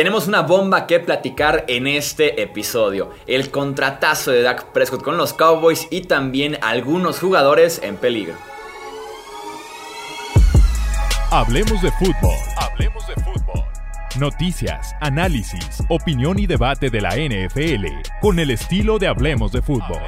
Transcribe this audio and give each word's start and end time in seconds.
Tenemos 0.00 0.28
una 0.28 0.40
bomba 0.40 0.86
que 0.86 0.98
platicar 0.98 1.66
en 1.68 1.86
este 1.86 2.40
episodio. 2.40 3.10
El 3.26 3.50
contratazo 3.50 4.30
de 4.30 4.40
Dak 4.40 4.72
Prescott 4.72 5.02
con 5.02 5.18
los 5.18 5.34
Cowboys 5.34 5.88
y 5.90 6.04
también 6.04 6.56
algunos 6.62 7.20
jugadores 7.20 7.82
en 7.82 7.98
peligro. 7.98 8.34
Hablemos 11.30 11.82
de 11.82 11.92
fútbol. 11.92 12.34
Hablemos 12.56 13.06
de 13.08 13.14
fútbol. 13.16 13.62
Noticias, 14.18 14.96
análisis, 15.02 15.82
opinión 15.90 16.38
y 16.38 16.46
debate 16.46 16.88
de 16.88 17.02
la 17.02 17.10
NFL 17.16 17.84
con 18.22 18.38
el 18.38 18.52
estilo 18.52 18.98
de 18.98 19.06
Hablemos 19.06 19.52
de 19.52 19.60
fútbol. 19.60 20.00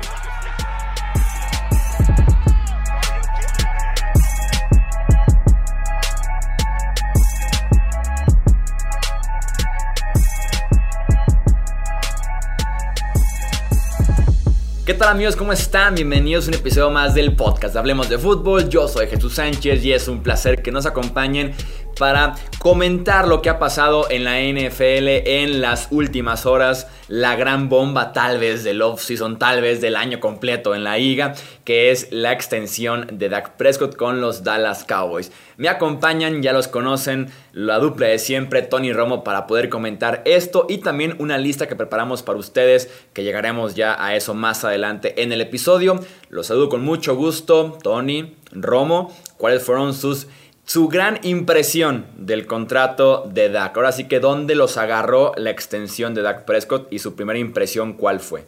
Tal 15.02 15.10
amigos? 15.10 15.34
¿Cómo 15.34 15.52
están? 15.52 15.96
Bienvenidos 15.96 16.46
a 16.46 16.50
un 16.50 16.54
episodio 16.54 16.88
más 16.88 17.12
del 17.12 17.34
podcast 17.34 17.74
Hablemos 17.74 18.08
de 18.08 18.18
Fútbol. 18.18 18.68
Yo 18.68 18.86
soy 18.86 19.08
Jesús 19.08 19.34
Sánchez 19.34 19.84
y 19.84 19.92
es 19.92 20.06
un 20.06 20.22
placer 20.22 20.62
que 20.62 20.70
nos 20.70 20.86
acompañen 20.86 21.54
para 21.98 22.36
comentar 22.60 23.26
lo 23.26 23.42
que 23.42 23.50
ha 23.50 23.58
pasado 23.58 24.08
en 24.10 24.22
la 24.22 24.38
NFL 24.38 25.08
en 25.26 25.60
las 25.60 25.88
últimas 25.90 26.46
horas, 26.46 26.86
la 27.12 27.36
gran 27.36 27.68
bomba 27.68 28.14
tal 28.14 28.38
vez 28.38 28.64
del 28.64 28.80
off-season, 28.80 29.38
tal 29.38 29.60
vez 29.60 29.82
del 29.82 29.96
año 29.96 30.18
completo 30.18 30.74
en 30.74 30.82
la 30.82 30.96
liga, 30.96 31.34
que 31.62 31.90
es 31.90 32.10
la 32.10 32.32
extensión 32.32 33.06
de 33.12 33.28
Dak 33.28 33.58
Prescott 33.58 33.96
con 33.96 34.22
los 34.22 34.44
Dallas 34.44 34.84
Cowboys. 34.84 35.30
Me 35.58 35.68
acompañan, 35.68 36.42
ya 36.42 36.54
los 36.54 36.68
conocen, 36.68 37.30
la 37.52 37.78
dupla 37.78 38.06
de 38.06 38.18
siempre, 38.18 38.62
Tony 38.62 38.94
Romo, 38.94 39.24
para 39.24 39.46
poder 39.46 39.68
comentar 39.68 40.22
esto 40.24 40.64
y 40.70 40.78
también 40.78 41.14
una 41.18 41.36
lista 41.36 41.66
que 41.68 41.76
preparamos 41.76 42.22
para 42.22 42.38
ustedes, 42.38 42.88
que 43.12 43.24
llegaremos 43.24 43.74
ya 43.74 44.02
a 44.02 44.16
eso 44.16 44.32
más 44.32 44.64
adelante 44.64 45.22
en 45.22 45.32
el 45.32 45.42
episodio. 45.42 46.02
Los 46.30 46.46
saludo 46.46 46.70
con 46.70 46.82
mucho 46.82 47.14
gusto, 47.14 47.78
Tony, 47.82 48.36
Romo, 48.52 49.14
cuáles 49.36 49.62
fueron 49.62 49.92
sus 49.92 50.28
su 50.64 50.88
gran 50.88 51.18
impresión 51.22 52.06
del 52.16 52.46
contrato 52.46 53.24
de 53.26 53.48
Dak. 53.48 53.76
Ahora 53.76 53.92
sí 53.92 54.08
que 54.08 54.20
dónde 54.20 54.54
los 54.54 54.76
agarró 54.76 55.32
la 55.36 55.50
extensión 55.50 56.14
de 56.14 56.22
Dak 56.22 56.44
Prescott 56.44 56.92
y 56.92 56.98
su 56.98 57.14
primera 57.14 57.38
impresión 57.38 57.94
cuál 57.94 58.20
fue. 58.20 58.46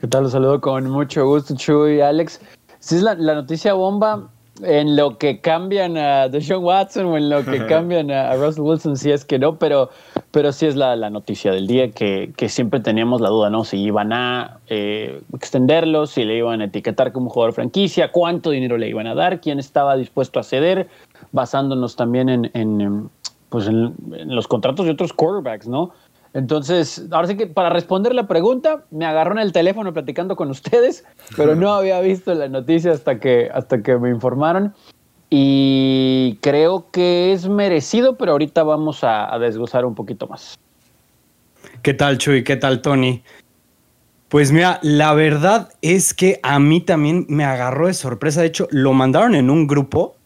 ¿Qué 0.00 0.06
tal? 0.08 0.24
Los 0.24 0.32
saludo 0.32 0.60
con 0.60 0.90
mucho 0.90 1.26
gusto, 1.26 1.54
Chuy 1.56 1.96
y 1.96 2.00
Alex. 2.00 2.40
Si 2.80 2.96
es 2.96 3.02
la, 3.02 3.14
la 3.14 3.34
noticia 3.34 3.72
bomba, 3.72 4.30
en 4.62 4.96
lo 4.96 5.18
que 5.18 5.40
cambian 5.40 5.96
a 5.96 6.28
Deshaun 6.28 6.64
Watson 6.64 7.06
o 7.06 7.16
en 7.16 7.28
lo 7.28 7.44
que 7.44 7.66
cambian 7.68 8.10
a, 8.10 8.34
Russell 8.34 8.62
Wilson, 8.62 8.96
si 8.96 9.10
es 9.10 9.24
que 9.24 9.38
no, 9.38 9.58
pero, 9.58 9.90
pero 10.36 10.52
sí 10.52 10.66
es 10.66 10.76
la, 10.76 10.96
noticia 11.08 11.50
del 11.50 11.66
día 11.66 11.92
que, 11.92 12.30
siempre 12.48 12.80
teníamos 12.80 13.22
la 13.22 13.30
duda, 13.30 13.48
¿no? 13.48 13.64
Si 13.64 13.78
iban 13.78 14.12
a 14.12 14.58
eh, 14.68 15.22
extenderlo, 15.32 16.04
si 16.04 16.26
le 16.26 16.36
iban 16.36 16.60
a 16.60 16.64
etiquetar 16.64 17.10
como 17.10 17.30
jugador 17.30 17.54
franquicia, 17.54 18.12
cuánto 18.12 18.50
dinero 18.50 18.76
le 18.76 18.86
iban 18.86 19.06
a 19.06 19.14
dar, 19.14 19.40
quién 19.40 19.58
estaba 19.58 19.96
dispuesto 19.96 20.38
a 20.38 20.42
ceder, 20.42 20.90
basándonos 21.32 21.96
también 21.96 22.50
en, 22.52 23.08
pues 23.48 23.66
en 23.66 23.94
los 24.26 24.46
contratos 24.46 24.84
de 24.84 24.92
otros 24.92 25.14
quarterbacks, 25.14 25.68
¿no? 25.68 25.92
Entonces, 26.34 27.08
ahora 27.12 27.28
sí 27.28 27.38
que 27.38 27.46
para 27.46 27.70
responder 27.70 28.14
la 28.14 28.28
pregunta, 28.28 28.84
me 28.90 29.06
agarró 29.06 29.32
en 29.32 29.38
el 29.38 29.52
teléfono 29.52 29.94
platicando 29.94 30.36
con 30.36 30.50
ustedes, 30.50 31.06
pero 31.34 31.56
no 31.56 31.72
había 31.72 31.98
visto 32.00 32.34
la 32.34 32.48
noticia 32.48 32.92
hasta 32.92 33.18
que, 33.18 33.48
hasta 33.54 33.82
que 33.82 33.96
me 33.96 34.10
informaron. 34.10 34.74
Y 35.28 36.38
creo 36.40 36.90
que 36.90 37.32
es 37.32 37.48
merecido, 37.48 38.16
pero 38.16 38.32
ahorita 38.32 38.62
vamos 38.62 39.02
a, 39.02 39.32
a 39.32 39.38
desglosar 39.38 39.84
un 39.84 39.94
poquito 39.94 40.26
más. 40.26 40.58
¿Qué 41.82 41.94
tal, 41.94 42.18
Chuy? 42.18 42.44
¿Qué 42.44 42.56
tal, 42.56 42.82
Tony? 42.82 43.22
Pues 44.28 44.50
mira, 44.52 44.80
la 44.82 45.14
verdad 45.14 45.70
es 45.82 46.12
que 46.12 46.40
a 46.42 46.58
mí 46.58 46.80
también 46.80 47.26
me 47.28 47.44
agarró 47.44 47.86
de 47.86 47.94
sorpresa. 47.94 48.40
De 48.40 48.48
hecho, 48.48 48.66
lo 48.70 48.92
mandaron 48.92 49.34
en 49.34 49.50
un 49.50 49.66
grupo 49.66 50.16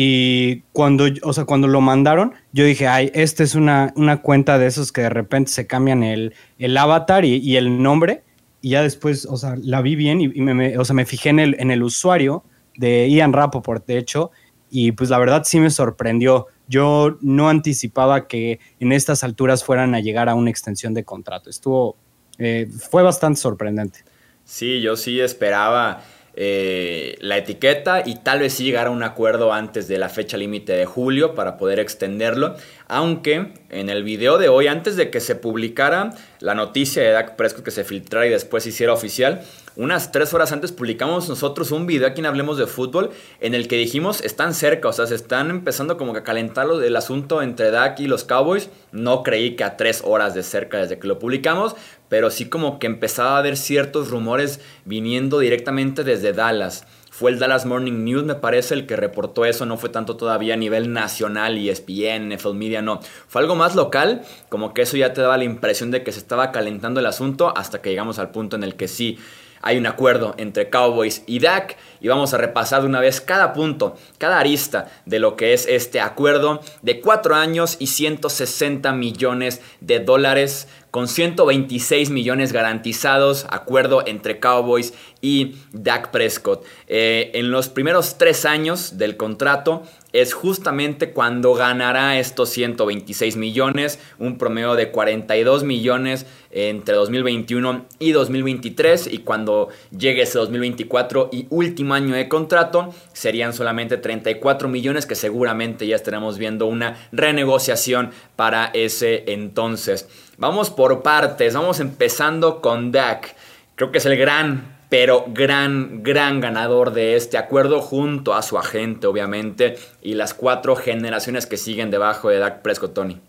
y 0.00 0.60
cuando, 0.72 1.06
o 1.22 1.32
sea, 1.32 1.44
cuando 1.44 1.66
lo 1.66 1.80
mandaron, 1.80 2.32
yo 2.52 2.64
dije, 2.64 2.86
ay, 2.86 3.10
esta 3.14 3.42
es 3.42 3.54
una, 3.54 3.92
una 3.96 4.18
cuenta 4.22 4.58
de 4.58 4.66
esos 4.66 4.92
que 4.92 5.00
de 5.00 5.10
repente 5.10 5.50
se 5.50 5.66
cambian 5.66 6.02
el, 6.02 6.34
el 6.58 6.76
avatar 6.76 7.24
y, 7.24 7.56
el 7.56 7.82
nombre. 7.82 8.22
Y 8.60 8.70
ya 8.70 8.82
después, 8.82 9.26
o 9.26 9.36
sea, 9.36 9.56
la 9.60 9.80
vi 9.82 9.96
bien 9.96 10.20
y, 10.20 10.28
me, 10.28 10.78
o 10.78 10.84
sea, 10.84 10.94
me 10.94 11.04
fijé 11.04 11.30
en 11.30 11.40
el, 11.40 11.56
en 11.58 11.70
el 11.70 11.82
usuario 11.82 12.44
de 12.78 13.10
Ian 13.10 13.34
Rapoport, 13.34 13.84
de 13.86 13.98
hecho, 13.98 14.30
y 14.70 14.92
pues 14.92 15.10
la 15.10 15.18
verdad 15.18 15.42
sí 15.44 15.60
me 15.60 15.70
sorprendió. 15.70 16.46
Yo 16.68 17.18
no 17.20 17.48
anticipaba 17.48 18.28
que 18.28 18.60
en 18.80 18.92
estas 18.92 19.24
alturas 19.24 19.64
fueran 19.64 19.94
a 19.94 20.00
llegar 20.00 20.28
a 20.28 20.34
una 20.34 20.50
extensión 20.50 20.94
de 20.94 21.04
contrato. 21.04 21.50
Estuvo, 21.50 21.96
eh, 22.38 22.68
fue 22.90 23.02
bastante 23.02 23.40
sorprendente. 23.40 24.00
Sí, 24.44 24.80
yo 24.80 24.96
sí 24.96 25.20
esperaba 25.20 26.02
eh, 26.40 27.16
la 27.20 27.36
etiqueta 27.36 28.04
y 28.06 28.14
tal 28.14 28.38
vez 28.38 28.52
sí 28.52 28.62
llegar 28.62 28.86
a 28.86 28.90
un 28.90 29.02
acuerdo 29.02 29.52
antes 29.52 29.88
de 29.88 29.98
la 29.98 30.08
fecha 30.08 30.36
límite 30.36 30.72
de 30.72 30.86
julio 30.86 31.34
para 31.34 31.56
poder 31.56 31.80
extenderlo. 31.80 32.54
Aunque 32.86 33.54
en 33.70 33.90
el 33.90 34.04
video 34.04 34.38
de 34.38 34.48
hoy, 34.48 34.68
antes 34.68 34.94
de 34.94 35.10
que 35.10 35.18
se 35.18 35.34
publicara 35.34 36.14
la 36.38 36.54
noticia 36.54 37.02
de 37.02 37.10
Dak 37.10 37.34
Prescott 37.34 37.64
que 37.64 37.72
se 37.72 37.82
filtrara 37.82 38.26
y 38.26 38.30
después 38.30 38.62
se 38.62 38.68
hiciera 38.68 38.92
oficial, 38.92 39.42
unas 39.78 40.10
tres 40.10 40.34
horas 40.34 40.50
antes 40.50 40.72
publicamos 40.72 41.28
nosotros 41.28 41.70
un 41.70 41.86
video 41.86 42.08
aquí 42.08 42.20
en 42.20 42.26
Hablemos 42.26 42.58
de 42.58 42.66
Fútbol 42.66 43.10
en 43.38 43.54
el 43.54 43.68
que 43.68 43.76
dijimos 43.76 44.20
están 44.22 44.52
cerca, 44.52 44.88
o 44.88 44.92
sea, 44.92 45.06
se 45.06 45.14
están 45.14 45.50
empezando 45.50 45.96
como 45.96 46.12
que 46.12 46.18
a 46.18 46.24
calentar 46.24 46.66
el 46.68 46.96
asunto 46.96 47.42
entre 47.42 47.70
Dak 47.70 48.00
y 48.00 48.08
los 48.08 48.24
Cowboys. 48.24 48.70
No 48.90 49.22
creí 49.22 49.54
que 49.54 49.62
a 49.62 49.76
tres 49.76 50.02
horas 50.04 50.34
de 50.34 50.42
cerca 50.42 50.78
desde 50.78 50.98
que 50.98 51.06
lo 51.06 51.20
publicamos, 51.20 51.76
pero 52.08 52.30
sí 52.30 52.48
como 52.48 52.80
que 52.80 52.88
empezaba 52.88 53.36
a 53.36 53.38
haber 53.38 53.56
ciertos 53.56 54.10
rumores 54.10 54.60
viniendo 54.84 55.38
directamente 55.38 56.02
desde 56.02 56.32
Dallas. 56.32 56.84
Fue 57.12 57.30
el 57.30 57.38
Dallas 57.38 57.64
Morning 57.64 58.04
News, 58.04 58.24
me 58.24 58.34
parece, 58.34 58.74
el 58.74 58.86
que 58.86 58.96
reportó 58.96 59.44
eso. 59.44 59.64
No 59.64 59.76
fue 59.76 59.90
tanto 59.90 60.16
todavía 60.16 60.54
a 60.54 60.56
nivel 60.56 60.92
nacional 60.92 61.56
y 61.56 61.68
ESPN, 61.68 62.32
NFL 62.34 62.54
Media, 62.54 62.82
no. 62.82 63.00
Fue 63.28 63.42
algo 63.42 63.54
más 63.54 63.76
local, 63.76 64.22
como 64.48 64.74
que 64.74 64.82
eso 64.82 64.96
ya 64.96 65.12
te 65.12 65.20
daba 65.20 65.36
la 65.36 65.44
impresión 65.44 65.92
de 65.92 66.02
que 66.02 66.10
se 66.10 66.18
estaba 66.18 66.50
calentando 66.50 66.98
el 66.98 67.06
asunto 67.06 67.52
hasta 67.56 67.80
que 67.80 67.90
llegamos 67.90 68.18
al 68.18 68.30
punto 68.30 68.56
en 68.56 68.64
el 68.64 68.74
que 68.74 68.88
sí 68.88 69.18
hay 69.62 69.78
un 69.78 69.86
acuerdo 69.86 70.34
entre 70.38 70.70
Cowboys 70.70 71.22
y 71.26 71.40
Dak 71.40 71.76
y 72.00 72.08
vamos 72.08 72.34
a 72.34 72.38
repasar 72.38 72.82
de 72.82 72.88
una 72.88 73.00
vez 73.00 73.20
cada 73.20 73.52
punto, 73.52 73.96
cada 74.18 74.38
arista 74.38 74.90
de 75.06 75.18
lo 75.18 75.36
que 75.36 75.52
es 75.52 75.66
este 75.66 76.00
acuerdo 76.00 76.60
de 76.82 77.00
4 77.00 77.34
años 77.34 77.76
y 77.78 77.88
160 77.88 78.92
millones 78.92 79.60
de 79.80 80.00
dólares 80.00 80.68
con 80.90 81.06
126 81.06 82.10
millones 82.10 82.52
garantizados, 82.52 83.46
acuerdo 83.50 84.06
entre 84.06 84.40
Cowboys 84.40 84.94
y 85.20 85.56
Dak 85.72 86.10
Prescott. 86.10 86.64
Eh, 86.86 87.30
en 87.34 87.50
los 87.50 87.68
primeros 87.68 88.16
tres 88.16 88.44
años 88.44 88.96
del 88.96 89.16
contrato 89.16 89.82
es 90.12 90.32
justamente 90.32 91.12
cuando 91.12 91.52
ganará 91.52 92.18
estos 92.18 92.48
126 92.50 93.36
millones, 93.36 93.98
un 94.18 94.38
promedio 94.38 94.74
de 94.74 94.90
42 94.90 95.64
millones 95.64 96.26
entre 96.50 96.94
2021 96.94 97.86
y 97.98 98.12
2023 98.12 99.08
y 99.12 99.18
cuando 99.18 99.68
llegue 99.96 100.22
ese 100.22 100.38
2024 100.38 101.28
y 101.32 101.46
último 101.50 101.94
año 101.94 102.14
de 102.14 102.28
contrato 102.28 102.94
serían 103.12 103.52
solamente 103.52 103.96
34 103.96 104.68
millones 104.68 105.06
que 105.06 105.14
seguramente 105.14 105.86
ya 105.86 105.96
estaremos 105.96 106.38
viendo 106.38 106.66
una 106.66 106.96
renegociación 107.12 108.10
para 108.36 108.70
ese 108.74 109.24
entonces. 109.32 110.08
Vamos 110.36 110.70
por 110.70 111.02
partes, 111.02 111.54
vamos 111.54 111.80
empezando 111.80 112.60
con 112.60 112.92
Dak. 112.92 113.34
Creo 113.74 113.92
que 113.92 113.98
es 113.98 114.06
el 114.06 114.16
gran, 114.16 114.78
pero 114.88 115.24
gran, 115.28 116.02
gran 116.02 116.40
ganador 116.40 116.92
de 116.92 117.16
este 117.16 117.36
acuerdo 117.38 117.80
junto 117.80 118.34
a 118.34 118.42
su 118.42 118.58
agente, 118.58 119.06
obviamente, 119.06 119.76
y 120.00 120.14
las 120.14 120.34
cuatro 120.34 120.76
generaciones 120.76 121.46
que 121.46 121.56
siguen 121.56 121.90
debajo 121.90 122.28
de 122.28 122.38
Dak 122.38 122.62
Prescott, 122.62 122.94
Tony. 122.94 123.20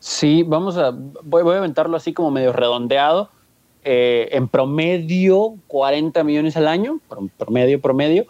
Sí, 0.00 0.44
vamos 0.44 0.76
a, 0.76 0.92
voy, 1.22 1.54
a 1.54 1.58
aventarlo 1.58 1.96
así 1.96 2.12
como 2.12 2.30
medio 2.30 2.52
redondeado. 2.52 3.30
Eh, 3.84 4.28
en 4.32 4.48
promedio, 4.48 5.54
40 5.66 6.22
millones 6.24 6.56
al 6.56 6.68
año, 6.68 7.00
promedio, 7.36 7.80
promedio. 7.80 8.26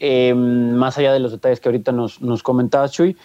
Eh, 0.00 0.34
más 0.34 0.98
allá 0.98 1.12
de 1.12 1.18
los 1.18 1.32
detalles 1.32 1.60
que 1.60 1.68
ahorita 1.68 1.92
nos, 1.92 2.20
nos 2.20 2.42
comentabas, 2.42 2.92
Chuy. 2.92 3.16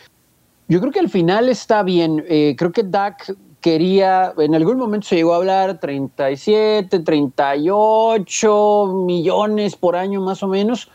Yo 0.68 0.80
creo 0.80 0.92
que 0.92 1.00
al 1.00 1.10
final 1.10 1.50
está 1.50 1.84
bien. 1.84 2.24
Eh, 2.28 2.56
creo 2.58 2.72
que 2.72 2.84
Dak 2.84 3.36
quería, 3.62 4.34
en 4.38 4.56
algún 4.56 4.78
momento 4.78 5.08
se 5.08 5.16
llegó 5.16 5.34
a 5.34 5.38
hablar 5.38 5.80
37, 5.80 7.00
38 7.00 8.94
millones 9.06 9.76
por 9.76 9.96
año 9.96 10.22
más 10.22 10.44
o 10.44 10.48
menos. 10.48 10.90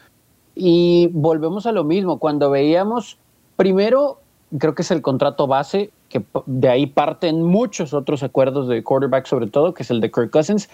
Y 0.54 1.08
volvemos 1.12 1.66
a 1.66 1.72
lo 1.72 1.84
mismo, 1.84 2.18
cuando 2.18 2.50
veíamos, 2.50 3.18
primero, 3.56 4.20
creo 4.56 4.74
que 4.74 4.82
es 4.82 4.90
el 4.90 5.02
contrato 5.02 5.46
base, 5.46 5.90
que 6.08 6.24
de 6.46 6.68
ahí 6.68 6.86
parten 6.86 7.42
muchos 7.42 7.92
otros 7.92 8.22
acuerdos 8.22 8.68
de 8.68 8.82
quarterback 8.82 9.26
sobre 9.26 9.48
todo, 9.48 9.74
que 9.74 9.82
es 9.82 9.90
el 9.90 10.00
de 10.00 10.10
Kirk 10.10 10.30
Cousins, 10.30 10.68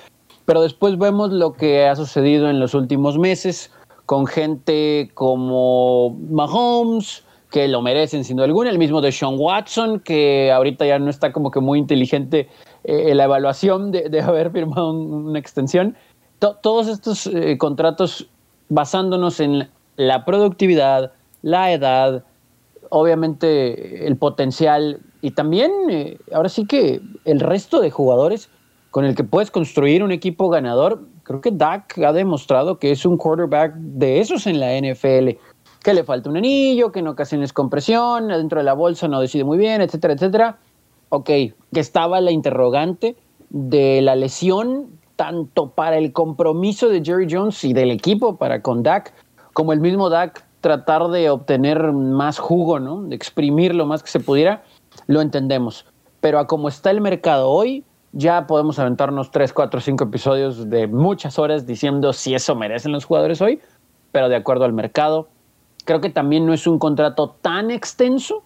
pero 0.45 0.63
después 0.63 0.99
vemos 0.99 1.33
lo 1.33 1.55
que 1.55 1.87
ha 1.87 1.97
sucedido 1.97 2.49
en 2.49 2.61
los 2.61 2.75
últimos 2.75 3.19
meses 3.19 3.73
con 4.07 4.27
gente 4.27 5.11
como 5.15 6.11
Mahomes, 6.31 7.25
que 7.51 7.69
lo 7.69 7.81
merecen 7.83 8.25
sin 8.25 8.37
duda 8.37 8.47
alguna. 8.47 8.71
El 8.71 8.79
mismo 8.79 9.01
de 9.01 9.13
Sean 9.13 9.37
Watson, 9.39 10.01
que 10.01 10.53
ahorita 10.53 10.85
ya 10.85 10.99
no 10.99 11.09
está 11.09 11.33
como 11.33 11.51
que 11.51 11.61
muy 11.61 11.79
inteligente 11.79 12.49
eh, 12.83 13.15
la 13.15 13.25
evaluación 13.25 13.93
de, 13.93 14.21
haber 14.21 14.51
firmado 14.51 14.93
una 14.93 15.39
extensión. 15.39 15.97
todos 16.39 16.89
estos 16.89 17.27
eh, 17.27 17.57
contratos 17.57 18.29
basándonos 18.69 19.41
en 19.41 19.71
la 19.97 20.25
productividad, 20.25 21.13
la 21.43 21.73
edad, 21.73 22.25
obviamente 22.91 24.07
el 24.07 24.17
potencial 24.17 25.01
y 25.21 25.33
también 25.33 25.73
eh, 25.91 26.19
ahora 26.33 26.49
sí 26.49 26.67
que 26.67 27.01
el 27.25 27.41
resto 27.41 27.81
de 27.81 27.91
jugadores 27.91 28.51
con 28.91 29.05
el 29.05 29.15
que 29.15 29.25
puedes 29.25 29.51
construir 29.51 30.05
un 30.05 30.13
equipo 30.13 30.49
ganador. 30.49 31.03
Creo 31.25 31.41
que 31.41 31.51
Dak 31.51 31.99
ha 31.99 32.13
demostrado 32.13 32.79
que 32.79 32.93
es 32.93 33.05
un 33.05 33.17
quarterback 33.17 33.75
de 33.75 34.21
esos 34.21 34.47
en 34.47 34.61
la 34.61 34.79
NFL 34.79 35.31
que 35.83 35.95
le 35.95 36.05
falta 36.05 36.31
un 36.31 36.37
anillo, 36.37 36.93
que 36.93 37.01
en 37.01 37.09
ocasiones 37.09 37.53
compresión, 37.53 38.29
dentro 38.29 38.59
de 38.59 38.65
la 38.65 38.73
bolsa 38.73 39.07
no 39.07 39.21
decide 39.21 39.45
muy 39.45 39.59
bien, 39.59 39.83
etcétera, 39.83 40.15
etcétera. 40.15 40.59
Ok, 41.11 41.27
que 41.27 41.55
estaba 41.73 42.21
la 42.21 42.31
interrogante 42.31 43.17
de 43.51 44.01
la 44.01 44.17
lesión, 44.17 44.99
tanto 45.17 45.71
para 45.71 45.99
el 45.99 46.13
compromiso 46.13 46.89
de 46.89 47.05
Jerry 47.05 47.27
Jones 47.31 47.63
y 47.65 47.73
del 47.73 47.91
equipo 47.91 48.37
para 48.37 48.63
con 48.63 48.83
Dak, 48.83 49.13
como 49.53 49.73
el 49.73 49.81
mismo 49.81 50.09
Dak 50.09 50.45
tratar 50.65 51.09
de 51.09 51.29
obtener 51.29 51.93
más 51.93 52.39
jugo, 52.39 52.81
¿no? 52.81 53.03
De 53.03 53.15
exprimir 53.15 53.75
lo 53.75 53.85
más 53.85 54.03
que 54.03 54.09
se 54.09 54.19
pudiera, 54.19 54.65
lo 55.07 55.21
entendemos. 55.21 55.85
Pero 56.23 56.39
a 56.39 56.47
como 56.47 56.69
está 56.69 56.91
el 56.91 57.03
mercado 57.03 57.51
hoy, 57.51 57.85
ya 58.13 58.47
podemos 58.47 58.79
aventarnos 58.79 59.31
3, 59.31 59.53
4, 59.53 59.81
5 59.81 60.05
episodios 60.05 60.71
de 60.71 60.87
muchas 60.87 61.39
horas 61.39 61.67
diciendo 61.67 62.15
si 62.15 62.35
eso 62.35 62.55
merecen 62.55 62.93
los 62.93 63.05
jugadores 63.05 63.43
hoy, 63.43 63.61
pero 64.11 64.31
de 64.31 64.37
acuerdo 64.37 64.65
al 64.65 64.73
mercado, 64.73 65.29
Creo 65.85 66.01
que 66.01 66.11
también 66.11 66.47
no 66.47 66.55
es 66.55 66.67
un 66.67 66.79
contrato 66.79 67.37
tan 67.43 67.71
extenso 67.71 68.43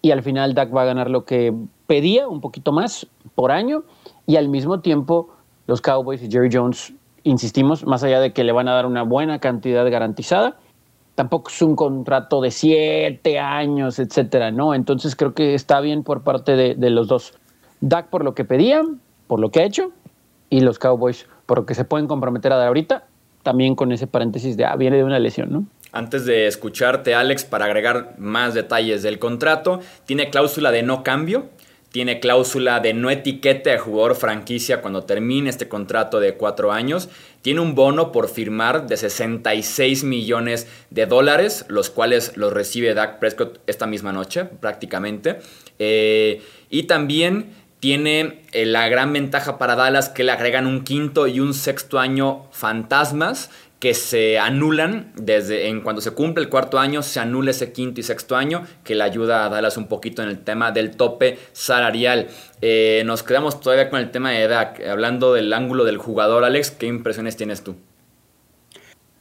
y 0.00 0.10
al 0.10 0.22
final 0.22 0.54
Dak 0.54 0.74
va 0.74 0.82
a 0.82 0.86
ganar 0.86 1.10
lo 1.10 1.24
que 1.24 1.52
pedía, 1.86 2.28
un 2.28 2.40
poquito 2.40 2.72
más 2.72 3.06
por 3.34 3.52
año 3.52 3.82
y 4.26 4.36
al 4.36 4.48
mismo 4.48 4.80
tiempo 4.80 5.28
los 5.66 5.82
Cowboys 5.82 6.22
y 6.22 6.30
Jerry 6.30 6.48
Jones, 6.50 6.94
insistimos, 7.24 7.84
más 7.84 8.02
allá 8.02 8.20
de 8.20 8.32
que 8.32 8.44
le 8.44 8.52
van 8.52 8.68
a 8.68 8.74
dar 8.74 8.86
una 8.86 9.02
buena 9.02 9.38
cantidad 9.38 9.88
garantizada, 9.90 10.56
tampoco 11.16 11.50
es 11.50 11.60
un 11.62 11.74
contrato 11.74 12.40
de 12.40 12.52
siete 12.52 13.40
años, 13.40 13.98
etcétera, 13.98 14.52
¿no? 14.52 14.74
Entonces 14.74 15.16
creo 15.16 15.34
que 15.34 15.54
está 15.54 15.80
bien 15.80 16.04
por 16.04 16.22
parte 16.22 16.52
de, 16.52 16.76
de 16.76 16.90
los 16.90 17.08
dos. 17.08 17.34
Dak 17.80 18.08
por 18.08 18.22
lo 18.22 18.34
que 18.34 18.44
pedía, 18.44 18.82
por 19.26 19.40
lo 19.40 19.50
que 19.50 19.60
ha 19.60 19.64
hecho, 19.64 19.90
y 20.48 20.60
los 20.60 20.78
Cowboys 20.78 21.26
por 21.46 21.58
lo 21.58 21.66
que 21.66 21.74
se 21.74 21.84
pueden 21.84 22.06
comprometer 22.06 22.52
a 22.52 22.56
dar 22.56 22.68
ahorita, 22.68 23.04
también 23.42 23.74
con 23.74 23.92
ese 23.92 24.06
paréntesis 24.06 24.56
de, 24.56 24.64
ah, 24.64 24.76
viene 24.76 24.96
de 24.96 25.04
una 25.04 25.18
lesión, 25.18 25.52
¿no? 25.52 25.66
Antes 25.92 26.26
de 26.26 26.46
escucharte, 26.46 27.14
Alex, 27.14 27.44
para 27.44 27.64
agregar 27.64 28.16
más 28.18 28.52
detalles 28.52 29.02
del 29.02 29.18
contrato, 29.18 29.80
tiene 30.04 30.30
cláusula 30.30 30.70
de 30.72 30.82
no 30.82 31.02
cambio, 31.02 31.46
tiene 31.96 32.20
cláusula 32.20 32.80
de 32.80 32.92
no 32.92 33.08
etiquete 33.08 33.72
a 33.72 33.78
jugador 33.78 34.16
franquicia 34.16 34.82
cuando 34.82 35.04
termine 35.04 35.48
este 35.48 35.66
contrato 35.66 36.20
de 36.20 36.34
cuatro 36.34 36.70
años. 36.70 37.08
Tiene 37.40 37.60
un 37.60 37.74
bono 37.74 38.12
por 38.12 38.28
firmar 38.28 38.86
de 38.86 38.98
66 38.98 40.04
millones 40.04 40.66
de 40.90 41.06
dólares, 41.06 41.64
los 41.68 41.88
cuales 41.88 42.36
los 42.36 42.52
recibe 42.52 42.92
Dak 42.92 43.18
Prescott 43.18 43.60
esta 43.66 43.86
misma 43.86 44.12
noche, 44.12 44.44
prácticamente. 44.44 45.38
Eh, 45.78 46.42
y 46.68 46.82
también 46.82 47.54
tiene 47.80 48.42
eh, 48.52 48.66
la 48.66 48.90
gran 48.90 49.14
ventaja 49.14 49.56
para 49.56 49.74
Dallas 49.74 50.10
que 50.10 50.22
le 50.22 50.32
agregan 50.32 50.66
un 50.66 50.84
quinto 50.84 51.26
y 51.26 51.40
un 51.40 51.54
sexto 51.54 51.98
año 51.98 52.44
fantasmas 52.52 53.48
que 53.78 53.92
se 53.94 54.38
anulan 54.38 55.12
desde 55.16 55.68
en 55.68 55.82
cuando 55.82 56.00
se 56.00 56.12
cumple 56.12 56.42
el 56.42 56.50
cuarto 56.50 56.78
año, 56.78 57.02
se 57.02 57.20
anula 57.20 57.50
ese 57.50 57.72
quinto 57.72 58.00
y 58.00 58.02
sexto 58.02 58.36
año, 58.36 58.64
que 58.84 58.94
le 58.94 59.04
ayuda 59.04 59.44
a 59.44 59.48
darles 59.48 59.76
un 59.76 59.86
poquito 59.86 60.22
en 60.22 60.28
el 60.28 60.38
tema 60.38 60.72
del 60.72 60.96
tope 60.96 61.38
salarial. 61.52 62.28
Eh, 62.62 63.02
nos 63.04 63.22
quedamos 63.22 63.60
todavía 63.60 63.90
con 63.90 64.00
el 64.00 64.10
tema 64.10 64.30
de 64.30 64.42
edad, 64.42 64.74
hablando 64.88 65.34
del 65.34 65.52
ángulo 65.52 65.84
del 65.84 65.98
jugador, 65.98 66.44
Alex, 66.44 66.70
¿qué 66.70 66.86
impresiones 66.86 67.36
tienes 67.36 67.62
tú? 67.62 67.76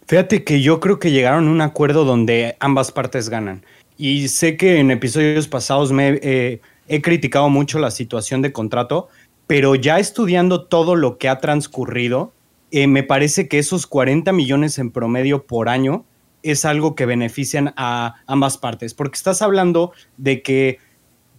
Fíjate 0.07 0.43
que 0.43 0.61
yo 0.61 0.79
creo 0.79 0.99
que 0.99 1.11
llegaron 1.11 1.47
a 1.47 1.51
un 1.51 1.61
acuerdo 1.61 2.05
donde 2.05 2.55
ambas 2.59 2.91
partes 2.91 3.29
ganan. 3.29 3.65
Y 3.97 4.27
sé 4.27 4.55
que 4.55 4.79
en 4.79 4.91
episodios 4.91 5.47
pasados 5.47 5.91
me 5.91 6.19
eh, 6.21 6.61
he 6.87 7.01
criticado 7.01 7.49
mucho 7.49 7.79
la 7.79 7.91
situación 7.91 8.41
de 8.41 8.51
contrato, 8.51 9.07
pero 9.47 9.75
ya 9.75 9.99
estudiando 9.99 10.65
todo 10.65 10.95
lo 10.95 11.17
que 11.17 11.29
ha 11.29 11.39
transcurrido, 11.39 12.33
eh, 12.71 12.87
me 12.87 13.03
parece 13.03 13.47
que 13.47 13.59
esos 13.59 13.87
40 13.87 14.31
millones 14.31 14.77
en 14.79 14.91
promedio 14.91 15.45
por 15.45 15.69
año 15.69 16.05
es 16.43 16.65
algo 16.65 16.95
que 16.95 17.05
benefician 17.05 17.73
a 17.75 18.15
ambas 18.27 18.57
partes, 18.57 18.93
porque 18.93 19.15
estás 19.15 19.41
hablando 19.41 19.91
de 20.17 20.43
que, 20.43 20.77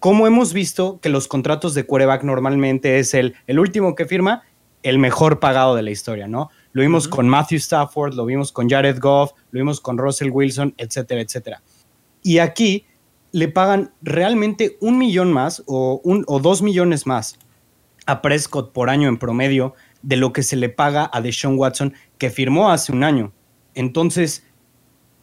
como 0.01 0.27
hemos 0.27 0.53
visto 0.53 0.99
que 1.01 1.09
los 1.09 1.29
contratos 1.29 1.75
de 1.75 1.85
quarterback 1.85 2.25
normalmente 2.25 2.99
es 2.99 3.15
el, 3.15 3.35
el 3.47 3.59
último 3.61 3.95
que 3.95 4.07
firma, 4.07 4.43
el 4.83 4.99
mejor 4.99 5.41
pagado 5.41 5.75
de 5.75 5.83
la 5.83 5.91
historia, 5.91 6.29
¿no? 6.29 6.51
Lo 6.73 6.83
vimos 6.83 7.09
con 7.09 7.29
Matthew 7.29 7.59
Stafford, 7.59 8.15
lo 8.15 8.25
vimos 8.25 8.53
con 8.53 8.69
Jared 8.69 8.99
Goff, 9.01 9.33
lo 9.51 9.59
vimos 9.59 9.81
con 9.81 9.97
Russell 9.97 10.31
Wilson, 10.31 10.75
etcétera, 10.77 11.21
etcétera. 11.21 11.63
Y 12.23 12.39
aquí 12.39 12.85
le 13.33 13.49
pagan 13.49 13.93
realmente 14.03 14.77
un 14.81 14.99
millón 14.99 15.33
más 15.33 15.63
o, 15.67 16.01
un, 16.05 16.25
o 16.27 16.41
dos 16.41 16.63
millones 16.63 17.07
más 17.07 17.39
a 18.07 18.23
Prescott 18.23 18.73
por 18.73 18.91
año 18.91 19.09
en 19.09 19.19
promedio 19.19 19.75
de 20.03 20.17
lo 20.17 20.33
que 20.33 20.43
se 20.43 20.57
le 20.57 20.69
paga 20.69 21.11
a 21.13 21.21
Deshaun 21.21 21.59
Watson, 21.59 21.95
que 22.19 22.31
firmó 22.31 22.71
hace 22.71 22.93
un 22.93 23.05
año. 23.05 23.33
Entonces, 23.75 24.45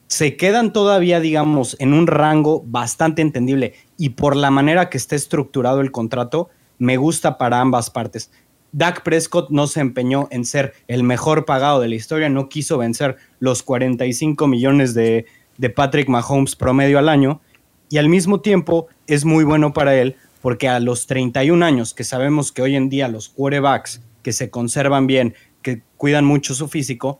se 0.07 0.37
quedan 0.37 0.73
todavía, 0.73 1.19
digamos, 1.19 1.75
en 1.79 1.93
un 1.93 2.07
rango 2.07 2.63
bastante 2.65 3.21
entendible 3.21 3.73
y 3.97 4.09
por 4.09 4.35
la 4.35 4.51
manera 4.51 4.89
que 4.89 4.97
está 4.97 5.15
estructurado 5.15 5.81
el 5.81 5.91
contrato, 5.91 6.49
me 6.77 6.97
gusta 6.97 7.37
para 7.37 7.59
ambas 7.59 7.89
partes. 7.89 8.31
Dak 8.71 9.03
Prescott 9.03 9.49
no 9.49 9.67
se 9.67 9.79
empeñó 9.79 10.27
en 10.31 10.45
ser 10.45 10.73
el 10.87 11.03
mejor 11.03 11.45
pagado 11.45 11.79
de 11.79 11.87
la 11.87 11.95
historia, 11.95 12.29
no 12.29 12.49
quiso 12.49 12.77
vencer 12.77 13.17
los 13.39 13.63
45 13.63 14.47
millones 14.47 14.93
de, 14.93 15.25
de 15.57 15.69
Patrick 15.69 16.09
Mahomes 16.09 16.55
promedio 16.55 16.99
al 16.99 17.09
año 17.09 17.41
y 17.89 17.97
al 17.97 18.09
mismo 18.09 18.41
tiempo 18.41 18.87
es 19.07 19.25
muy 19.25 19.43
bueno 19.43 19.73
para 19.73 19.95
él 19.95 20.15
porque 20.41 20.67
a 20.67 20.79
los 20.79 21.07
31 21.07 21.63
años, 21.63 21.93
que 21.93 22.03
sabemos 22.03 22.51
que 22.51 22.61
hoy 22.61 22.75
en 22.75 22.89
día 22.89 23.07
los 23.07 23.29
quarterbacks 23.29 24.01
que 24.23 24.33
se 24.33 24.49
conservan 24.49 25.05
bien, 25.05 25.35
que 25.61 25.83
cuidan 25.97 26.25
mucho 26.25 26.55
su 26.55 26.67
físico, 26.67 27.19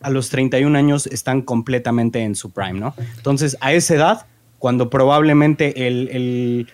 a 0.00 0.10
los 0.10 0.28
31 0.28 0.76
años 0.78 1.06
están 1.06 1.42
completamente 1.42 2.20
en 2.20 2.34
su 2.34 2.50
prime, 2.50 2.78
¿no? 2.78 2.94
Entonces, 3.16 3.56
a 3.60 3.72
esa 3.72 3.94
edad, 3.94 4.26
cuando 4.58 4.90
probablemente 4.90 5.86
el, 5.88 6.68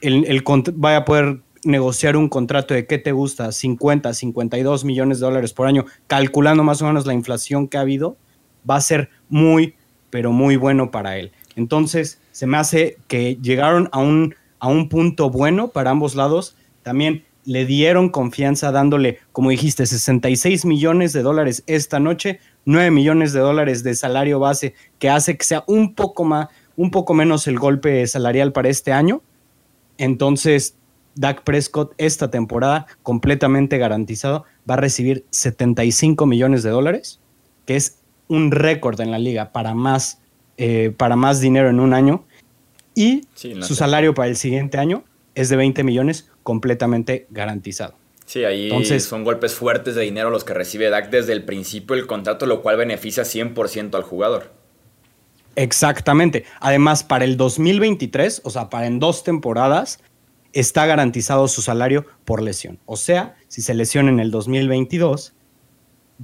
el, 0.00 0.44
vaya 0.74 0.98
a 0.98 1.04
poder 1.04 1.40
negociar 1.64 2.16
un 2.16 2.28
contrato 2.28 2.74
de 2.74 2.86
qué 2.86 2.98
te 2.98 3.10
gusta, 3.10 3.50
50, 3.50 4.14
52 4.14 4.84
millones 4.84 5.18
de 5.18 5.26
dólares 5.26 5.52
por 5.52 5.66
año, 5.66 5.84
calculando 6.06 6.62
más 6.62 6.80
o 6.80 6.86
menos 6.86 7.06
la 7.06 7.12
inflación 7.12 7.66
que 7.66 7.76
ha 7.76 7.80
habido, 7.80 8.16
va 8.68 8.76
a 8.76 8.80
ser 8.80 9.10
muy, 9.28 9.74
pero 10.10 10.30
muy 10.30 10.54
bueno 10.54 10.92
para 10.92 11.18
él. 11.18 11.32
Entonces, 11.56 12.20
se 12.30 12.46
me 12.46 12.56
hace 12.56 12.98
que 13.08 13.36
llegaron 13.42 13.88
a 13.90 13.98
un, 13.98 14.36
a 14.60 14.68
un 14.68 14.88
punto 14.88 15.28
bueno 15.28 15.68
para 15.68 15.90
ambos 15.90 16.14
lados. 16.14 16.56
También 16.82 17.24
le 17.46 17.64
dieron 17.64 18.10
confianza 18.10 18.72
dándole, 18.72 19.20
como 19.32 19.50
dijiste, 19.50 19.86
66 19.86 20.64
millones 20.64 21.12
de 21.12 21.22
dólares 21.22 21.62
esta 21.66 22.00
noche, 22.00 22.40
9 22.64 22.90
millones 22.90 23.32
de 23.32 23.40
dólares 23.40 23.84
de 23.84 23.94
salario 23.94 24.40
base, 24.40 24.74
que 24.98 25.08
hace 25.08 25.36
que 25.36 25.44
sea 25.44 25.64
un 25.68 25.94
poco 25.94 26.24
más, 26.24 26.48
un 26.76 26.90
poco 26.90 27.14
menos 27.14 27.46
el 27.46 27.58
golpe 27.58 28.04
salarial 28.08 28.52
para 28.52 28.68
este 28.68 28.92
año. 28.92 29.22
Entonces, 29.96 30.76
Dak 31.14 31.44
Prescott 31.44 31.94
esta 31.98 32.30
temporada 32.30 32.86
completamente 33.04 33.78
garantizado 33.78 34.44
va 34.68 34.74
a 34.74 34.78
recibir 34.78 35.24
75 35.30 36.26
millones 36.26 36.64
de 36.64 36.70
dólares, 36.70 37.20
que 37.64 37.76
es 37.76 38.00
un 38.26 38.50
récord 38.50 39.00
en 39.00 39.12
la 39.12 39.20
liga 39.20 39.52
para 39.52 39.72
más, 39.72 40.20
eh, 40.56 40.92
para 40.96 41.14
más 41.14 41.40
dinero 41.40 41.70
en 41.70 41.78
un 41.78 41.94
año. 41.94 42.24
Y 42.96 43.22
su 43.34 43.76
salario 43.76 44.14
para 44.14 44.28
el 44.28 44.36
siguiente 44.36 44.78
año 44.78 45.04
es 45.34 45.48
de 45.48 45.56
20 45.56 45.84
millones 45.84 46.30
completamente 46.46 47.26
garantizado. 47.30 47.96
Sí, 48.24 48.44
ahí 48.44 48.66
Entonces, 48.66 49.02
son 49.04 49.24
golpes 49.24 49.56
fuertes 49.56 49.96
de 49.96 50.02
dinero 50.02 50.30
los 50.30 50.44
que 50.44 50.54
recibe 50.54 50.88
Dak 50.90 51.10
desde 51.10 51.32
el 51.32 51.44
principio 51.44 51.96
del 51.96 52.06
contrato, 52.06 52.46
lo 52.46 52.62
cual 52.62 52.76
beneficia 52.76 53.24
100% 53.24 53.96
al 53.96 54.04
jugador. 54.04 54.52
Exactamente. 55.56 56.44
Además, 56.60 57.02
para 57.02 57.24
el 57.24 57.36
2023, 57.36 58.42
o 58.44 58.50
sea, 58.50 58.70
para 58.70 58.86
en 58.86 59.00
dos 59.00 59.24
temporadas, 59.24 59.98
está 60.52 60.86
garantizado 60.86 61.48
su 61.48 61.62
salario 61.62 62.06
por 62.24 62.40
lesión. 62.40 62.78
O 62.86 62.96
sea, 62.96 63.34
si 63.48 63.60
se 63.60 63.74
lesiona 63.74 64.10
en 64.10 64.20
el 64.20 64.30
2022, 64.30 65.34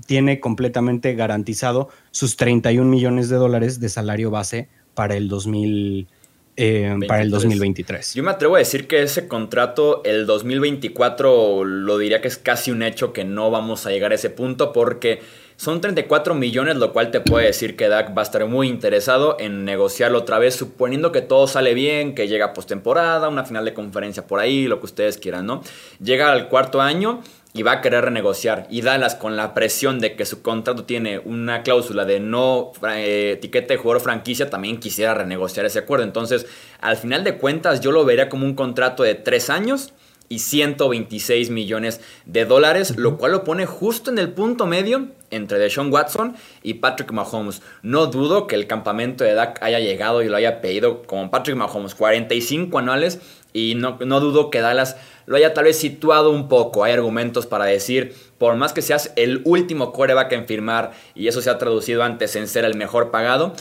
tiene 0.06 0.38
completamente 0.38 1.14
garantizado 1.14 1.88
sus 2.12 2.36
31 2.36 2.88
millones 2.88 3.28
de 3.28 3.36
dólares 3.36 3.80
de 3.80 3.88
salario 3.88 4.30
base 4.30 4.68
para 4.94 5.16
el 5.16 5.28
2023 5.28 6.21
eh, 6.56 6.94
para 7.08 7.22
el 7.22 7.30
2023. 7.30 8.14
Yo 8.14 8.22
me 8.22 8.30
atrevo 8.30 8.56
a 8.56 8.58
decir 8.58 8.86
que 8.86 9.02
ese 9.02 9.26
contrato, 9.28 10.02
el 10.04 10.26
2024, 10.26 11.64
lo 11.64 11.98
diría 11.98 12.20
que 12.20 12.28
es 12.28 12.36
casi 12.36 12.70
un 12.70 12.82
hecho 12.82 13.12
que 13.12 13.24
no 13.24 13.50
vamos 13.50 13.86
a 13.86 13.90
llegar 13.90 14.12
a 14.12 14.16
ese 14.16 14.30
punto 14.30 14.72
porque 14.72 15.20
Son 15.62 15.80
34 15.80 16.34
millones, 16.34 16.74
lo 16.74 16.92
cual 16.92 17.12
te 17.12 17.20
puede 17.20 17.46
decir 17.46 17.76
que 17.76 17.86
Dak 17.86 18.16
va 18.16 18.22
a 18.22 18.24
estar 18.24 18.44
muy 18.46 18.66
interesado 18.66 19.36
en 19.38 19.64
negociarlo 19.64 20.18
otra 20.18 20.40
vez, 20.40 20.56
suponiendo 20.56 21.12
que 21.12 21.20
todo 21.20 21.46
sale 21.46 21.72
bien, 21.72 22.16
que 22.16 22.26
llega 22.26 22.52
postemporada, 22.52 23.28
una 23.28 23.44
final 23.44 23.64
de 23.64 23.72
conferencia 23.72 24.26
por 24.26 24.40
ahí, 24.40 24.66
lo 24.66 24.80
que 24.80 24.86
ustedes 24.86 25.18
quieran, 25.18 25.46
¿no? 25.46 25.62
Llega 26.02 26.32
al 26.32 26.48
cuarto 26.48 26.80
año 26.80 27.22
y 27.54 27.62
va 27.62 27.72
a 27.72 27.80
querer 27.80 28.04
renegociar. 28.04 28.66
Y 28.70 28.80
Dallas, 28.82 29.14
con 29.14 29.36
la 29.36 29.54
presión 29.54 30.00
de 30.00 30.16
que 30.16 30.24
su 30.24 30.42
contrato 30.42 30.84
tiene 30.84 31.18
una 31.18 31.62
cláusula 31.62 32.04
de 32.04 32.20
no 32.20 32.72
eh, 32.88 33.32
etiqueta 33.36 33.74
de 33.74 33.78
jugador 33.78 34.02
franquicia, 34.02 34.48
también 34.48 34.80
quisiera 34.80 35.14
renegociar 35.14 35.66
ese 35.66 35.80
acuerdo. 35.80 36.04
Entonces, 36.04 36.46
al 36.80 36.96
final 36.96 37.24
de 37.24 37.36
cuentas, 37.36 37.80
yo 37.80 37.92
lo 37.92 38.04
vería 38.04 38.28
como 38.28 38.46
un 38.46 38.54
contrato 38.54 39.02
de 39.02 39.14
tres 39.14 39.50
años 39.50 39.92
y 40.32 40.38
126 40.38 41.50
millones 41.50 42.00
de 42.24 42.46
dólares, 42.46 42.96
lo 42.96 43.18
cual 43.18 43.32
lo 43.32 43.44
pone 43.44 43.66
justo 43.66 44.10
en 44.10 44.18
el 44.18 44.30
punto 44.30 44.64
medio 44.66 45.08
entre 45.30 45.58
Deshaun 45.58 45.92
Watson 45.92 46.36
y 46.62 46.74
Patrick 46.74 47.12
Mahomes. 47.12 47.60
No 47.82 48.06
dudo 48.06 48.46
que 48.46 48.54
el 48.54 48.66
campamento 48.66 49.24
de 49.24 49.34
Dak 49.34 49.62
haya 49.62 49.78
llegado 49.78 50.22
y 50.22 50.28
lo 50.28 50.36
haya 50.36 50.62
pedido 50.62 51.02
como 51.02 51.30
Patrick 51.30 51.56
Mahomes, 51.56 51.94
45 51.94 52.78
anuales, 52.78 53.20
y 53.52 53.74
no, 53.74 53.98
no 54.04 54.20
dudo 54.20 54.50
que 54.50 54.60
Dallas 54.60 54.96
lo 55.26 55.36
haya 55.36 55.54
tal 55.54 55.64
vez 55.64 55.78
situado 55.78 56.30
un 56.30 56.48
poco. 56.48 56.84
Hay 56.84 56.92
argumentos 56.92 57.46
para 57.46 57.64
decir, 57.64 58.14
por 58.38 58.56
más 58.56 58.72
que 58.72 58.82
seas 58.82 59.12
el 59.16 59.42
último 59.44 59.92
coreback 59.92 60.32
en 60.32 60.46
firmar 60.46 60.92
y 61.14 61.28
eso 61.28 61.40
se 61.42 61.50
ha 61.50 61.58
traducido 61.58 62.02
antes 62.02 62.36
en 62.36 62.48
ser 62.48 62.64
el 62.64 62.74
mejor 62.74 63.10
pagado, 63.10 63.54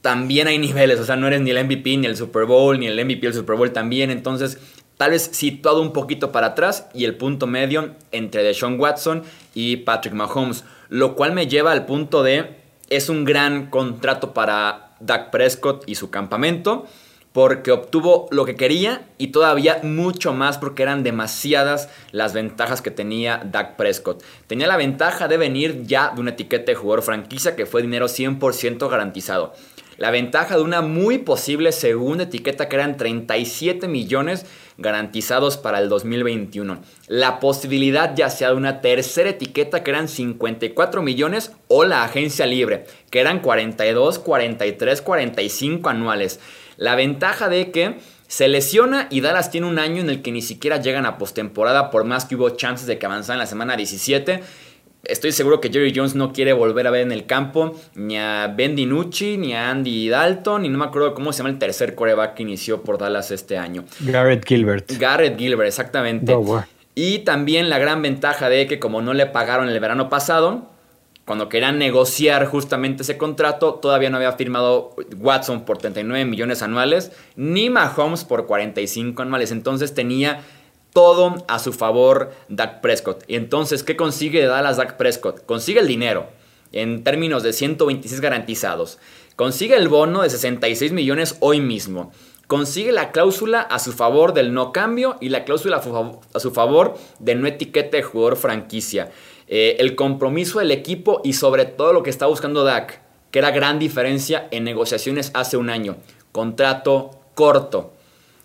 también 0.00 0.48
hay 0.48 0.58
niveles, 0.58 0.98
o 0.98 1.04
sea, 1.04 1.16
no 1.16 1.26
eres 1.26 1.42
ni 1.42 1.50
el 1.50 1.64
MVP, 1.64 1.96
ni 1.98 2.06
el 2.06 2.16
Super 2.16 2.44
Bowl, 2.44 2.78
ni 2.78 2.86
el 2.86 3.04
MVP 3.04 3.20
del 3.20 3.34
Super 3.34 3.56
Bowl 3.56 3.70
también, 3.72 4.10
entonces 4.10 4.58
tal 4.96 5.10
vez 5.10 5.30
situado 5.32 5.82
un 5.82 5.92
poquito 5.92 6.32
para 6.32 6.48
atrás 6.48 6.88
y 6.94 7.04
el 7.04 7.16
punto 7.16 7.46
medio 7.46 7.94
entre 8.12 8.42
Deshaun 8.42 8.80
Watson 8.80 9.22
y 9.54 9.76
Patrick 9.78 10.14
Mahomes, 10.14 10.64
lo 10.88 11.14
cual 11.16 11.32
me 11.32 11.46
lleva 11.46 11.72
al 11.72 11.86
punto 11.86 12.22
de 12.22 12.56
es 12.88 13.08
un 13.08 13.24
gran 13.24 13.70
contrato 13.70 14.32
para 14.32 14.92
Dak 15.00 15.30
Prescott 15.30 15.84
y 15.86 15.94
su 15.94 16.10
campamento 16.10 16.86
porque 17.32 17.70
obtuvo 17.70 18.28
lo 18.30 18.44
que 18.44 18.56
quería 18.56 19.06
y 19.18 19.28
todavía 19.28 19.80
mucho 19.82 20.32
más 20.32 20.58
porque 20.58 20.82
eran 20.82 21.02
demasiadas 21.02 21.88
las 22.10 22.32
ventajas 22.32 22.82
que 22.82 22.90
tenía 22.90 23.42
Dak 23.44 23.76
Prescott. 23.76 24.22
Tenía 24.46 24.66
la 24.66 24.76
ventaja 24.76 25.28
de 25.28 25.36
venir 25.36 25.84
ya 25.84 26.10
de 26.10 26.20
una 26.20 26.30
etiqueta 26.30 26.72
de 26.72 26.74
jugador 26.74 27.02
franquicia 27.02 27.54
que 27.54 27.66
fue 27.66 27.82
dinero 27.82 28.06
100% 28.06 28.88
garantizado. 28.88 29.54
La 30.00 30.10
ventaja 30.10 30.56
de 30.56 30.62
una 30.62 30.80
muy 30.80 31.18
posible 31.18 31.72
segunda 31.72 32.24
etiqueta 32.24 32.70
que 32.70 32.76
eran 32.76 32.96
37 32.96 33.86
millones 33.86 34.46
garantizados 34.78 35.58
para 35.58 35.78
el 35.78 35.90
2021. 35.90 36.80
La 37.06 37.38
posibilidad 37.38 38.16
ya 38.16 38.30
sea 38.30 38.48
de 38.48 38.54
una 38.54 38.80
tercera 38.80 39.28
etiqueta 39.28 39.84
que 39.84 39.90
eran 39.90 40.08
54 40.08 41.02
millones 41.02 41.52
o 41.68 41.84
la 41.84 42.02
agencia 42.02 42.46
libre 42.46 42.86
que 43.10 43.20
eran 43.20 43.40
42, 43.40 44.18
43, 44.20 45.02
45 45.02 45.90
anuales. 45.90 46.40
La 46.80 46.94
ventaja 46.94 47.50
de 47.50 47.70
que 47.70 47.96
se 48.26 48.48
lesiona 48.48 49.06
y 49.10 49.20
Dallas 49.20 49.50
tiene 49.50 49.66
un 49.66 49.78
año 49.78 50.00
en 50.00 50.08
el 50.08 50.22
que 50.22 50.32
ni 50.32 50.40
siquiera 50.40 50.80
llegan 50.80 51.04
a 51.04 51.18
postemporada 51.18 51.90
por 51.90 52.04
más 52.04 52.24
que 52.24 52.36
hubo 52.36 52.48
chances 52.48 52.86
de 52.86 52.98
que 52.98 53.04
avanzaran 53.04 53.38
la 53.38 53.44
semana 53.44 53.76
17. 53.76 54.40
Estoy 55.04 55.32
seguro 55.32 55.60
que 55.60 55.68
Jerry 55.70 55.92
Jones 55.94 56.14
no 56.14 56.32
quiere 56.32 56.54
volver 56.54 56.86
a 56.86 56.90
ver 56.90 57.02
en 57.02 57.12
el 57.12 57.26
campo 57.26 57.78
ni 57.94 58.16
a 58.16 58.54
Ben 58.56 58.76
DiNucci, 58.76 59.36
ni 59.36 59.52
a 59.52 59.70
Andy 59.70 60.08
Dalton, 60.08 60.62
ni 60.62 60.70
no 60.70 60.78
me 60.78 60.86
acuerdo 60.86 61.12
cómo 61.12 61.34
se 61.34 61.38
llama 61.40 61.50
el 61.50 61.58
tercer 61.58 61.94
coreback 61.94 62.32
que 62.32 62.44
inició 62.44 62.82
por 62.82 62.96
Dallas 62.96 63.30
este 63.30 63.58
año. 63.58 63.84
Garrett 64.00 64.46
Gilbert. 64.46 64.90
Garrett 64.98 65.38
Gilbert, 65.38 65.68
exactamente. 65.68 66.34
y 66.94 67.18
también 67.18 67.68
la 67.68 67.78
gran 67.78 68.00
ventaja 68.00 68.48
de 68.48 68.66
que 68.66 68.78
como 68.78 69.02
no 69.02 69.12
le 69.12 69.26
pagaron 69.26 69.68
el 69.68 69.78
verano 69.80 70.08
pasado, 70.08 70.70
cuando 71.30 71.48
querían 71.48 71.78
negociar 71.78 72.44
justamente 72.46 73.04
ese 73.04 73.16
contrato, 73.16 73.74
todavía 73.74 74.10
no 74.10 74.16
había 74.16 74.32
firmado 74.32 74.96
Watson 75.16 75.64
por 75.64 75.78
39 75.78 76.24
millones 76.24 76.60
anuales, 76.60 77.12
ni 77.36 77.70
Mahomes 77.70 78.24
por 78.24 78.46
45 78.46 79.22
anuales. 79.22 79.52
Entonces 79.52 79.94
tenía 79.94 80.42
todo 80.92 81.36
a 81.46 81.60
su 81.60 81.72
favor 81.72 82.32
Dak 82.48 82.80
Prescott. 82.80 83.22
Y 83.28 83.36
entonces, 83.36 83.84
¿qué 83.84 83.94
consigue 83.94 84.40
de 84.40 84.48
Dallas 84.48 84.78
Dak 84.78 84.96
Prescott? 84.96 85.46
Consigue 85.46 85.78
el 85.78 85.86
dinero 85.86 86.26
en 86.72 87.04
términos 87.04 87.44
de 87.44 87.52
126 87.52 88.20
garantizados. 88.20 88.98
Consigue 89.36 89.76
el 89.76 89.86
bono 89.86 90.22
de 90.22 90.30
66 90.30 90.90
millones 90.90 91.36
hoy 91.38 91.60
mismo. 91.60 92.10
Consigue 92.48 92.90
la 92.90 93.12
cláusula 93.12 93.60
a 93.60 93.78
su 93.78 93.92
favor 93.92 94.34
del 94.34 94.52
no 94.52 94.72
cambio 94.72 95.16
y 95.20 95.28
la 95.28 95.44
cláusula 95.44 95.76
a 95.76 96.40
su 96.40 96.50
favor 96.50 96.98
de 97.20 97.36
no 97.36 97.46
etiqueta 97.46 97.98
de 97.98 98.02
jugador 98.02 98.34
franquicia. 98.34 99.12
Eh, 99.52 99.78
el 99.80 99.96
compromiso 99.96 100.60
del 100.60 100.70
equipo 100.70 101.20
y 101.24 101.32
sobre 101.32 101.64
todo 101.64 101.92
lo 101.92 102.04
que 102.04 102.10
está 102.10 102.26
buscando 102.26 102.62
Dak, 102.62 103.02
que 103.32 103.40
era 103.40 103.50
gran 103.50 103.80
diferencia 103.80 104.46
en 104.52 104.62
negociaciones 104.62 105.32
hace 105.34 105.56
un 105.56 105.70
año. 105.70 105.96
Contrato 106.30 107.10
corto. 107.34 107.92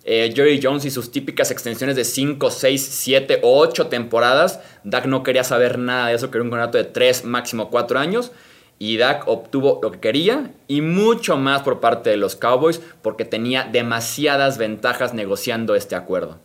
Eh, 0.04 0.34
Jerry 0.36 0.60
Jones 0.62 0.84
y 0.84 0.90
sus 0.90 1.12
típicas 1.12 1.52
extensiones 1.52 1.96
de 1.96 2.06
5, 2.06 2.50
6, 2.50 2.90
7 2.92 3.40
o 3.44 3.60
8 3.60 3.86
temporadas. 3.86 4.60
Dak 4.84 5.06
no 5.06 5.22
quería 5.22 5.44
saber 5.44 5.78
nada 5.78 6.08
de 6.08 6.16
eso, 6.16 6.32
quería 6.32 6.44
un 6.44 6.50
contrato 6.50 6.80
de 6.80 6.86
3, 6.86 7.24
máximo 7.26 7.70
4 7.70 8.00
años. 8.00 8.32
Y 8.80 8.98
Dak 8.98 9.28
obtuvo 9.28 9.80
lo 9.84 9.92
que 9.92 10.00
quería 10.00 10.54
y 10.68 10.82
mucho 10.82 11.38
más 11.38 11.62
por 11.62 11.82
parte 11.82 12.10
de 12.10 12.18
los 12.18 12.36
Cowboys 12.36 12.82
porque 13.04 13.26
tenía 13.26 13.64
demasiadas 13.64 14.58
ventajas 14.58 15.14
negociando 15.14 15.76
este 15.76 15.94
acuerdo. 15.94 16.40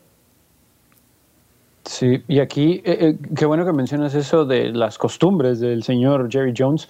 Sí, 1.91 2.23
y 2.29 2.39
aquí, 2.39 2.81
eh, 2.85 2.99
eh, 3.01 3.19
qué 3.35 3.47
bueno 3.47 3.65
que 3.65 3.73
mencionas 3.73 4.15
eso 4.15 4.45
de 4.45 4.71
las 4.71 4.97
costumbres 4.97 5.59
del 5.59 5.83
señor 5.83 6.29
Jerry 6.31 6.53
Jones, 6.57 6.89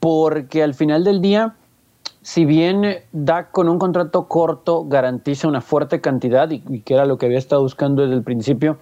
porque 0.00 0.64
al 0.64 0.74
final 0.74 1.04
del 1.04 1.20
día, 1.20 1.54
si 2.22 2.44
bien 2.44 2.82
da 3.12 3.52
con 3.52 3.68
un 3.68 3.78
contrato 3.78 4.26
corto 4.26 4.84
garantiza 4.84 5.46
una 5.46 5.60
fuerte 5.60 6.00
cantidad, 6.00 6.50
y, 6.50 6.80
que 6.80 6.94
era 6.94 7.06
lo 7.06 7.18
que 7.18 7.26
había 7.26 7.38
estado 7.38 7.62
buscando 7.62 8.02
desde 8.02 8.16
el 8.16 8.24
principio, 8.24 8.78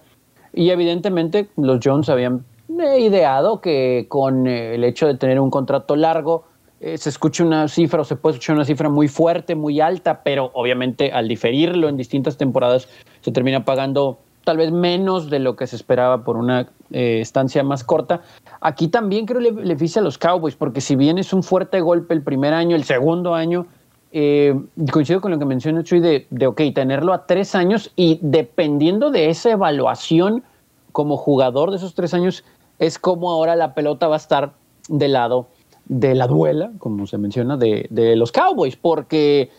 y 0.51 0.71
evidentemente 0.71 1.49
los 1.57 1.79
Jones 1.83 2.09
habían 2.09 2.43
eh, 2.79 2.99
ideado 2.99 3.61
que 3.61 4.07
con 4.09 4.47
el 4.47 4.83
hecho 4.83 5.05
de 5.05 5.15
tener 5.15 5.39
un 5.39 5.51
contrato 5.51 5.95
largo, 5.95 6.45
se 6.79 7.09
escucha 7.09 7.43
una 7.43 7.67
cifra 7.67 8.01
o 8.01 8.03
se 8.03 8.15
puede 8.15 8.33
escuchar 8.33 8.55
una 8.55 8.65
cifra 8.65 8.89
muy 8.89 9.07
fuerte, 9.07 9.53
muy 9.53 9.79
alta, 9.79 10.23
pero 10.23 10.49
obviamente 10.55 11.11
al 11.11 11.27
diferirlo 11.27 11.87
en 11.87 11.97
distintas 11.97 12.37
temporadas 12.37 12.89
se 13.19 13.31
termina 13.31 13.63
pagando 13.63 14.17
tal 14.43 14.57
vez 14.57 14.71
menos 14.71 15.29
de 15.29 15.39
lo 15.39 15.55
que 15.55 15.67
se 15.67 15.75
esperaba 15.75 16.23
por 16.23 16.37
una 16.37 16.69
eh, 16.91 17.19
estancia 17.21 17.63
más 17.63 17.83
corta. 17.83 18.21
Aquí 18.59 18.87
también 18.87 19.25
creo 19.25 19.39
le, 19.39 19.51
le 19.51 19.75
a 19.95 20.01
los 20.01 20.17
Cowboys, 20.17 20.55
porque 20.55 20.81
si 20.81 20.95
bien 20.95 21.17
es 21.17 21.33
un 21.33 21.43
fuerte 21.43 21.81
golpe 21.81 22.13
el 22.13 22.21
primer 22.21 22.53
año, 22.53 22.75
el 22.75 22.83
segundo 22.83 23.35
año, 23.35 23.67
eh, 24.11 24.59
coincido 24.91 25.21
con 25.21 25.31
lo 25.31 25.39
que 25.39 25.45
menciona 25.45 25.83
Chuy 25.83 25.99
de, 25.99 26.27
de, 26.29 26.47
ok, 26.47 26.61
tenerlo 26.75 27.13
a 27.13 27.25
tres 27.25 27.55
años 27.55 27.91
y 27.95 28.19
dependiendo 28.21 29.09
de 29.09 29.29
esa 29.29 29.51
evaluación 29.51 30.43
como 30.91 31.15
jugador 31.15 31.71
de 31.71 31.77
esos 31.77 31.93
tres 31.93 32.13
años, 32.13 32.43
es 32.79 32.99
como 32.99 33.29
ahora 33.29 33.55
la 33.55 33.73
pelota 33.73 34.07
va 34.07 34.15
a 34.15 34.17
estar 34.17 34.53
del 34.89 35.13
lado 35.13 35.47
de 35.85 36.15
la 36.15 36.27
duela, 36.27 36.71
como 36.77 37.07
se 37.07 37.17
menciona, 37.17 37.57
de, 37.57 37.87
de 37.89 38.15
los 38.15 38.31
Cowboys, 38.31 38.75
porque 38.75 39.49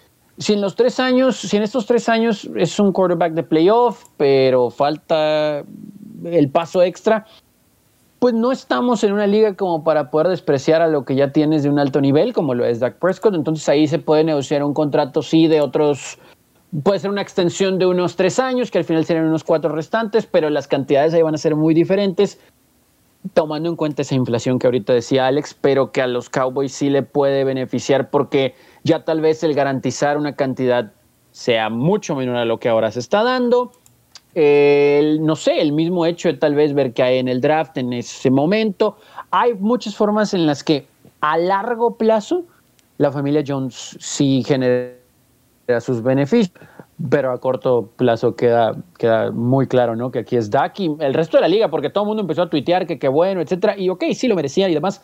si 0.42 0.52
en 0.52 0.60
los 0.60 0.74
tres 0.76 1.00
años, 1.00 1.36
si 1.36 1.56
en 1.56 1.62
estos 1.62 1.86
tres 1.86 2.08
años 2.08 2.50
es 2.56 2.78
un 2.80 2.92
quarterback 2.92 3.32
de 3.32 3.42
playoff, 3.42 4.04
pero 4.16 4.70
falta 4.70 5.62
el 6.24 6.50
paso 6.50 6.82
extra, 6.82 7.24
pues 8.18 8.34
no 8.34 8.52
estamos 8.52 9.02
en 9.04 9.12
una 9.12 9.26
liga 9.26 9.54
como 9.54 9.82
para 9.82 10.10
poder 10.10 10.28
despreciar 10.28 10.80
a 10.80 10.88
lo 10.88 11.02
que 11.04 11.16
ya 11.16 11.32
tienes 11.32 11.62
de 11.62 11.70
un 11.70 11.78
alto 11.78 12.00
nivel, 12.00 12.32
como 12.32 12.54
lo 12.54 12.64
es 12.64 12.80
Dak 12.80 12.98
Prescott. 13.00 13.34
Entonces 13.34 13.68
ahí 13.68 13.86
se 13.86 13.98
puede 13.98 14.24
negociar 14.24 14.62
un 14.62 14.74
contrato, 14.74 15.22
sí, 15.22 15.48
de 15.48 15.60
otros, 15.60 16.18
puede 16.84 17.00
ser 17.00 17.10
una 17.10 17.22
extensión 17.22 17.78
de 17.78 17.86
unos 17.86 18.16
tres 18.16 18.38
años, 18.38 18.70
que 18.70 18.78
al 18.78 18.84
final 18.84 19.04
serían 19.04 19.26
unos 19.26 19.44
cuatro 19.44 19.74
restantes, 19.74 20.26
pero 20.26 20.50
las 20.50 20.68
cantidades 20.68 21.14
ahí 21.14 21.22
van 21.22 21.34
a 21.34 21.38
ser 21.38 21.56
muy 21.56 21.74
diferentes, 21.74 22.40
tomando 23.34 23.68
en 23.68 23.76
cuenta 23.76 24.02
esa 24.02 24.14
inflación 24.14 24.58
que 24.58 24.66
ahorita 24.66 24.92
decía 24.92 25.26
Alex, 25.26 25.56
pero 25.60 25.90
que 25.90 26.02
a 26.02 26.06
los 26.06 26.30
Cowboys 26.30 26.72
sí 26.72 26.90
le 26.90 27.02
puede 27.02 27.44
beneficiar 27.44 28.10
porque 28.10 28.54
ya 28.84 29.04
tal 29.04 29.20
vez 29.20 29.42
el 29.42 29.54
garantizar 29.54 30.16
una 30.16 30.34
cantidad 30.34 30.92
sea 31.30 31.70
mucho 31.70 32.14
menor 32.14 32.36
a 32.36 32.44
lo 32.44 32.58
que 32.58 32.68
ahora 32.68 32.90
se 32.90 33.00
está 33.00 33.22
dando. 33.22 33.72
no 34.34 35.36
sé, 35.36 35.60
el 35.60 35.72
mismo 35.72 36.06
hecho 36.06 36.28
de 36.28 36.34
tal 36.34 36.54
vez 36.54 36.74
ver 36.74 36.92
que 36.92 37.02
hay 37.02 37.18
en 37.18 37.28
el 37.28 37.40
draft 37.40 37.76
en 37.78 37.92
ese 37.92 38.30
momento. 38.30 38.96
Hay 39.30 39.54
muchas 39.54 39.96
formas 39.96 40.34
en 40.34 40.46
las 40.46 40.62
que 40.62 40.86
a 41.20 41.38
largo 41.38 41.96
plazo 41.96 42.44
la 42.98 43.10
familia 43.10 43.42
Jones 43.46 43.96
sí 44.00 44.42
genera 44.46 44.94
sus 45.80 46.02
beneficios, 46.02 46.52
pero 47.10 47.32
a 47.32 47.40
corto 47.40 47.90
plazo 47.96 48.36
queda, 48.36 48.76
queda 48.98 49.30
muy 49.30 49.66
claro, 49.66 49.96
¿no? 49.96 50.10
Que 50.10 50.20
aquí 50.20 50.36
es 50.36 50.50
Dak 50.50 50.78
y 50.80 50.94
el 51.00 51.14
resto 51.14 51.36
de 51.36 51.42
la 51.42 51.48
liga, 51.48 51.68
porque 51.68 51.90
todo 51.90 52.04
el 52.04 52.08
mundo 52.08 52.20
empezó 52.20 52.42
a 52.42 52.50
tuitear 52.50 52.86
que 52.86 52.98
qué 52.98 53.08
bueno, 53.08 53.40
etcétera, 53.40 53.76
y 53.76 53.88
ok, 53.88 54.04
sí 54.14 54.28
lo 54.28 54.36
merecía 54.36 54.68
y 54.68 54.74
demás, 54.74 55.02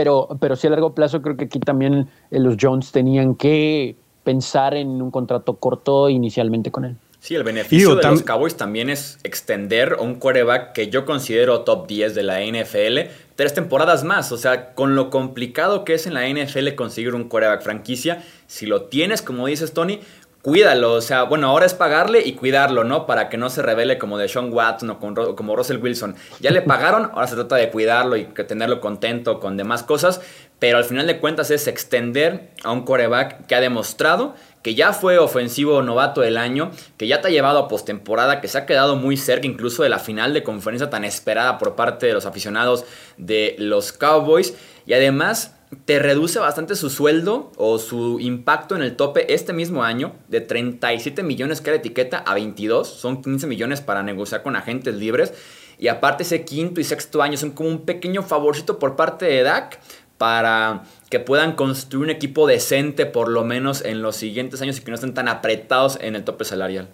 pero, 0.00 0.28
pero 0.40 0.56
sí 0.56 0.66
a 0.66 0.70
largo 0.70 0.94
plazo 0.94 1.20
creo 1.20 1.36
que 1.36 1.44
aquí 1.44 1.60
también 1.60 2.08
eh, 2.30 2.40
los 2.40 2.56
Jones 2.58 2.90
tenían 2.90 3.34
que 3.34 3.96
pensar 4.24 4.74
en 4.74 5.02
un 5.02 5.10
contrato 5.10 5.56
corto 5.56 6.08
inicialmente 6.08 6.70
con 6.70 6.86
él. 6.86 6.96
Sí, 7.18 7.34
el 7.34 7.42
beneficio 7.42 7.96
de 7.96 8.02
los 8.08 8.22
Cowboys 8.22 8.56
también 8.56 8.88
es 8.88 9.18
extender 9.24 9.98
un 10.00 10.14
quarterback 10.14 10.72
que 10.72 10.88
yo 10.88 11.04
considero 11.04 11.64
top 11.64 11.86
10 11.86 12.14
de 12.14 12.22
la 12.22 12.40
NFL 12.40 13.10
tres 13.40 13.54
temporadas 13.54 14.04
más. 14.04 14.32
O 14.32 14.36
sea, 14.36 14.74
con 14.74 14.94
lo 14.94 15.08
complicado 15.08 15.86
que 15.86 15.94
es 15.94 16.06
en 16.06 16.12
la 16.12 16.28
NFL 16.28 16.74
conseguir 16.74 17.14
un 17.14 17.24
quarterback 17.24 17.62
franquicia, 17.62 18.22
si 18.46 18.66
lo 18.66 18.82
tienes, 18.82 19.22
como 19.22 19.46
dices 19.46 19.72
Tony, 19.72 20.00
cuídalo. 20.42 20.94
O 20.94 21.00
sea, 21.00 21.24
bueno, 21.24 21.48
ahora 21.48 21.66
es 21.66 21.74
pagarle 21.74 22.22
y 22.24 22.32
cuidarlo, 22.32 22.84
¿no? 22.84 23.06
Para 23.06 23.28
que 23.28 23.36
no 23.36 23.50
se 23.50 23.62
revele 23.62 23.98
como 23.98 24.18
de 24.18 24.28
Sean 24.28 24.52
Watson 24.52 24.90
o 24.90 24.98
como 25.36 25.56
Russell 25.56 25.78
Wilson. 25.78 26.16
Ya 26.40 26.50
le 26.50 26.62
pagaron, 26.62 27.10
ahora 27.12 27.26
se 27.26 27.34
trata 27.34 27.56
de 27.56 27.70
cuidarlo 27.70 28.16
y 28.16 28.24
tenerlo 28.24 28.80
contento 28.80 29.40
con 29.40 29.56
demás 29.56 29.82
cosas. 29.82 30.20
Pero 30.58 30.76
al 30.76 30.84
final 30.84 31.06
de 31.06 31.18
cuentas 31.18 31.50
es 31.50 31.66
extender 31.66 32.50
a 32.64 32.70
un 32.70 32.84
quarterback 32.84 33.46
que 33.46 33.54
ha 33.54 33.60
demostrado 33.60 34.34
que 34.62 34.74
ya 34.74 34.92
fue 34.92 35.18
ofensivo 35.18 35.80
novato 35.82 36.20
del 36.20 36.36
año, 36.36 36.70
que 36.98 37.06
ya 37.06 37.20
te 37.20 37.28
ha 37.28 37.30
llevado 37.30 37.58
a 37.58 37.68
postemporada, 37.68 38.40
que 38.40 38.48
se 38.48 38.58
ha 38.58 38.66
quedado 38.66 38.96
muy 38.96 39.16
cerca 39.16 39.46
incluso 39.46 39.82
de 39.82 39.88
la 39.88 39.98
final 39.98 40.34
de 40.34 40.42
conferencia 40.42 40.90
tan 40.90 41.04
esperada 41.04 41.56
por 41.58 41.76
parte 41.76 42.06
de 42.06 42.12
los 42.12 42.26
aficionados 42.26 42.84
de 43.16 43.56
los 43.58 43.92
Cowboys. 43.92 44.54
Y 44.86 44.92
además 44.92 45.56
te 45.84 46.00
reduce 46.00 46.38
bastante 46.38 46.74
su 46.74 46.90
sueldo 46.90 47.52
o 47.56 47.78
su 47.78 48.18
impacto 48.18 48.74
en 48.74 48.82
el 48.82 48.96
tope 48.96 49.32
este 49.32 49.52
mismo 49.52 49.84
año 49.84 50.14
de 50.28 50.40
37 50.40 51.22
millones 51.22 51.60
que 51.60 51.70
era 51.70 51.78
etiqueta 51.78 52.18
a 52.18 52.34
22. 52.34 52.88
Son 52.88 53.22
15 53.22 53.46
millones 53.46 53.80
para 53.80 54.02
negociar 54.02 54.42
con 54.42 54.56
agentes 54.56 54.94
libres. 54.94 55.32
Y 55.78 55.88
aparte 55.88 56.24
ese 56.24 56.44
quinto 56.44 56.80
y 56.80 56.84
sexto 56.84 57.22
año 57.22 57.36
son 57.36 57.52
como 57.52 57.68
un 57.68 57.84
pequeño 57.84 58.22
favorcito 58.22 58.78
por 58.78 58.96
parte 58.96 59.26
de 59.26 59.42
Dak 59.42 59.80
para 60.18 60.82
que 61.08 61.20
puedan 61.20 61.52
construir 61.52 62.04
un 62.04 62.10
equipo 62.10 62.46
decente 62.46 63.06
por 63.06 63.28
lo 63.28 63.44
menos 63.44 63.82
en 63.82 64.02
los 64.02 64.16
siguientes 64.16 64.60
años 64.60 64.78
y 64.78 64.82
que 64.82 64.90
no 64.90 64.96
estén 64.96 65.14
tan 65.14 65.28
apretados 65.28 65.98
en 66.02 66.16
el 66.16 66.24
tope 66.24 66.44
salarial. 66.44 66.88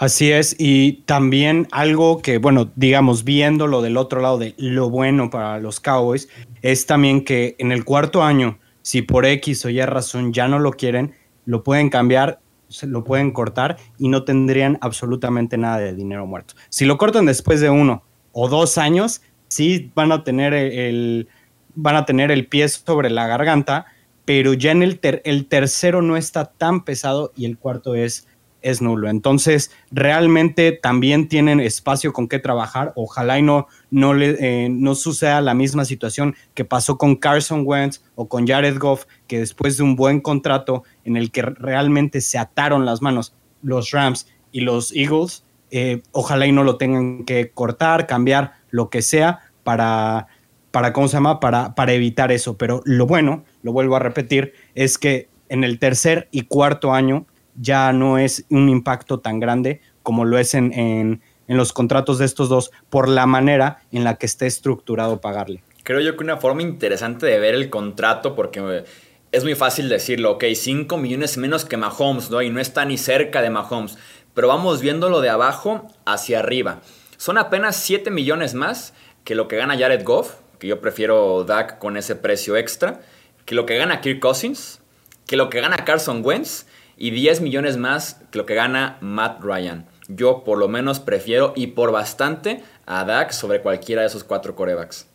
Así 0.00 0.32
es, 0.32 0.56
y 0.58 1.02
también 1.04 1.68
algo 1.72 2.22
que, 2.22 2.38
bueno, 2.38 2.70
digamos, 2.74 3.22
viéndolo 3.22 3.82
del 3.82 3.98
otro 3.98 4.22
lado 4.22 4.38
de 4.38 4.54
lo 4.56 4.88
bueno 4.88 5.28
para 5.28 5.58
los 5.58 5.78
Cowboys, 5.78 6.26
es 6.62 6.86
también 6.86 7.22
que 7.22 7.54
en 7.58 7.70
el 7.70 7.84
cuarto 7.84 8.22
año, 8.22 8.58
si 8.80 9.02
por 9.02 9.26
X 9.26 9.66
o 9.66 9.68
Y 9.68 9.78
razón 9.82 10.32
ya 10.32 10.48
no 10.48 10.58
lo 10.58 10.72
quieren, 10.72 11.12
lo 11.44 11.62
pueden 11.62 11.90
cambiar, 11.90 12.40
lo 12.80 13.04
pueden 13.04 13.30
cortar 13.32 13.76
y 13.98 14.08
no 14.08 14.24
tendrían 14.24 14.78
absolutamente 14.80 15.58
nada 15.58 15.80
de 15.80 15.94
dinero 15.94 16.24
muerto. 16.24 16.54
Si 16.70 16.86
lo 16.86 16.96
cortan 16.96 17.26
después 17.26 17.60
de 17.60 17.68
uno 17.68 18.02
o 18.32 18.48
dos 18.48 18.78
años, 18.78 19.20
sí 19.48 19.92
van 19.94 20.12
a 20.12 20.24
tener 20.24 20.54
el 20.54 21.28
van 21.74 21.96
a 21.96 22.06
tener 22.06 22.30
el 22.30 22.46
pie 22.46 22.66
sobre 22.70 23.10
la 23.10 23.26
garganta, 23.26 23.84
pero 24.24 24.54
ya 24.54 24.70
en 24.70 24.82
el, 24.82 24.98
el 25.24 25.44
tercero 25.44 26.00
no 26.00 26.16
está 26.16 26.46
tan 26.46 26.86
pesado 26.86 27.32
y 27.36 27.44
el 27.44 27.58
cuarto 27.58 27.94
es, 27.94 28.26
es 28.62 28.82
nulo. 28.82 29.08
Entonces, 29.08 29.70
realmente 29.90 30.72
también 30.72 31.28
tienen 31.28 31.60
espacio 31.60 32.12
con 32.12 32.28
qué 32.28 32.38
trabajar. 32.38 32.92
Ojalá 32.96 33.38
y 33.38 33.42
no, 33.42 33.68
no, 33.90 34.14
eh, 34.20 34.68
no 34.70 34.94
suceda 34.94 35.40
la 35.40 35.54
misma 35.54 35.84
situación 35.84 36.34
que 36.54 36.64
pasó 36.64 36.98
con 36.98 37.16
Carson 37.16 37.62
Wentz 37.64 38.02
o 38.14 38.28
con 38.28 38.46
Jared 38.46 38.78
Goff, 38.78 39.06
que 39.26 39.38
después 39.38 39.76
de 39.76 39.82
un 39.82 39.96
buen 39.96 40.20
contrato 40.20 40.84
en 41.04 41.16
el 41.16 41.30
que 41.30 41.42
realmente 41.42 42.20
se 42.20 42.38
ataron 42.38 42.86
las 42.86 43.02
manos 43.02 43.34
los 43.62 43.90
Rams 43.90 44.26
y 44.52 44.60
los 44.60 44.94
Eagles, 44.94 45.44
eh, 45.70 46.02
ojalá 46.12 46.46
y 46.46 46.52
no 46.52 46.64
lo 46.64 46.76
tengan 46.76 47.24
que 47.24 47.50
cortar, 47.50 48.06
cambiar, 48.06 48.54
lo 48.70 48.88
que 48.88 49.02
sea, 49.02 49.40
para 49.64 50.28
para, 50.70 50.92
¿cómo 50.92 51.08
se 51.08 51.14
llama? 51.14 51.40
Para, 51.40 51.74
para 51.74 51.92
evitar 51.92 52.32
eso. 52.32 52.56
Pero 52.56 52.82
lo 52.84 53.06
bueno, 53.06 53.44
lo 53.62 53.72
vuelvo 53.72 53.96
a 53.96 53.98
repetir, 53.98 54.54
es 54.74 54.98
que 54.98 55.28
en 55.48 55.64
el 55.64 55.78
tercer 55.78 56.28
y 56.30 56.42
cuarto 56.42 56.92
año 56.92 57.26
ya 57.60 57.92
no 57.92 58.18
es 58.18 58.44
un 58.50 58.68
impacto 58.68 59.20
tan 59.20 59.38
grande 59.38 59.80
como 60.02 60.24
lo 60.24 60.38
es 60.38 60.54
en, 60.54 60.72
en, 60.72 61.22
en 61.46 61.56
los 61.56 61.72
contratos 61.72 62.18
de 62.18 62.24
estos 62.24 62.48
dos 62.48 62.70
por 62.88 63.08
la 63.08 63.26
manera 63.26 63.82
en 63.92 64.04
la 64.04 64.16
que 64.16 64.26
esté 64.26 64.46
estructurado 64.46 65.20
pagarle. 65.20 65.62
Creo 65.82 66.00
yo 66.00 66.16
que 66.16 66.24
una 66.24 66.36
forma 66.36 66.62
interesante 66.62 67.26
de 67.26 67.38
ver 67.38 67.54
el 67.54 67.70
contrato, 67.70 68.34
porque 68.34 68.84
es 69.32 69.44
muy 69.44 69.54
fácil 69.54 69.88
decirlo, 69.88 70.32
ok, 70.32 70.44
5 70.54 70.96
millones 70.96 71.36
menos 71.38 71.64
que 71.64 71.76
Mahomes, 71.76 72.30
¿no? 72.30 72.42
Y 72.42 72.50
no 72.50 72.60
está 72.60 72.84
ni 72.84 72.98
cerca 72.98 73.42
de 73.42 73.50
Mahomes. 73.50 73.98
Pero 74.34 74.48
vamos 74.48 74.80
viéndolo 74.80 75.20
de 75.20 75.28
abajo 75.28 75.88
hacia 76.04 76.38
arriba. 76.38 76.80
Son 77.16 77.38
apenas 77.38 77.76
7 77.76 78.10
millones 78.10 78.54
más 78.54 78.94
que 79.24 79.34
lo 79.34 79.48
que 79.48 79.56
gana 79.56 79.76
Jared 79.76 80.04
Goff, 80.04 80.34
que 80.58 80.66
yo 80.66 80.80
prefiero 80.80 81.44
Dak 81.44 81.78
con 81.78 81.96
ese 81.96 82.16
precio 82.16 82.56
extra, 82.56 83.00
que 83.44 83.54
lo 83.54 83.66
que 83.66 83.76
gana 83.76 84.00
Kirk 84.00 84.20
Cousins, 84.20 84.80
que 85.26 85.36
lo 85.36 85.50
que 85.50 85.60
gana 85.60 85.84
Carson 85.84 86.24
Wentz 86.24 86.66
y 87.00 87.10
10 87.10 87.40
millones 87.40 87.78
más 87.78 88.22
que 88.30 88.38
lo 88.38 88.46
que 88.46 88.54
gana 88.54 88.98
Matt 89.00 89.42
Ryan. 89.42 89.86
Yo 90.08 90.44
por 90.44 90.58
lo 90.58 90.68
menos 90.68 91.00
prefiero 91.00 91.54
y 91.56 91.68
por 91.68 91.92
bastante 91.92 92.62
a 92.86 93.04
Dak 93.04 93.30
sobre 93.30 93.62
cualquiera 93.62 94.02
de 94.02 94.08
esos 94.08 94.22
cuatro 94.22 94.54
corebacks. 94.54 95.08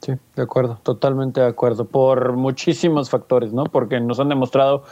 Sí, 0.00 0.12
de 0.34 0.42
acuerdo, 0.42 0.80
totalmente 0.82 1.40
de 1.40 1.46
acuerdo, 1.46 1.84
por 1.84 2.32
muchísimos 2.32 3.10
factores, 3.10 3.52
¿no? 3.52 3.64
Porque 3.64 4.00
nos 4.00 4.18
han 4.18 4.28
demostrado 4.28 4.82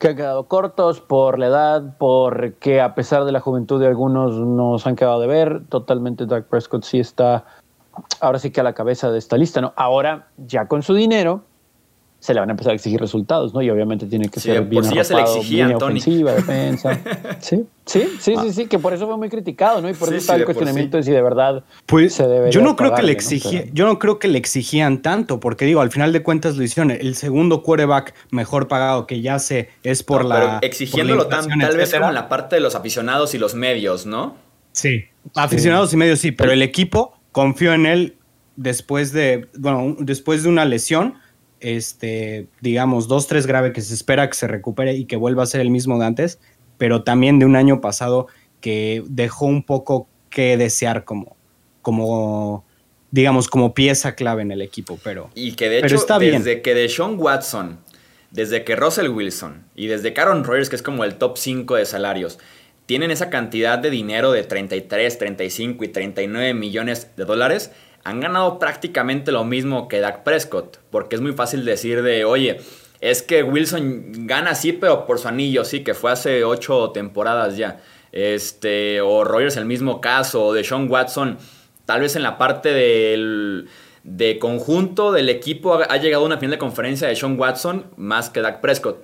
que 0.00 0.08
han 0.08 0.16
quedado 0.16 0.48
cortos 0.48 1.00
por 1.00 1.38
la 1.38 1.46
edad, 1.46 1.96
porque 1.98 2.80
a 2.80 2.94
pesar 2.96 3.24
de 3.24 3.32
la 3.32 3.40
juventud 3.40 3.80
de 3.80 3.86
algunos 3.86 4.34
nos 4.34 4.86
han 4.88 4.96
quedado 4.96 5.20
de 5.20 5.28
ver, 5.28 5.62
totalmente 5.68 6.26
Dak 6.26 6.46
Prescott 6.46 6.82
sí 6.82 6.98
está 6.98 7.44
ahora 8.20 8.40
sí 8.40 8.50
que 8.50 8.60
a 8.60 8.64
la 8.64 8.72
cabeza 8.72 9.10
de 9.12 9.18
esta 9.18 9.36
lista, 9.36 9.60
¿no? 9.60 9.72
Ahora, 9.76 10.26
ya 10.36 10.66
con 10.66 10.82
su 10.82 10.94
dinero, 10.94 11.42
se 12.18 12.34
le 12.34 12.40
van 12.40 12.48
a 12.48 12.52
empezar 12.52 12.72
a 12.72 12.74
exigir 12.74 12.98
resultados, 12.98 13.54
¿no? 13.54 13.62
Y 13.62 13.70
obviamente 13.70 14.06
tiene 14.06 14.28
que 14.28 14.40
ser 14.40 14.62
bien 14.62 14.82
sí 14.84 14.94
se 15.02 15.14
le 15.14 15.20
exigían, 15.20 15.74
ofensiva, 15.74 16.32
defensa. 16.34 16.98
Sí, 17.40 17.66
sí, 17.84 18.08
sí, 18.18 18.34
sí, 18.40 18.52
sí, 18.52 18.66
que 18.66 18.78
por 18.78 18.94
eso 18.94 19.06
fue 19.06 19.16
muy 19.16 19.28
criticado, 19.28 19.80
¿no? 19.80 19.88
Y 19.88 19.94
por 19.94 20.08
eso 20.08 20.16
está 20.16 20.36
el 20.36 20.44
cuestionamiento 20.44 20.96
de 20.96 21.02
si 21.02 21.12
de 21.12 21.22
verdad 21.22 21.62
pues, 21.84 22.14
se 22.14 22.26
debe 22.26 22.50
yo 22.50 22.62
no 22.62 22.74
creo 22.74 22.94
que 22.94 23.02
le 23.02 23.12
exigía, 23.12 23.64
yo 23.72 23.86
no 23.86 23.98
creo 23.98 24.18
que 24.18 24.28
le 24.28 24.38
exigían 24.38 25.02
tanto, 25.02 25.40
porque 25.40 25.66
digo, 25.66 25.80
al 25.80 25.90
final 25.90 26.12
de 26.12 26.22
cuentas 26.22 26.56
lo 26.56 26.64
hicieron. 26.64 26.90
El 26.90 27.14
segundo 27.14 27.62
quarterback 27.62 28.14
mejor 28.30 28.68
pagado 28.68 29.06
que 29.06 29.20
ya 29.20 29.38
sé 29.38 29.70
es 29.82 30.02
por 30.02 30.24
la. 30.24 30.34
Pero 30.34 30.58
exigiéndolo 30.62 31.26
tan, 31.26 31.46
tal 31.46 31.76
vez 31.76 31.92
como 31.92 32.08
en 32.08 32.14
la 32.14 32.28
parte 32.28 32.56
de 32.56 32.60
los 32.60 32.74
aficionados 32.74 33.34
y 33.34 33.38
los 33.38 33.54
medios, 33.54 34.06
¿no? 34.06 34.36
Sí, 34.72 35.04
aficionados 35.34 35.92
y 35.92 35.96
medios 35.96 36.18
sí, 36.18 36.32
pero 36.32 36.52
el 36.52 36.62
equipo 36.62 37.18
confío 37.32 37.72
en 37.72 37.86
él 37.86 38.16
después 38.56 39.12
de, 39.12 39.48
bueno, 39.56 39.96
después 39.98 40.42
de 40.42 40.48
una 40.48 40.64
lesión, 40.64 41.14
este, 41.66 42.46
digamos, 42.60 43.08
dos, 43.08 43.26
tres 43.26 43.46
grave 43.46 43.72
que 43.72 43.80
se 43.80 43.92
espera 43.92 44.28
que 44.28 44.36
se 44.36 44.46
recupere 44.46 44.94
y 44.94 45.06
que 45.06 45.16
vuelva 45.16 45.42
a 45.42 45.46
ser 45.46 45.60
el 45.60 45.70
mismo 45.70 45.98
de 45.98 46.06
antes, 46.06 46.38
pero 46.78 47.02
también 47.02 47.40
de 47.40 47.44
un 47.44 47.56
año 47.56 47.80
pasado 47.80 48.28
que 48.60 49.02
dejó 49.08 49.46
un 49.46 49.64
poco 49.64 50.06
que 50.30 50.56
desear 50.56 51.04
como, 51.04 51.36
como 51.82 52.64
digamos, 53.10 53.48
como 53.48 53.74
pieza 53.74 54.14
clave 54.14 54.42
en 54.42 54.52
el 54.52 54.62
equipo, 54.62 54.96
pero... 55.02 55.28
Y 55.34 55.54
que 55.54 55.68
de 55.68 55.80
hecho, 55.80 55.96
está 55.96 56.20
desde 56.20 56.62
que 56.62 56.72
de 56.74 56.88
Sean 56.88 57.18
Watson, 57.18 57.80
desde 58.30 58.62
que 58.62 58.76
Russell 58.76 59.08
Wilson 59.08 59.64
y 59.74 59.88
desde 59.88 60.14
Aaron 60.16 60.44
Rodgers, 60.44 60.68
que 60.68 60.76
es 60.76 60.82
como 60.82 61.02
el 61.02 61.16
top 61.16 61.36
5 61.36 61.74
de 61.74 61.84
salarios, 61.84 62.38
tienen 62.86 63.10
esa 63.10 63.28
cantidad 63.28 63.80
de 63.80 63.90
dinero 63.90 64.30
de 64.30 64.44
33, 64.44 65.18
35 65.18 65.82
y 65.82 65.88
39 65.88 66.54
millones 66.54 67.08
de 67.16 67.24
dólares, 67.24 67.72
han 68.06 68.20
ganado 68.20 68.60
prácticamente 68.60 69.32
lo 69.32 69.42
mismo 69.42 69.88
que 69.88 69.98
Dak 69.98 70.22
Prescott, 70.22 70.78
porque 70.90 71.16
es 71.16 71.20
muy 71.20 71.32
fácil 71.32 71.64
decir 71.64 72.02
de, 72.02 72.24
oye, 72.24 72.58
es 73.00 73.20
que 73.20 73.42
Wilson 73.42 74.26
gana 74.28 74.54
sí, 74.54 74.72
pero 74.72 75.06
por 75.06 75.18
su 75.18 75.26
anillo, 75.26 75.64
sí, 75.64 75.82
que 75.82 75.92
fue 75.92 76.12
hace 76.12 76.44
ocho 76.44 76.92
temporadas 76.92 77.56
ya. 77.56 77.80
Este, 78.12 79.00
o 79.00 79.24
Rogers 79.24 79.56
el 79.56 79.64
mismo 79.64 80.00
caso, 80.00 80.46
o 80.46 80.54
de 80.54 80.62
Sean 80.62 80.88
Watson, 80.88 81.36
tal 81.84 82.02
vez 82.02 82.14
en 82.14 82.22
la 82.22 82.38
parte 82.38 82.72
del 82.72 83.68
de 84.04 84.38
conjunto 84.38 85.10
del 85.10 85.28
equipo 85.28 85.74
ha, 85.74 85.96
llegado 85.96 86.22
a 86.22 86.26
una 86.26 86.38
final 86.38 86.52
de 86.52 86.58
conferencia 86.58 87.08
de 87.08 87.16
Sean 87.16 87.36
Watson 87.36 87.86
más 87.96 88.30
que 88.30 88.40
Dak 88.40 88.60
Prescott. 88.60 88.98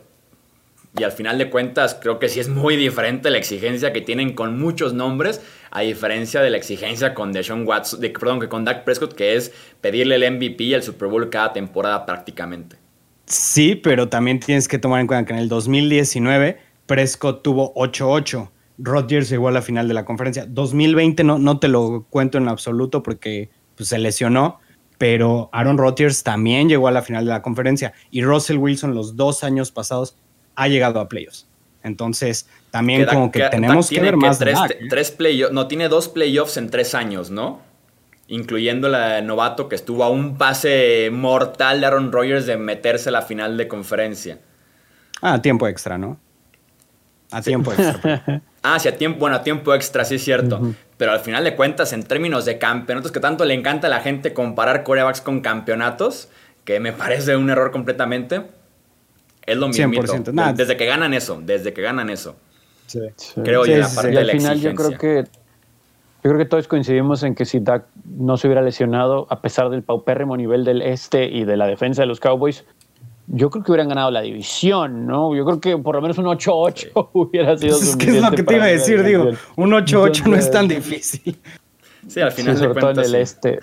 Y 0.98 1.04
al 1.04 1.12
final 1.12 1.38
de 1.38 1.48
cuentas, 1.48 1.96
creo 2.00 2.18
que 2.18 2.28
sí 2.28 2.38
es 2.38 2.48
muy 2.48 2.76
diferente 2.76 3.30
la 3.30 3.38
exigencia 3.38 3.94
que 3.94 4.02
tienen 4.02 4.34
con 4.34 4.58
muchos 4.58 4.92
nombres, 4.92 5.40
a 5.70 5.80
diferencia 5.80 6.42
de 6.42 6.50
la 6.50 6.58
exigencia 6.58 7.14
con 7.14 7.32
Deshaun 7.32 7.66
Watson, 7.66 8.00
perdón, 8.00 8.40
que 8.40 8.48
con 8.48 8.64
Dak 8.64 8.84
Prescott, 8.84 9.14
que 9.14 9.36
es 9.36 9.52
pedirle 9.80 10.16
el 10.16 10.30
MVP 10.34 10.64
y 10.64 10.74
el 10.74 10.82
Super 10.82 11.08
Bowl 11.08 11.30
cada 11.30 11.54
temporada 11.54 12.04
prácticamente. 12.04 12.76
Sí, 13.24 13.74
pero 13.74 14.10
también 14.10 14.38
tienes 14.38 14.68
que 14.68 14.78
tomar 14.78 15.00
en 15.00 15.06
cuenta 15.06 15.26
que 15.26 15.32
en 15.32 15.38
el 15.38 15.48
2019 15.48 16.58
Prescott 16.84 17.42
tuvo 17.42 17.72
8-8. 17.74 18.50
Rodgers 18.76 19.30
llegó 19.30 19.48
a 19.48 19.52
la 19.52 19.62
final 19.62 19.88
de 19.88 19.94
la 19.94 20.04
conferencia. 20.04 20.44
2020 20.46 21.24
no, 21.24 21.38
no 21.38 21.58
te 21.58 21.68
lo 21.68 22.06
cuento 22.10 22.36
en 22.36 22.48
absoluto 22.48 23.02
porque 23.02 23.50
pues, 23.76 23.88
se 23.88 23.98
lesionó, 23.98 24.58
pero 24.98 25.48
Aaron 25.52 25.78
Rodgers 25.78 26.22
también 26.22 26.68
llegó 26.68 26.88
a 26.88 26.90
la 26.90 27.00
final 27.00 27.24
de 27.24 27.30
la 27.30 27.42
conferencia 27.42 27.94
y 28.10 28.22
Russell 28.22 28.58
Wilson 28.58 28.94
los 28.94 29.16
dos 29.16 29.44
años 29.44 29.72
pasados 29.72 30.16
ha 30.54 30.68
llegado 30.68 31.00
a 31.00 31.08
playoffs. 31.08 31.46
Entonces, 31.82 32.48
también 32.70 33.06
como 33.06 33.32
que, 33.32 33.42
tenemos 33.50 33.88
que 33.88 34.00
ver 34.00 34.16
más 34.16 34.38
tres, 34.38 34.58
¿eh? 34.68 35.48
no, 35.50 35.66
tiene 35.66 35.88
dos 35.88 36.08
playoffs 36.08 36.56
en 36.56 36.70
tres 36.70 36.94
años, 36.94 37.30
¿no? 37.30 37.60
Incluyendo 38.28 38.88
la 38.88 39.14
de 39.14 39.22
novato 39.22 39.68
que 39.68 39.74
estuvo 39.74 40.04
a 40.04 40.10
un 40.10 40.38
pase 40.38 41.10
mortal 41.12 41.80
de 41.80 41.86
Aaron 41.86 42.12
Rodgers 42.12 42.46
de 42.46 42.56
meterse 42.56 43.08
a 43.08 43.12
la 43.12 43.22
final 43.22 43.56
de 43.56 43.66
conferencia. 43.66 44.38
Ah, 45.20 45.42
tiempo 45.42 45.66
extra, 45.66 45.98
¿no? 45.98 46.18
A 47.32 47.42
tiempo 47.42 47.72
extra. 47.72 48.42
ah, 48.62 48.78
sí, 48.78 48.88
a 48.88 48.96
tiempo, 48.96 49.18
bueno, 49.20 49.36
a 49.36 49.42
tiempo 49.42 49.74
extra, 49.74 50.04
sí 50.04 50.16
es 50.16 50.24
cierto. 50.24 50.74
Pero 50.96 51.12
al 51.12 51.20
final 51.20 51.42
de 51.42 51.56
cuentas, 51.56 51.92
en 51.92 52.04
términos 52.04 52.44
de 52.44 52.58
campeonatos, 52.58 53.10
que 53.10 53.20
tanto 53.20 53.44
le 53.44 53.54
encanta 53.54 53.88
a 53.88 53.90
la 53.90 54.00
gente 54.00 54.32
comparar 54.32 54.84
corebacks 54.84 55.20
con 55.20 55.40
campeonatos, 55.40 56.28
que 56.64 56.78
me 56.78 56.92
parece 56.92 57.36
un 57.36 57.50
error 57.50 57.70
completamente, 57.72 58.42
es 59.46 59.56
lo 59.56 59.68
mismo. 59.68 60.02
Desde 60.54 60.76
que 60.76 60.86
ganan 60.86 61.14
eso, 61.14 61.40
desde 61.42 61.72
que 61.72 61.82
ganan 61.82 62.10
eso. 62.10 62.36
Sí. 62.86 63.00
Creo 63.42 63.64
yo, 63.64 63.76
la 63.76 63.88
parte 63.88 64.08
de 64.10 64.24
la 64.24 64.32
al 64.32 64.38
final 64.38 64.60
yo 64.60 64.74
creo 64.74 64.98
que 64.98 65.24
yo 66.24 66.30
creo 66.30 66.38
que 66.38 66.44
todos 66.44 66.68
coincidimos 66.68 67.24
en 67.24 67.34
que 67.34 67.44
si 67.44 67.58
Dak 67.58 67.86
no 68.04 68.36
se 68.36 68.46
hubiera 68.46 68.62
lesionado, 68.62 69.26
a 69.28 69.40
pesar 69.40 69.70
del 69.70 69.82
paupérrimo 69.82 70.36
nivel 70.36 70.64
del 70.64 70.80
este 70.80 71.24
y 71.24 71.44
de 71.44 71.56
la 71.56 71.66
defensa 71.66 72.02
de 72.02 72.06
los 72.06 72.20
Cowboys, 72.20 72.64
yo 73.26 73.50
creo 73.50 73.64
que 73.64 73.72
hubieran 73.72 73.88
ganado 73.88 74.10
la 74.12 74.20
división, 74.20 75.06
¿no? 75.06 75.34
Yo 75.34 75.44
creo 75.44 75.60
que 75.60 75.76
por 75.78 75.96
lo 75.96 76.02
menos 76.02 76.18
un 76.18 76.26
8-8 76.26 77.10
hubiera 77.14 77.56
sido 77.56 77.76
pues 77.76 77.88
es 77.88 77.96
que 77.96 78.10
es 78.10 78.22
lo 78.22 78.30
que 78.30 78.42
te 78.44 78.54
iba 78.54 78.64
a 78.64 78.68
decir, 78.68 79.02
digo, 79.02 79.30
un 79.56 79.70
8-8 79.70 80.26
no 80.26 80.36
es 80.36 80.50
tan 80.50 80.68
difícil. 80.68 81.36
Sí, 82.06 82.20
al 82.20 82.32
final 82.32 82.56
sobre 82.56 82.80
todo 82.80 82.90
en 82.90 82.98
el 82.98 83.14
este. 83.14 83.60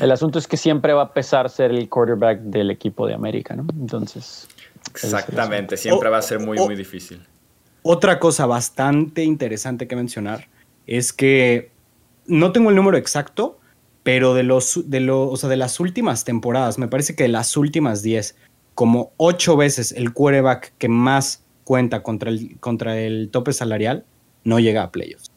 El 0.00 0.10
asunto 0.12 0.38
es 0.38 0.46
que 0.46 0.56
siempre 0.56 0.92
va 0.92 1.02
a 1.02 1.12
pesar 1.12 1.50
ser 1.50 1.72
el 1.72 1.88
quarterback 1.88 2.40
del 2.40 2.70
equipo 2.70 3.06
de 3.06 3.14
América, 3.14 3.54
¿no? 3.54 3.66
Entonces. 3.80 4.48
Exactamente, 4.90 5.76
siempre 5.76 6.08
va 6.08 6.18
a 6.18 6.22
ser 6.22 6.38
muy, 6.38 6.58
muy 6.58 6.76
difícil. 6.76 7.26
Otra 7.82 8.18
cosa 8.18 8.46
bastante 8.46 9.24
interesante 9.24 9.88
que 9.88 9.96
mencionar 9.96 10.48
es 10.86 11.12
que 11.12 11.70
no 12.26 12.52
tengo 12.52 12.70
el 12.70 12.76
número 12.76 12.96
exacto, 12.96 13.58
pero 14.02 14.34
de 14.34 14.42
los 14.42 14.88
de 14.88 15.10
o 15.10 15.36
sea, 15.36 15.48
de 15.48 15.56
las 15.56 15.80
últimas 15.80 16.24
temporadas, 16.24 16.78
me 16.78 16.88
parece 16.88 17.14
que 17.14 17.24
de 17.24 17.28
las 17.28 17.56
últimas 17.56 18.02
10, 18.02 18.36
como 18.74 19.12
ocho 19.16 19.56
veces 19.56 19.92
el 19.92 20.12
quarterback 20.12 20.72
que 20.78 20.88
más 20.88 21.42
cuenta 21.64 22.02
contra 22.02 22.30
el, 22.30 22.58
contra 22.60 22.98
el 22.98 23.30
tope 23.30 23.52
salarial 23.52 24.04
no 24.44 24.58
llega 24.58 24.82
a 24.82 24.90
playoffs. 24.90 25.30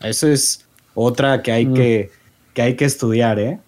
Eso 0.00 0.28
es 0.28 0.66
otra 0.94 1.42
que 1.42 1.52
hay, 1.52 1.66
mm. 1.66 1.74
que, 1.74 2.10
que, 2.54 2.62
hay 2.62 2.76
que 2.76 2.84
estudiar, 2.84 3.38
¿eh? 3.38 3.60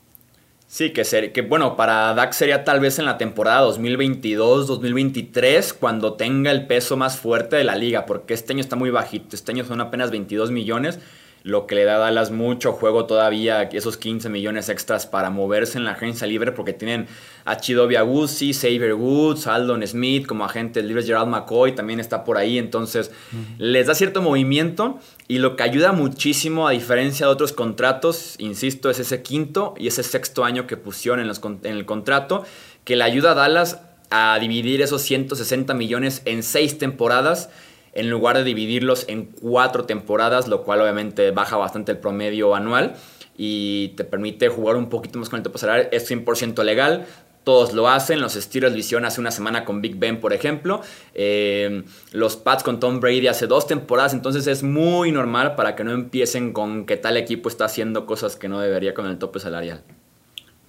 Sí, 0.72 0.90
que, 0.90 1.04
ser, 1.04 1.32
que 1.32 1.42
bueno, 1.42 1.74
para 1.74 2.14
Dak 2.14 2.32
sería 2.32 2.62
tal 2.62 2.78
vez 2.78 3.00
en 3.00 3.04
la 3.04 3.18
temporada 3.18 3.66
2022-2023 3.70 5.72
cuando 5.72 6.12
tenga 6.12 6.52
el 6.52 6.68
peso 6.68 6.96
más 6.96 7.18
fuerte 7.18 7.56
de 7.56 7.64
la 7.64 7.74
liga, 7.74 8.06
porque 8.06 8.34
este 8.34 8.52
año 8.52 8.60
está 8.60 8.76
muy 8.76 8.90
bajito, 8.90 9.34
este 9.34 9.50
año 9.50 9.64
son 9.64 9.80
apenas 9.80 10.12
22 10.12 10.52
millones 10.52 11.00
lo 11.42 11.66
que 11.66 11.74
le 11.74 11.84
da 11.84 11.96
a 11.96 11.98
Dallas 11.98 12.30
mucho 12.30 12.72
juego 12.72 13.06
todavía, 13.06 13.62
esos 13.62 13.96
15 13.96 14.28
millones 14.28 14.68
extras 14.68 15.06
para 15.06 15.30
moverse 15.30 15.78
en 15.78 15.84
la 15.84 15.92
agencia 15.92 16.26
libre, 16.26 16.52
porque 16.52 16.72
tienen 16.72 17.06
a 17.44 17.56
Chidobe 17.56 17.96
Agusi, 17.96 18.52
Xavier 18.52 18.94
Woods, 18.94 19.46
Aldon 19.46 19.86
Smith 19.86 20.26
como 20.26 20.44
agentes 20.44 20.84
libres, 20.84 21.06
Gerald 21.06 21.28
McCoy 21.28 21.74
también 21.74 21.98
está 21.98 22.24
por 22.24 22.36
ahí, 22.36 22.58
entonces 22.58 23.10
les 23.58 23.86
da 23.86 23.94
cierto 23.94 24.22
movimiento 24.22 24.98
y 25.30 25.38
lo 25.38 25.54
que 25.54 25.62
ayuda 25.62 25.92
muchísimo, 25.92 26.66
a 26.66 26.72
diferencia 26.72 27.26
de 27.26 27.30
otros 27.30 27.52
contratos, 27.52 28.34
insisto, 28.38 28.90
es 28.90 28.98
ese 28.98 29.22
quinto 29.22 29.74
y 29.78 29.86
ese 29.86 30.02
sexto 30.02 30.44
año 30.44 30.66
que 30.66 30.76
pusieron 30.76 31.20
en, 31.20 31.28
el 31.62 31.86
contrato, 31.86 32.44
que 32.82 32.96
le 32.96 33.04
ayuda 33.04 33.30
a 33.30 33.34
Dallas 33.34 33.80
a 34.10 34.36
dividir 34.40 34.82
esos 34.82 35.02
160 35.02 35.72
millones 35.74 36.22
en 36.24 36.42
seis 36.42 36.78
temporadas 36.78 37.48
en 37.92 38.10
lugar 38.10 38.38
de 38.38 38.42
dividirlos 38.42 39.04
en 39.06 39.26
cuatro 39.26 39.84
temporadas, 39.84 40.48
lo 40.48 40.64
cual 40.64 40.80
obviamente 40.80 41.30
baja 41.30 41.56
bastante 41.56 41.92
el 41.92 41.98
promedio 41.98 42.56
anual 42.56 42.96
y 43.36 43.94
te 43.96 44.02
permite 44.02 44.48
jugar 44.48 44.74
un 44.74 44.88
poquito 44.88 45.20
más 45.20 45.28
con 45.28 45.36
el 45.36 45.44
tope 45.44 45.58
salarial. 45.58 45.90
Es 45.92 46.10
100% 46.10 46.64
legal, 46.64 47.06
todos 47.50 47.72
lo 47.72 47.88
hacen. 47.88 48.20
Los 48.20 48.34
Steelers 48.34 48.92
lo 48.92 49.04
hace 49.04 49.20
una 49.20 49.32
semana 49.32 49.64
con 49.64 49.82
Big 49.82 49.96
Ben, 49.96 50.20
por 50.20 50.32
ejemplo. 50.32 50.82
Eh, 51.14 51.82
los 52.12 52.36
Pats 52.36 52.62
con 52.62 52.78
Tom 52.78 53.00
Brady 53.00 53.26
hace 53.26 53.48
dos 53.48 53.66
temporadas. 53.66 54.14
Entonces 54.14 54.46
es 54.46 54.62
muy 54.62 55.10
normal 55.10 55.56
para 55.56 55.74
que 55.74 55.82
no 55.82 55.90
empiecen 55.90 56.52
con 56.52 56.86
que 56.86 56.96
tal 56.96 57.16
equipo 57.16 57.48
está 57.48 57.64
haciendo 57.64 58.06
cosas 58.06 58.36
que 58.36 58.48
no 58.48 58.60
debería 58.60 58.94
con 58.94 59.06
el 59.06 59.18
tope 59.18 59.40
salarial. 59.40 59.82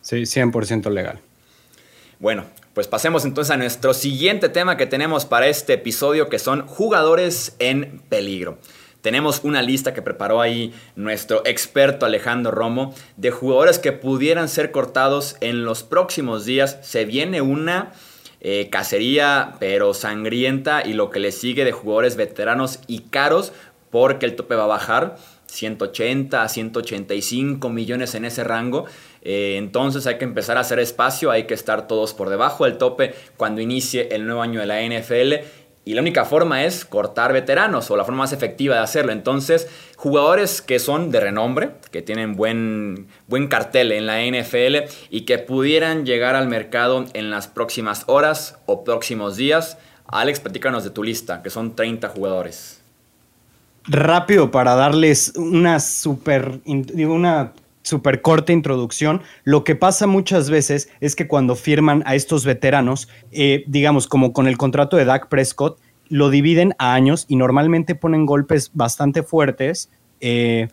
Sí, 0.02 0.24
100% 0.24 0.90
legal. 0.90 1.20
Bueno, 2.18 2.46
pues 2.74 2.88
pasemos 2.88 3.26
entonces 3.26 3.52
a 3.52 3.58
nuestro 3.58 3.94
siguiente 3.94 4.50
tema 4.50 4.76
que 4.76 4.88
tenemos 4.88 5.26
para 5.26 5.46
este 5.50 5.74
episodio, 5.74 6.30
que 6.30 6.40
son 6.40 6.66
jugadores 6.66 7.56
en 7.60 8.02
peligro. 8.10 8.58
Tenemos 9.02 9.42
una 9.44 9.62
lista 9.62 9.94
que 9.94 10.02
preparó 10.02 10.42
ahí 10.42 10.74
nuestro 10.96 11.42
experto 11.46 12.06
Alejandro 12.06 12.52
Romo 12.52 12.94
de 13.18 13.32
jugadores 13.32 13.80
que 13.80 13.92
pudieran 13.92 14.48
ser 14.48 14.72
cortados 14.72 15.38
en 15.42 15.66
los 15.66 15.84
próximos 15.84 16.46
días. 16.46 16.78
Se 16.82 17.06
viene 17.06 17.42
una 17.42 17.94
eh, 18.42 18.70
cacería 18.72 19.56
pero 19.60 19.94
sangrienta 19.94 20.84
y 20.86 20.94
lo 20.94 21.10
que 21.10 21.20
le 21.20 21.32
sigue 21.32 21.66
de 21.66 21.72
jugadores 21.72 22.16
veteranos 22.16 22.80
y 22.88 23.02
caros 23.02 23.54
porque 23.90 24.26
el 24.26 24.36
tope 24.36 24.56
va 24.56 24.64
a 24.64 24.68
bajar. 24.68 25.18
180 25.52 26.42
a 26.42 26.48
185 26.48 27.70
millones 27.70 28.16
en 28.16 28.26
ese 28.26 28.44
rango. 28.44 28.86
Eh, 29.22 29.56
entonces 29.58 30.08
hay 30.08 30.18
que 30.18 30.24
empezar 30.24 30.58
a 30.58 30.62
hacer 30.62 30.80
espacio, 30.80 31.30
hay 31.30 31.44
que 31.44 31.54
estar 31.54 31.88
todos 31.88 32.14
por 32.14 32.30
debajo 32.30 32.66
del 32.66 32.78
tope 32.78 33.14
cuando 33.38 33.62
inicie 33.62 34.08
el 34.12 34.26
nuevo 34.26 34.42
año 34.42 34.62
de 34.62 34.66
la 34.66 34.82
NFL. 34.82 35.46
Y 35.84 35.96
la 35.96 36.02
única 36.02 36.26
forma 36.26 36.64
es 36.64 36.86
cortar 36.86 37.34
veteranos 37.34 37.90
o 37.90 37.98
la 37.98 38.06
forma 38.06 38.20
más 38.20 38.34
efectiva 38.34 38.76
de 38.76 38.82
hacerlo. 38.82 39.12
Entonces, 39.12 39.68
jugadores 39.96 40.62
que 40.62 40.78
son 40.78 41.10
de 41.10 41.20
renombre, 41.20 41.72
que 41.92 42.02
tienen 42.02 42.36
buen, 42.36 43.08
buen 43.28 43.48
cartel 43.48 43.92
en 43.92 44.06
la 44.06 44.22
NFL 44.22 44.92
y 45.10 45.22
que 45.22 45.40
pudieran 45.40 46.06
llegar 46.06 46.36
al 46.36 46.48
mercado 46.48 47.06
en 47.14 47.32
las 47.32 47.48
próximas 47.48 48.04
horas 48.06 48.60
o 48.68 48.84
próximos 48.84 49.38
días. 49.38 49.80
Alex, 50.08 50.40
platícanos 50.40 50.84
de 50.84 50.92
tu 50.92 51.04
lista, 51.04 51.42
que 51.42 51.50
son 51.50 51.76
30 51.76 52.10
jugadores 52.10 52.82
rápido 53.86 54.52
para 54.52 54.76
darles 54.76 55.34
una 55.36 55.80
super, 55.80 56.60
una 56.66 57.54
super 57.84 58.22
corta 58.22 58.54
introducción. 58.54 59.22
Lo 59.44 59.64
que 59.64 59.76
pasa 59.76 60.08
muchas 60.08 60.50
veces 60.50 60.90
es 61.00 61.16
que 61.16 61.28
cuando 61.28 61.56
firman 61.56 62.04
a 62.06 62.16
estos 62.16 62.46
veteranos, 62.46 63.08
eh, 63.32 63.64
digamos 63.68 64.08
como 64.08 64.34
con 64.34 64.48
el 64.48 64.58
contrato 64.58 64.98
de 64.98 65.06
Dak 65.06 65.30
Prescott, 65.30 65.80
lo 66.10 66.30
dividen 66.30 66.74
a 66.78 66.94
años 66.94 67.26
y 67.28 67.38
normalmente 67.38 67.96
ponen 67.96 68.26
golpes 68.26 68.72
bastante 68.74 69.24
fuertes 69.24 69.90
eh, 70.20 70.68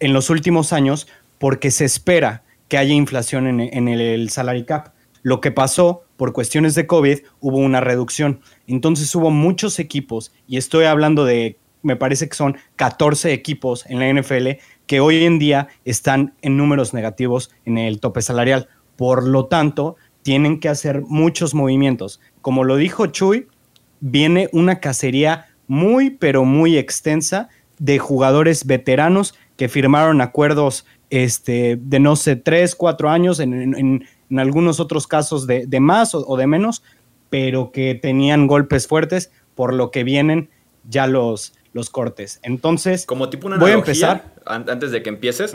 en 0.00 0.12
los 0.12 0.30
últimos 0.30 0.72
años 0.72 1.06
porque 1.38 1.70
se 1.70 1.84
espera 1.84 2.42
que 2.68 2.76
haya 2.76 2.94
inflación 2.94 3.46
en, 3.46 3.60
en 3.60 3.88
el 3.88 4.30
salary 4.30 4.64
cap. 4.64 4.92
Lo 5.22 5.40
que 5.40 5.52
pasó 5.52 6.04
por 6.16 6.32
cuestiones 6.32 6.74
de 6.74 6.86
COVID, 6.86 7.20
hubo 7.40 7.56
una 7.56 7.80
reducción. 7.80 8.40
Entonces 8.66 9.14
hubo 9.14 9.30
muchos 9.30 9.78
equipos, 9.78 10.32
y 10.46 10.58
estoy 10.58 10.84
hablando 10.84 11.24
de 11.24 11.56
me 11.82 11.96
parece 11.96 12.28
que 12.28 12.36
son 12.36 12.56
14 12.76 13.32
equipos 13.32 13.84
en 13.86 13.98
la 13.98 14.12
NFL 14.12 14.60
que 14.86 15.00
hoy 15.00 15.24
en 15.24 15.38
día 15.38 15.68
están 15.84 16.34
en 16.42 16.56
números 16.56 16.94
negativos 16.94 17.50
en 17.64 17.78
el 17.78 18.00
tope 18.00 18.22
salarial. 18.22 18.68
Por 18.96 19.26
lo 19.26 19.46
tanto, 19.46 19.96
tienen 20.22 20.60
que 20.60 20.68
hacer 20.68 21.02
muchos 21.02 21.54
movimientos. 21.54 22.20
Como 22.42 22.64
lo 22.64 22.76
dijo 22.76 23.06
Chuy, 23.06 23.48
viene 24.00 24.48
una 24.52 24.80
cacería 24.80 25.46
muy, 25.66 26.10
pero 26.10 26.44
muy 26.44 26.76
extensa 26.76 27.48
de 27.78 27.98
jugadores 27.98 28.66
veteranos 28.66 29.34
que 29.56 29.68
firmaron 29.68 30.20
acuerdos 30.20 30.86
este, 31.10 31.76
de 31.80 32.00
no 32.00 32.16
sé, 32.16 32.36
tres, 32.36 32.74
cuatro 32.74 33.10
años, 33.10 33.40
en, 33.40 34.04
algunos 34.36 34.78
otros 34.78 35.06
casos 35.06 35.46
de, 35.46 35.66
más 35.80 36.14
o, 36.14 36.36
de 36.36 36.46
menos, 36.46 36.82
pero 37.30 37.72
que 37.72 37.94
tenían 37.94 38.46
golpes 38.46 38.86
fuertes, 38.86 39.32
por 39.54 39.74
lo 39.74 39.90
que 39.90 40.04
vienen 40.04 40.50
ya 40.88 41.06
los, 41.06 41.52
los 41.72 41.90
cortes. 41.90 42.40
Entonces, 42.42 43.06
como 43.06 43.30
tipo 43.30 43.46
una 43.46 43.58
voy 43.58 43.72
a 43.72 43.74
empezar 43.74 44.24
antes 44.46 44.90
de 44.90 45.02
que 45.02 45.08
empieces. 45.08 45.54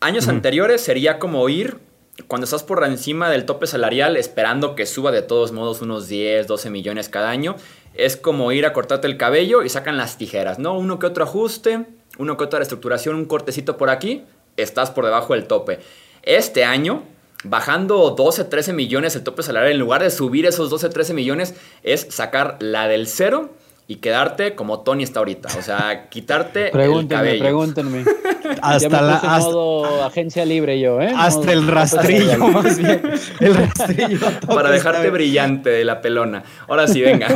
Años 0.00 0.28
anteriores 0.28 0.80
sería 0.80 1.18
como 1.18 1.48
ir 1.48 1.78
cuando 2.26 2.44
estás 2.44 2.62
por 2.62 2.84
encima 2.84 3.30
del 3.30 3.44
tope 3.44 3.66
salarial 3.66 4.16
esperando 4.16 4.74
que 4.74 4.86
suba 4.86 5.10
de 5.10 5.22
todos 5.22 5.52
modos 5.52 5.82
unos 5.82 6.08
10, 6.08 6.46
12 6.46 6.70
millones 6.70 7.08
cada 7.08 7.30
año. 7.30 7.56
Es 7.94 8.16
como 8.16 8.52
ir 8.52 8.66
a 8.66 8.72
cortarte 8.72 9.06
el 9.06 9.16
cabello 9.16 9.62
y 9.62 9.68
sacan 9.68 9.96
las 9.96 10.16
tijeras, 10.16 10.58
¿no? 10.58 10.78
Uno 10.78 10.98
que 10.98 11.06
otro 11.06 11.24
ajuste, 11.24 11.86
uno 12.18 12.36
que 12.36 12.44
otra 12.44 12.58
reestructuración, 12.58 13.16
un 13.16 13.24
cortecito 13.24 13.76
por 13.76 13.90
aquí, 13.90 14.24
estás 14.56 14.90
por 14.90 15.04
debajo 15.04 15.34
del 15.34 15.46
tope. 15.46 15.80
Este 16.22 16.64
año, 16.64 17.02
bajando 17.44 18.10
12, 18.10 18.44
13 18.44 18.72
millones 18.72 19.16
el 19.16 19.24
tope 19.24 19.42
salarial, 19.42 19.72
en 19.72 19.80
lugar 19.80 20.02
de 20.02 20.10
subir 20.10 20.46
esos 20.46 20.70
12, 20.70 20.90
13 20.90 21.14
millones, 21.14 21.54
es 21.82 22.06
sacar 22.10 22.58
la 22.60 22.86
del 22.88 23.06
cero 23.06 23.50
y 23.90 23.96
quedarte 23.96 24.54
como 24.54 24.82
Tony 24.82 25.02
está 25.02 25.18
ahorita. 25.18 25.48
O 25.58 25.62
sea, 25.62 26.06
quitarte 26.10 26.68
el 26.68 27.08
cabello. 27.08 27.42
Pregúntenme, 27.42 28.04
Hasta 28.62 29.02
la 29.02 29.16
hasta, 29.16 29.38
modo 29.40 30.04
agencia 30.04 30.44
libre 30.44 30.78
yo, 30.78 31.00
¿eh? 31.00 31.12
Hasta 31.16 31.52
el 31.52 31.66
rastrillo, 31.66 32.38
más 32.52 32.78
bien. 32.78 33.02
El 33.40 33.54
rastrillo. 33.56 34.18
Para 34.46 34.70
dejarte 34.70 35.10
brillante 35.10 35.70
de 35.70 35.84
la 35.84 36.00
pelona. 36.00 36.44
Ahora 36.68 36.86
sí, 36.86 37.00
venga. 37.00 37.28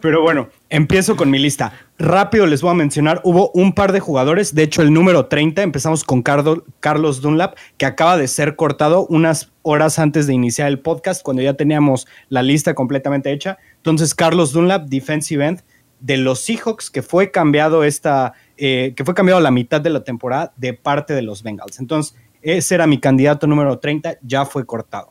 Pero, 0.00 0.22
bueno, 0.22 0.48
empiezo 0.70 1.14
con 1.14 1.30
mi 1.30 1.38
lista. 1.38 1.74
Rápido 1.98 2.46
les 2.46 2.62
voy 2.62 2.70
a 2.70 2.74
mencionar, 2.74 3.20
hubo 3.22 3.50
un 3.52 3.74
par 3.74 3.92
de 3.92 4.00
jugadores, 4.00 4.54
de 4.54 4.62
hecho 4.62 4.82
el 4.82 4.92
número 4.92 5.26
30, 5.26 5.62
empezamos 5.62 6.04
con 6.04 6.22
Carlos 6.22 7.20
Dunlap, 7.20 7.56
que 7.76 7.86
acaba 7.86 8.16
de 8.16 8.28
ser 8.28 8.56
cortado 8.56 9.06
unas 9.08 9.52
horas 9.62 9.98
antes 9.98 10.26
de 10.26 10.34
iniciar 10.34 10.68
el 10.68 10.80
podcast, 10.80 11.22
cuando 11.22 11.42
ya 11.42 11.54
teníamos 11.54 12.06
la 12.30 12.42
lista 12.42 12.74
completamente 12.74 13.30
hecha. 13.30 13.58
Entonces, 13.84 14.14
Carlos 14.14 14.54
Dunlap, 14.54 14.86
defensive 14.86 15.46
end, 15.46 15.60
de 16.00 16.16
los 16.16 16.40
Seahawks 16.40 16.90
que 16.90 17.02
fue 17.02 17.30
cambiado 17.30 17.84
esta, 17.84 18.32
eh, 18.56 18.94
que 18.96 19.04
fue 19.04 19.12
cambiado 19.12 19.40
a 19.40 19.42
la 19.42 19.50
mitad 19.50 19.78
de 19.78 19.90
la 19.90 20.02
temporada 20.02 20.54
de 20.56 20.72
parte 20.72 21.12
de 21.12 21.20
los 21.20 21.42
Bengals. 21.42 21.78
Entonces, 21.78 22.16
ese 22.40 22.76
era 22.76 22.86
mi 22.86 22.98
candidato 22.98 23.46
número 23.46 23.78
30, 23.78 24.16
ya 24.22 24.46
fue 24.46 24.64
cortado. 24.64 25.10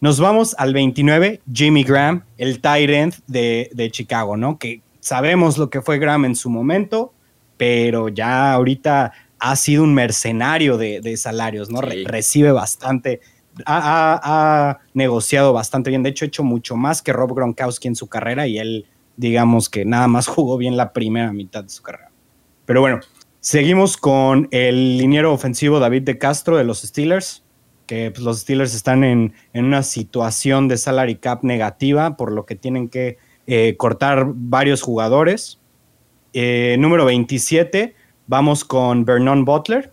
Nos 0.00 0.18
vamos 0.18 0.54
al 0.56 0.72
29, 0.72 1.42
Jimmy 1.52 1.84
Graham, 1.84 2.24
el 2.38 2.62
tight 2.62 2.88
end 2.88 3.14
de, 3.26 3.88
Chicago, 3.92 4.34
¿no? 4.34 4.58
Que 4.58 4.80
sabemos 5.00 5.58
lo 5.58 5.68
que 5.68 5.82
fue 5.82 5.98
Graham 5.98 6.24
en 6.24 6.36
su 6.36 6.48
momento, 6.48 7.12
pero 7.58 8.08
ya 8.08 8.54
ahorita 8.54 9.12
ha 9.38 9.56
sido 9.56 9.82
un 9.82 9.92
mercenario 9.92 10.78
de, 10.78 11.16
salarios, 11.18 11.68
¿no? 11.68 11.82
recibe 11.82 12.50
bastante, 12.50 13.20
ha, 13.66 14.78
negociado 14.94 15.52
bastante 15.52 15.90
bien. 15.90 16.02
De 16.02 16.10
hecho, 16.10 16.24
ha 16.24 16.28
hecho 16.28 16.44
mucho 16.44 16.76
más 16.76 17.02
que 17.02 17.12
Rob 17.12 17.34
Gronkowski 17.34 17.88
en 17.88 17.96
su 17.96 18.08
carrera 18.08 18.46
y 18.46 18.58
él, 18.58 18.86
digamos 19.16 19.68
que 19.68 19.84
nada 19.84 20.08
más 20.08 20.26
jugó 20.28 20.56
bien 20.56 20.76
la 20.76 20.92
primera 20.92 21.32
mitad 21.32 21.64
de 21.64 21.70
su 21.70 21.82
carrera. 21.82 22.10
Pero 22.66 22.80
bueno, 22.80 23.00
seguimos 23.40 23.96
con 23.96 24.48
el 24.50 24.98
liniero 24.98 25.32
ofensivo 25.32 25.78
David 25.78 26.02
de 26.02 26.18
Castro 26.18 26.56
de 26.56 26.64
los 26.64 26.82
Steelers 26.82 27.42
que 27.90 28.12
pues, 28.12 28.22
los 28.22 28.38
Steelers 28.38 28.72
están 28.72 29.02
en, 29.02 29.34
una 29.52 29.82
situación 29.82 30.68
de 30.68 30.76
salary 30.76 31.16
cap 31.16 31.42
negativa, 31.42 32.16
por 32.16 32.30
lo 32.30 32.46
que 32.46 32.54
tienen 32.54 32.88
que 32.88 33.18
eh, 33.48 33.74
cortar 33.76 34.30
varios 34.32 34.80
jugadores. 34.80 35.58
Eh, 36.32 36.76
número 36.78 37.04
27, 37.04 37.96
vamos 38.28 38.64
con 38.64 39.04
Vernon 39.04 39.44
Butler. 39.44 39.92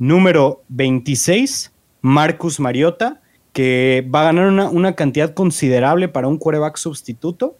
Número 0.00 0.64
26, 0.70 1.71
Marcus 2.02 2.60
Mariota, 2.60 3.22
que 3.54 4.06
va 4.14 4.20
a 4.20 4.24
ganar 4.24 4.70
una, 4.70 4.94
cantidad 4.94 5.32
considerable 5.32 6.08
para 6.08 6.28
un 6.28 6.36
quarterback 6.36 6.76
sustituto. 6.76 7.56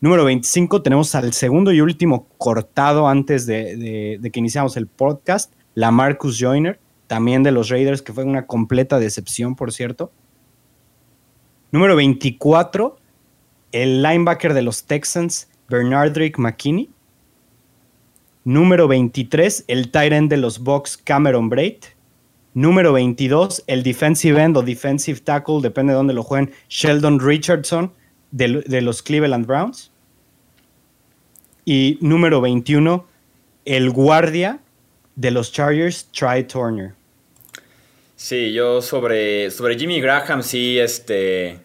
Número 0.00 0.24
25, 0.24 0.80
tenemos 0.80 1.14
al 1.14 1.34
segundo 1.34 1.72
y 1.72 1.82
último 1.82 2.26
cortado 2.38 3.06
antes 3.06 3.44
de, 3.44 4.18
de 4.18 4.30
que 4.30 4.40
iniciamos 4.40 4.78
el 4.78 4.86
podcast, 4.86 5.52
la 5.74 5.90
Marcus 5.90 6.38
Joyner 6.40 6.80
también 7.10 7.42
de 7.42 7.50
los 7.50 7.68
Raiders, 7.70 8.02
que 8.02 8.12
fue 8.12 8.22
una 8.22 8.46
completa 8.46 9.00
decepción, 9.00 9.56
por 9.56 9.72
cierto. 9.72 10.12
Número 11.72 11.96
24, 11.96 12.96
el 13.72 14.00
linebacker 14.00 14.54
de 14.54 14.62
los 14.62 14.84
Texans, 14.84 15.48
Bernardrick 15.68 16.38
McKinney. 16.38 16.88
Número 18.44 18.86
23, 18.86 19.64
el 19.66 19.90
tight 19.90 20.12
end 20.12 20.30
de 20.30 20.36
los 20.36 20.60
Bucks, 20.60 20.96
Cameron 20.96 21.48
Braid. 21.48 21.78
Número 22.54 22.92
22, 22.92 23.64
el 23.66 23.82
defensive 23.82 24.42
end 24.42 24.56
o 24.56 24.62
defensive 24.62 25.20
tackle, 25.20 25.60
depende 25.62 25.92
de 25.92 25.96
dónde 25.96 26.14
lo 26.14 26.22
jueguen, 26.22 26.52
Sheldon 26.68 27.20
Richardson 27.20 27.92
de, 28.32 28.62
de 28.66 28.80
los 28.80 29.02
Cleveland 29.02 29.46
Browns. 29.46 29.92
Y 31.64 31.98
número 32.00 32.40
21, 32.40 33.06
el 33.64 33.90
guardia 33.90 34.60
de 35.14 35.30
los 35.30 35.52
Chargers, 35.52 36.08
Try 36.12 36.44
Turner. 36.44 36.94
Sí, 38.16 38.52
yo 38.52 38.82
sobre, 38.82 39.50
sobre 39.50 39.78
Jimmy 39.78 40.00
Graham 40.00 40.42
sí, 40.42 40.78
este... 40.78 41.58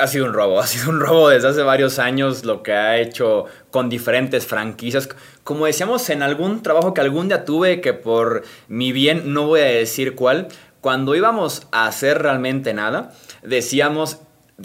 ha 0.00 0.06
sido 0.06 0.26
un 0.26 0.32
robo, 0.32 0.60
ha 0.60 0.66
sido 0.66 0.90
un 0.90 1.00
robo 1.00 1.28
desde 1.28 1.48
hace 1.48 1.62
varios 1.62 1.98
años 1.98 2.44
lo 2.44 2.62
que 2.62 2.72
ha 2.72 2.98
hecho 2.98 3.46
con 3.70 3.88
diferentes 3.88 4.46
franquicias. 4.46 5.08
Como 5.44 5.66
decíamos 5.66 6.08
en 6.10 6.22
algún 6.22 6.62
trabajo 6.62 6.94
que 6.94 7.00
algún 7.00 7.28
día 7.28 7.44
tuve, 7.44 7.80
que 7.80 7.92
por 7.92 8.42
mi 8.68 8.92
bien 8.92 9.32
no 9.32 9.46
voy 9.46 9.60
a 9.60 9.64
decir 9.64 10.14
cuál, 10.14 10.48
cuando 10.80 11.14
íbamos 11.14 11.66
a 11.70 11.86
hacer 11.86 12.20
realmente 12.22 12.74
nada, 12.74 13.12
decíamos, 13.42 14.18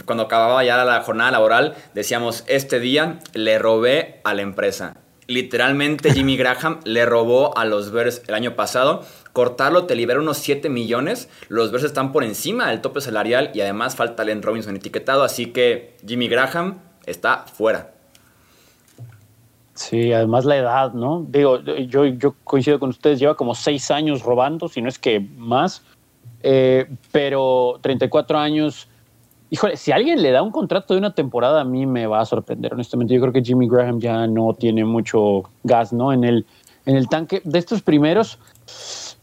cuando 0.05 0.23
acababa 0.23 0.63
ya 0.63 0.83
la 0.83 1.01
jornada 1.01 1.31
laboral, 1.31 1.75
decíamos, 1.93 2.43
este 2.47 2.79
día 2.79 3.19
le 3.33 3.59
robé 3.59 4.19
a 4.23 4.33
la 4.33 4.41
empresa. 4.41 4.97
Literalmente 5.27 6.13
Jimmy 6.13 6.37
Graham 6.37 6.79
le 6.85 7.05
robó 7.05 7.57
a 7.57 7.65
los 7.65 7.91
Bears 7.91 8.21
el 8.27 8.33
año 8.33 8.55
pasado 8.55 9.05
cortarlo 9.37 9.85
te 9.85 9.93
libera 9.93 10.19
unos 10.19 10.39
7 10.39 10.67
millones. 10.67 11.29
Los 11.47 11.69
Bears 11.69 11.83
están 11.83 12.11
por 12.11 12.23
encima 12.23 12.71
del 12.71 12.81
tope 12.81 13.01
salarial 13.01 13.51
y 13.53 13.61
además 13.61 13.95
falta 13.95 14.23
Len 14.23 14.41
Robinson 14.41 14.75
etiquetado, 14.75 15.21
así 15.21 15.53
que 15.53 15.95
Jimmy 16.03 16.27
Graham 16.27 16.79
está 17.05 17.45
fuera. 17.45 17.91
Sí, 19.75 20.11
además 20.11 20.43
la 20.43 20.57
edad, 20.57 20.93
¿no? 20.93 21.23
Digo, 21.29 21.59
yo, 21.61 22.05
yo 22.05 22.33
coincido 22.43 22.79
con 22.79 22.89
ustedes, 22.89 23.19
lleva 23.19 23.35
como 23.35 23.53
6 23.53 23.91
años 23.91 24.23
robando, 24.23 24.69
si 24.69 24.81
no 24.81 24.89
es 24.89 24.97
que 24.97 25.19
más, 25.19 25.83
eh, 26.41 26.87
pero 27.11 27.77
34 27.81 28.39
años. 28.39 28.87
Híjole, 29.51 29.77
si 29.77 29.91
alguien 29.91 30.23
le 30.23 30.31
da 30.31 30.41
un 30.41 30.49
contrato 30.49 30.95
de 30.95 30.97
una 30.97 31.13
temporada, 31.13 31.61
a 31.61 31.63
mí 31.63 31.85
me 31.85 32.07
va 32.07 32.21
a 32.21 32.25
sorprender, 32.25 32.73
honestamente. 32.73 33.13
Yo 33.13 33.21
creo 33.21 33.33
que 33.33 33.43
Jimmy 33.43 33.69
Graham 33.69 33.99
ya 33.99 34.25
no 34.25 34.55
tiene 34.55 34.83
mucho 34.83 35.43
gas, 35.63 35.93
¿no? 35.93 36.11
En 36.11 36.23
el, 36.23 36.47
en 36.87 36.95
el 36.95 37.07
tanque. 37.07 37.43
De 37.45 37.59
estos 37.59 37.83
primeros, 37.83 38.39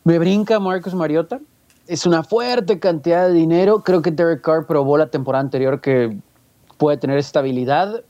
me 0.05 0.19
brinca 0.19 0.61
Marcus 0.61 0.95
Mariota. 0.95 1.41
Es 1.87 2.07
una 2.07 2.23
fuerte 2.23 2.79
cantidad 2.79 3.27
de 3.29 3.35
dinero. 3.35 3.83
Creo 3.83 4.03
que 4.03 4.11
Derek 4.11 4.43
Carr 4.43 4.67
probó 4.67 4.97
la 4.97 5.09
temporada 5.09 5.43
anterior 5.43 5.81
que 5.81 6.17
puede 6.79 6.99
tener 6.99 7.19
estabilidad. 7.19 8.03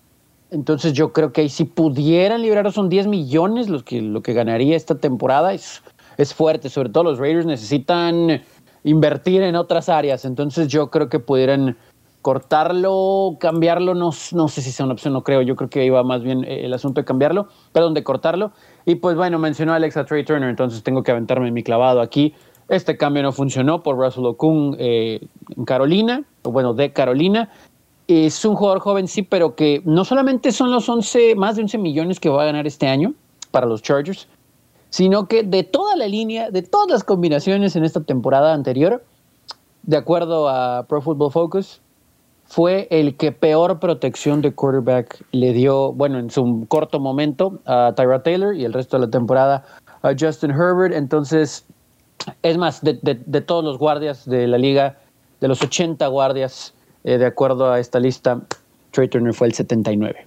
Entonces 0.51 0.93
yo 0.93 1.13
creo 1.13 1.33
que 1.33 1.43
ahí 1.43 1.49
si 1.49 1.65
pudieran 1.65 2.43
librar 2.43 2.71
son 2.73 2.89
10 2.89 3.07
millones 3.07 3.69
los 3.69 3.83
que, 3.83 4.01
lo 4.03 4.23
que 4.23 4.33
ganaría 4.33 4.77
esta 4.77 4.97
temporada. 4.97 5.55
Es, 5.55 5.83
es 6.19 6.35
fuerte. 6.35 6.69
Sobre 6.69 6.91
todo 6.91 7.05
los 7.05 7.19
Raiders 7.19 7.47
necesitan 7.47 8.43
invertir 8.83 9.43
en 9.43 9.57
otras 9.57 9.89
áreas. 9.89 10.25
Entonces 10.25 10.69
yo 10.69 10.91
creo 10.91 11.09
que 11.09 11.19
pudieran 11.19 11.77
cortarlo, 12.23 13.37
cambiarlo, 13.39 13.95
no, 13.95 14.11
no 14.33 14.49
sé 14.49 14.63
si 14.63 14.73
sea 14.73 14.87
una 14.87 14.95
opción, 14.95 15.13
no 15.13 15.23
creo. 15.23 15.43
Yo 15.43 15.57
creo 15.57 15.69
que 15.69 15.85
iba 15.85 16.03
más 16.05 16.23
bien 16.23 16.45
el 16.45 16.73
asunto 16.73 17.01
de 17.01 17.05
cambiarlo, 17.05 17.49
perdón, 17.73 17.93
de 17.93 18.03
cortarlo. 18.03 18.53
Y 18.87 18.97
pues 18.97 19.17
bueno, 19.17 19.39
mencionó 19.39 19.73
a 19.73 19.77
Alexa 19.77 20.05
Trey 20.05 20.25
Turner, 20.25 20.49
entonces 20.49 20.83
tengo 20.83 21.03
que 21.03 21.11
aventarme 21.11 21.51
mi 21.51 21.63
clavado 21.63 22.01
aquí. 22.01 22.35
Este 22.69 22.97
cambio 22.97 23.23
no 23.23 23.33
funcionó 23.33 23.83
por 23.83 23.97
Russell 23.97 24.25
Okung 24.27 24.77
eh, 24.79 25.21
en 25.57 25.65
Carolina, 25.65 26.25
o 26.43 26.53
bueno, 26.53 26.75
de 26.75 26.93
Carolina. 26.93 27.51
Es 28.07 28.45
un 28.45 28.55
jugador 28.55 28.81
joven, 28.81 29.09
sí, 29.09 29.23
pero 29.23 29.55
que 29.55 29.83
no 29.85 30.05
solamente 30.05 30.53
son 30.53 30.71
los 30.71 30.89
11, 30.89 31.35
más 31.37 31.57
de 31.57 31.63
11 31.63 31.79
millones 31.79 32.21
que 32.21 32.29
va 32.29 32.43
a 32.43 32.47
ganar 32.47 32.67
este 32.67 32.87
año 32.87 33.15
para 33.51 33.67
los 33.67 33.83
Chargers, 33.83 34.29
sino 34.91 35.27
que 35.27 35.43
de 35.43 35.63
toda 35.63 35.97
la 35.97 36.07
línea, 36.07 36.51
de 36.51 36.63
todas 36.63 36.91
las 36.91 37.05
combinaciones 37.05 37.77
en 37.77 37.85
esta 37.85 38.03
temporada 38.03 38.53
anterior, 38.53 39.05
de 39.83 39.97
acuerdo 39.97 40.49
a 40.49 40.85
Pro 40.87 41.01
Football 41.01 41.33
Focus, 41.33 41.81
fue 42.55 42.87
el 42.93 43.17
que 43.17 43.33
peor 43.33 43.81
protección 43.81 44.41
de 44.41 44.53
quarterback 44.53 45.25
le 45.33 45.53
dio, 45.53 45.93
bueno, 45.93 46.21
en 46.21 46.31
su 46.31 46.67
corto 46.69 47.01
momento 47.01 47.59
a 47.67 47.95
Tyra 47.97 48.23
Taylor 48.23 48.55
y 48.55 48.65
el 48.65 48.73
resto 48.73 48.97
de 48.97 49.07
la 49.07 49.11
temporada 49.11 49.65
a 50.03 50.13
Justin 50.17 50.53
Herbert. 50.53 50.95
Entonces, 50.95 51.65
es 52.45 52.57
más, 52.57 52.81
de, 52.81 52.95
todos 53.41 53.65
los 53.65 53.77
guardias 53.77 54.25
de 54.25 54.47
la 54.47 54.57
liga, 54.57 54.99
de 55.41 55.49
los 55.49 55.63
80 55.63 56.07
guardias, 56.07 56.75
eh, 57.03 57.19
de 57.19 57.27
acuerdo 57.27 57.73
a 57.73 57.81
esta 57.81 57.99
lista, 57.99 58.41
Trey 58.93 59.09
Turner 59.09 59.35
fue 59.35 59.49
el 59.49 59.55
79. 59.55 60.25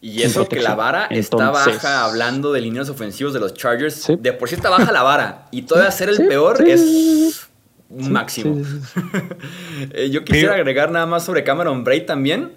Y 0.00 0.22
eso 0.22 0.48
que 0.48 0.60
la 0.60 0.74
vara 0.74 1.06
está 1.06 1.50
baja 1.50 2.04
hablando 2.04 2.52
de 2.52 2.62
líneas 2.62 2.88
ofensivos 2.88 3.32
de 3.32 3.38
los 3.38 3.54
Chargers. 3.54 4.10
De 4.18 4.32
por 4.32 4.48
sí 4.48 4.56
está 4.56 4.70
baja 4.70 4.90
la 4.90 5.04
vara. 5.04 5.46
Y 5.52 5.62
todavía 5.62 5.92
ser 5.92 6.08
el 6.08 6.26
peor 6.26 6.66
es 6.66 7.49
máximo. 7.90 8.62
Eh, 9.92 10.10
yo 10.10 10.24
quisiera 10.24 10.54
agregar 10.56 10.90
nada 10.90 11.06
más 11.06 11.24
sobre 11.24 11.42
Cameron 11.42 11.84
Braid 11.84 12.04
también. 12.04 12.52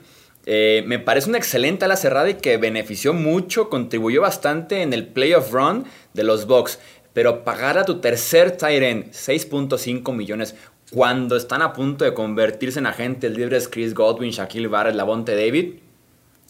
Eh, 0.46 0.84
me 0.86 1.00
parece 1.00 1.30
una 1.30 1.38
excelente 1.38 1.86
ala 1.86 1.96
cerrada 1.96 2.30
y 2.30 2.34
que 2.34 2.58
benefició 2.58 3.14
mucho, 3.14 3.70
contribuyó 3.70 4.22
bastante 4.22 4.82
en 4.82 4.92
el 4.92 5.08
playoff 5.08 5.52
run 5.54 5.86
de 6.14 6.24
los 6.24 6.46
Bucks. 6.46 6.80
Pero 7.14 7.46
pagar 7.46 7.78
a 7.78 7.86
tu 7.86 8.02
tercer 8.02 8.58
end 8.62 9.12
6.5 9.12 10.14
millones 10.14 10.56
cuando 10.92 11.38
están 11.38 11.62
a 11.62 11.74
punto 11.74 12.04
de 12.04 12.14
convertirse 12.14 12.80
en 12.80 12.88
agentes 12.88 13.36
libres 13.36 13.70
Chris 13.70 13.94
Godwin, 13.94 14.32
Shaquille 14.32 14.68
Barrett, 14.68 14.96
Lavonte 14.96 15.34
David, 15.36 15.76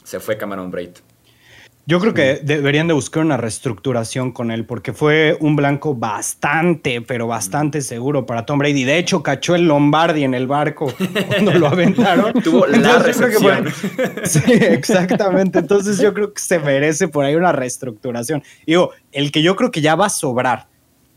se 0.03 0.19
fue 0.19 0.37
Cameron 0.37 0.71
Braid. 0.71 0.91
Yo 1.85 1.99
creo 1.99 2.13
que 2.13 2.39
deberían 2.41 2.87
de 2.87 2.93
buscar 2.93 3.25
una 3.25 3.35
reestructuración 3.35 4.31
con 4.31 4.51
él 4.51 4.65
porque 4.65 4.93
fue 4.93 5.35
un 5.41 5.57
blanco 5.57 5.93
bastante, 5.93 7.01
pero 7.01 7.27
bastante 7.27 7.81
seguro 7.81 8.25
para 8.25 8.45
Tom 8.45 8.59
Brady. 8.59 8.85
De 8.85 8.97
hecho, 8.97 9.21
cachó 9.21 9.53
el 9.53 9.67
Lombardi 9.67 10.23
en 10.23 10.33
el 10.33 10.47
barco 10.47 10.93
cuando 11.27 11.51
lo 11.53 11.67
aventaron. 11.67 12.33
Tuvo 12.43 12.67
la 12.67 12.99
recepción. 12.99 13.65
sí, 14.23 14.39
exactamente. 14.47 15.59
Entonces 15.59 15.99
yo 15.99 16.13
creo 16.13 16.33
que 16.33 16.41
se 16.41 16.57
merece 16.59 17.09
por 17.09 17.25
ahí 17.25 17.35
una 17.35 17.51
reestructuración. 17.51 18.43
Digo, 18.65 18.91
el 19.11 19.33
que 19.33 19.41
yo 19.41 19.57
creo 19.57 19.69
que 19.69 19.81
ya 19.81 19.95
va 19.95 20.05
a 20.05 20.09
sobrar 20.09 20.67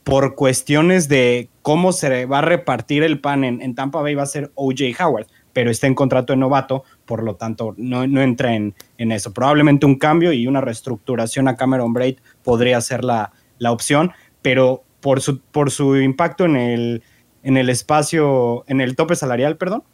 por 0.02 0.34
cuestiones 0.34 1.08
de 1.08 1.48
cómo 1.62 1.92
se 1.92 2.26
va 2.26 2.38
a 2.38 2.42
repartir 2.42 3.04
el 3.04 3.20
pan 3.20 3.44
en, 3.44 3.62
en 3.62 3.76
Tampa 3.76 4.02
Bay 4.02 4.16
va 4.16 4.24
a 4.24 4.26
ser 4.26 4.50
OJ 4.56 5.00
Howard 5.00 5.26
pero 5.56 5.70
está 5.70 5.86
en 5.86 5.94
contrato 5.94 6.34
de 6.34 6.36
novato, 6.36 6.84
por 7.06 7.22
lo 7.22 7.36
tanto 7.36 7.74
no, 7.78 8.02
entra 8.02 8.54
en, 8.54 8.74
eso. 8.98 9.32
Probablemente 9.32 9.86
un 9.86 9.98
cambio 9.98 10.32
y 10.32 10.46
una 10.46 10.60
reestructuración 10.60 11.48
a 11.48 11.56
Cameron 11.56 11.92
Braid 11.92 12.18
podría 12.42 12.80
ser 12.80 13.04
la, 13.04 13.32
opción, 13.64 14.12
pero 14.42 14.84
por 15.00 15.20
su, 15.20 15.40
por 15.40 15.70
su 15.70 15.96
impacto 15.96 16.44
en 16.44 16.56
el, 16.56 17.02
en 17.42 17.56
el 17.56 17.70
espacio, 17.70 18.64
en 18.68 18.80
el 18.80 18.96
tope 18.96 19.16
salarial, 19.16 19.56
perdón, 19.56 19.84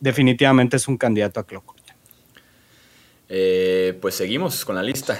definitivamente 0.00 0.76
es 0.76 0.88
un 0.88 0.96
candidato 0.96 1.40
a 1.40 1.46
Clock. 1.46 1.74
Eh, 3.28 3.96
pues 4.00 4.14
seguimos 4.14 4.64
con 4.64 4.74
la 4.74 4.82
lista. 4.82 5.18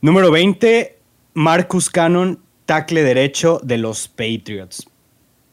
Número 0.00 0.30
20, 0.30 0.98
Marcus 1.34 1.90
Cannon, 1.90 2.42
tackle 2.64 3.02
derecho 3.02 3.60
de 3.62 3.78
los 3.78 4.08
Patriots. 4.08 4.86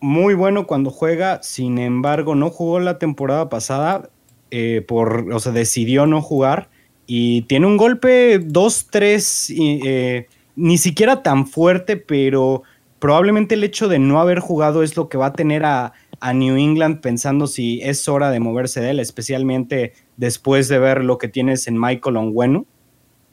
Muy 0.03 0.33
bueno 0.33 0.67
cuando 0.67 0.89
juega, 0.89 1.41
sin 1.43 1.77
embargo, 1.77 2.35
no 2.35 2.49
jugó 2.49 2.81
la 2.81 2.99
temporada 2.99 3.47
pasada, 3.47 4.09
eh, 4.51 4.83
por, 4.85 5.31
o 5.31 5.39
sea, 5.39 5.53
decidió 5.53 6.05
no 6.05 6.21
jugar 6.21 6.69
y 7.07 7.43
tiene 7.43 7.67
un 7.67 7.77
golpe 7.77 8.37
2-3, 8.41 9.79
eh, 9.85 10.27
ni 10.57 10.77
siquiera 10.77 11.23
tan 11.23 11.47
fuerte, 11.47 11.95
pero 11.95 12.63
probablemente 12.99 13.55
el 13.55 13.63
hecho 13.63 13.87
de 13.87 13.97
no 13.97 14.19
haber 14.19 14.39
jugado 14.39 14.83
es 14.83 14.97
lo 14.97 15.07
que 15.07 15.17
va 15.17 15.27
a 15.27 15.33
tener 15.33 15.63
a, 15.63 15.93
a 16.19 16.33
New 16.33 16.57
England 16.57 16.99
pensando 16.99 17.47
si 17.47 17.79
es 17.81 18.09
hora 18.09 18.29
de 18.29 18.41
moverse 18.41 18.81
de 18.81 18.89
él, 18.89 18.99
especialmente 18.99 19.93
después 20.17 20.67
de 20.67 20.79
ver 20.79 21.05
lo 21.05 21.17
que 21.17 21.29
tienes 21.29 21.65
en 21.67 21.79
Michael 21.79 22.17
Onwenu 22.17 22.65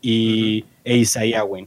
y 0.02 0.64
e 0.84 0.98
Isaiah 0.98 1.42
Wynn. 1.42 1.66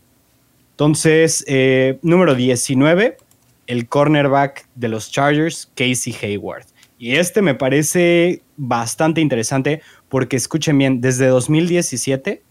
Entonces, 0.73 1.45
eh, 1.47 1.99
número 2.01 2.33
19, 2.33 3.17
el 3.67 3.87
cornerback 3.87 4.67
de 4.75 4.87
los 4.87 5.11
Chargers, 5.11 5.71
Casey 5.75 6.15
Hayward. 6.21 6.65
Y 6.97 7.15
este 7.15 7.41
me 7.41 7.55
parece 7.55 8.43
bastante 8.55 9.21
interesante 9.21 9.81
porque 10.09 10.35
escuchen 10.35 10.77
bien, 10.77 11.01
desde 11.01 11.27
2017, 11.27 12.43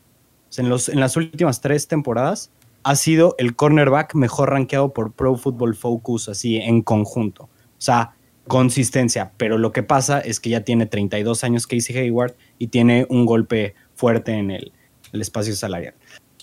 en, 0.59 0.69
los, 0.69 0.89
en 0.89 1.01
las 1.01 1.17
últimas 1.17 1.61
tres 1.61 1.89
temporadas, 1.89 2.51
ha 2.83 2.97
sido 2.97 3.35
el 3.39 3.55
cornerback 3.55 4.15
mejor 4.15 4.51
rankeado 4.51 4.93
por 4.93 5.13
Pro 5.13 5.37
Football 5.37 5.75
Focus, 5.75 6.29
así 6.29 6.57
en 6.57 6.83
conjunto. 6.83 7.45
O 7.45 7.51
sea, 7.79 8.15
consistencia, 8.49 9.33
pero 9.37 9.57
lo 9.57 9.73
que 9.73 9.83
pasa 9.83 10.21
es 10.21 10.41
que 10.41 10.51
ya 10.51 10.63
tiene 10.63 10.87
32 10.87 11.45
años 11.45 11.67
Casey 11.67 11.97
Hayward 11.97 12.35
y 12.59 12.69
tiene 12.69 13.07
un 13.09 13.25
golpe 13.25 13.75
fuerte 13.95 14.33
en 14.33 14.51
el, 14.51 14.73
el 15.13 15.21
espacio 15.21 15.55
salarial. 15.55 15.95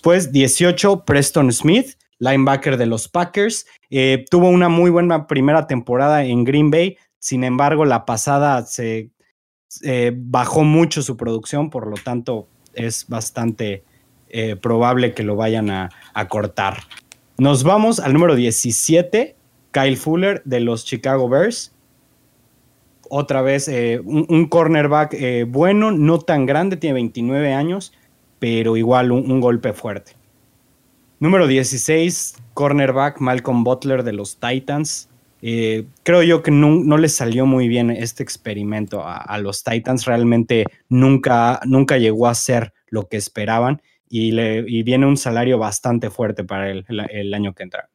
Pues 0.02 0.32
18, 0.32 1.04
Preston 1.06 1.52
Smith, 1.52 1.98
linebacker 2.20 2.78
de 2.78 2.86
los 2.86 3.08
Packers. 3.08 3.66
Eh, 3.90 4.26
tuvo 4.30 4.50
una 4.50 4.70
muy 4.70 4.92
buena 4.92 5.28
primera 5.28 5.68
temporada 5.68 6.24
en 6.24 6.44
Green 6.44 6.70
Bay, 6.72 6.98
sin 7.18 7.44
embargo, 7.44 7.86
la 7.86 8.06
pasada 8.06 8.66
se 8.66 9.10
eh, 9.84 10.12
bajó 10.16 10.64
mucho 10.64 11.02
su 11.02 11.18
producción, 11.18 11.70
por 11.70 11.88
lo 11.88 11.96
tanto, 11.96 12.48
es 12.74 13.08
bastante 13.08 13.84
eh, 14.30 14.56
probable 14.56 15.14
que 15.14 15.24
lo 15.24 15.36
vayan 15.36 15.70
a, 15.70 15.90
cortar. 16.30 16.78
Nos 17.38 17.64
vamos 17.64 18.00
al 18.00 18.14
número 18.14 18.36
17, 18.36 19.36
Kyle 19.72 19.98
Fuller 19.98 20.42
de 20.46 20.60
los 20.60 20.86
Chicago 20.86 21.28
Bears. 21.30 21.74
Otra 23.10 23.42
vez, 23.42 23.70
un, 24.04 24.48
cornerback 24.48 25.16
bueno, 25.48 25.92
no 25.92 26.20
tan 26.20 26.46
grande, 26.46 26.78
tiene 26.78 26.94
29 26.94 27.54
años 27.54 27.92
pero 28.40 28.78
igual 28.78 29.12
un, 29.12 29.40
golpe 29.42 29.74
fuerte. 29.74 30.14
Número 31.20 31.48
16, 31.48 32.38
cornerback 32.54 33.20
Malcolm 33.20 33.66
Butler 33.66 34.04
de 34.04 34.14
los 34.14 34.40
Titans. 34.40 35.10
Eh, 35.42 35.86
creo 36.04 36.24
yo 36.24 36.42
que 36.44 36.52
no, 36.52 36.70
no, 36.76 36.98
les 36.98 37.14
salió 37.14 37.46
muy 37.46 37.68
bien 37.68 37.92
este 37.92 38.24
experimento 38.24 39.04
a, 39.06 39.38
los 39.40 39.64
Titans. 39.66 40.06
Realmente 40.06 40.66
nunca, 40.88 41.60
nunca 41.66 41.98
llegó 41.98 42.28
a 42.28 42.36
ser 42.36 42.74
lo 42.88 43.10
que 43.10 43.18
esperaban 43.18 43.82
y, 44.08 44.32
le, 44.32 44.62
viene 44.62 45.06
un 45.06 45.18
salario 45.18 45.58
bastante 45.58 46.10
fuerte 46.10 46.46
para 46.46 46.72
el, 46.72 46.86
el, 46.88 47.34
año 47.34 47.54
que 47.54 47.64
entra. 47.64 47.90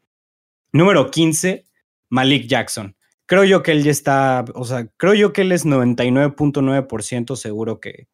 Número 0.73 1.11
15, 1.11 1.65
Malik 2.11 2.47
Jackson. 2.47 2.95
Creo 3.25 3.45
yo 3.45 3.63
que 3.63 3.73
él 3.73 3.83
ya 3.85 3.91
está, 3.91 4.45
o 4.55 4.65
sea, 4.65 4.87
creo 4.99 5.15
yo 5.15 5.33
que 5.33 5.43
él 5.43 5.53
es 5.53 5.65
99.9% 5.65 7.37
seguro 7.37 7.81
que, 7.81 8.07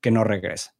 que 0.00 0.12
no 0.12 0.22
regresa. 0.22 0.76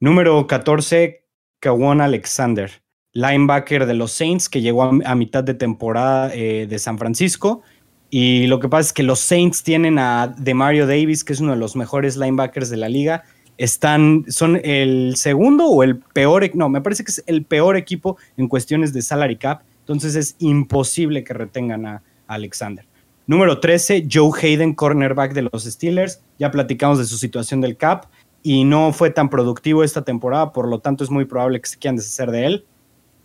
Número 0.00 0.44
14, 0.48 1.23
Kawan 1.64 2.02
Alexander, 2.02 2.70
linebacker 3.14 3.86
de 3.86 3.94
los 3.94 4.12
Saints, 4.12 4.50
que 4.50 4.60
llegó 4.60 4.82
a, 4.82 5.14
mitad 5.14 5.42
de 5.42 5.54
temporada 5.54 6.30
eh, 6.34 6.66
de 6.68 6.78
San 6.78 6.98
Francisco. 6.98 7.62
Y 8.10 8.46
lo 8.48 8.60
que 8.60 8.68
pasa 8.68 8.88
es 8.88 8.92
que 8.92 9.02
los 9.02 9.20
Saints 9.20 9.62
tienen 9.62 9.98
a 9.98 10.26
Demario 10.26 10.86
Davis, 10.86 11.24
que 11.24 11.32
es 11.32 11.40
uno 11.40 11.52
de 11.52 11.58
los 11.58 11.74
mejores 11.74 12.18
linebackers 12.18 12.68
de 12.68 12.76
la 12.76 12.90
liga. 12.90 13.24
Están, 13.56 14.26
son 14.28 14.60
el 14.62 15.14
segundo 15.16 15.66
o 15.68 15.82
el 15.82 16.00
peor, 16.00 16.44
e, 16.44 16.52
no, 16.52 16.68
me 16.68 16.82
parece 16.82 17.02
que 17.02 17.12
es 17.12 17.24
el 17.26 17.46
peor 17.46 17.78
equipo 17.78 18.18
en 18.36 18.46
cuestiones 18.46 18.92
de 18.92 19.00
salary 19.00 19.36
cap. 19.36 19.62
Entonces 19.80 20.16
es 20.16 20.36
imposible 20.40 21.24
que 21.24 21.32
retengan 21.32 21.86
a 21.86 22.02
Alexander. 22.26 22.84
Número 23.26 23.58
13, 23.58 24.06
Joe 24.12 24.38
Hayden, 24.38 24.74
cornerback 24.74 25.32
de 25.32 25.48
los 25.50 25.64
Steelers. 25.64 26.20
Ya 26.38 26.50
platicamos 26.50 26.98
de 26.98 27.06
su 27.06 27.16
situación 27.16 27.62
del 27.62 27.78
cap 27.78 28.04
y 28.46 28.64
no 28.64 28.92
fue 28.92 29.08
tan 29.08 29.30
productivo 29.30 29.82
esta 29.82 30.02
temporada, 30.02 30.52
por 30.52 30.68
lo 30.68 30.78
tanto 30.78 31.02
es 31.02 31.10
muy 31.10 31.24
probable 31.24 31.62
que 31.62 31.68
se 31.68 31.78
quieran 31.78 31.96
deshacer 31.96 32.30
de 32.30 32.44
él. 32.44 32.66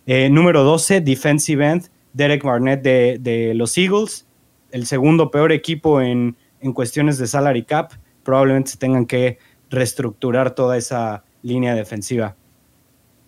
Eh, 0.06 0.30
número 0.30 0.64
12, 0.64 1.02
defensive 1.02 1.64
end, 1.64 1.90
Derek 2.14 2.42
Barnett 2.42 2.82
de, 2.82 3.52
los 3.54 3.76
Eagles, 3.76 4.26
el 4.70 4.86
segundo 4.86 5.30
peor 5.30 5.52
equipo 5.52 6.00
en, 6.00 6.38
en, 6.60 6.72
cuestiones 6.72 7.18
de 7.18 7.26
salary 7.26 7.64
cap. 7.64 7.92
Probablemente 8.22 8.70
se 8.70 8.78
tengan 8.78 9.04
que 9.04 9.38
reestructurar 9.68 10.54
toda 10.54 10.78
esa 10.78 11.22
línea 11.42 11.74
defensiva. 11.74 12.34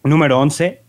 Número 0.03 0.41
11, 0.41 0.83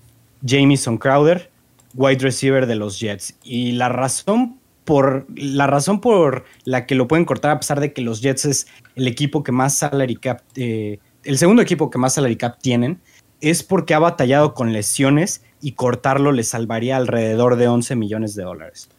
Jamison 0.46 0.98
Crowder, 0.98 1.52
wide 1.96 2.24
receiver 2.24 2.66
de 2.66 2.76
los 2.76 2.98
Jets. 3.02 3.38
Y 3.44 3.74
la 3.74 3.89
razón 3.89 4.58
por 4.86 5.26
la 5.36 5.68
razón 5.68 6.02
por 6.02 6.46
la 6.63 6.86
que 6.86 6.96
lo 6.96 7.08
pueden 7.08 7.26
cortar, 7.26 7.52
a 7.52 7.60
pesar 7.60 7.80
de 7.80 7.94
que 7.94 8.02
los 8.02 8.22
Jets 8.22 8.46
es 8.46 8.68
el 8.96 9.08
equipo 9.08 9.44
que 9.44 9.52
más 9.52 9.78
salary 9.78 10.16
cap, 10.16 10.42
eh, 10.56 11.00
el 11.24 11.38
segundo 11.38 11.62
equipo 11.62 11.90
que 11.90 11.98
más 11.98 12.16
salary 12.16 12.36
cap 12.36 12.60
tienen, 12.62 13.00
es 13.42 13.64
porque 13.64 13.94
ha 13.94 14.00
batallado 14.00 14.54
con 14.54 14.72
lesiones 14.72 15.42
y 15.62 15.74
cortarlo 15.74 16.32
le 16.32 16.44
salvaría 16.44 16.98
alrededor 16.98 17.58
de 17.58 17.68
11 17.68 17.96
millones 17.96 18.36
de 18.36 18.44
dólares. 18.44 18.90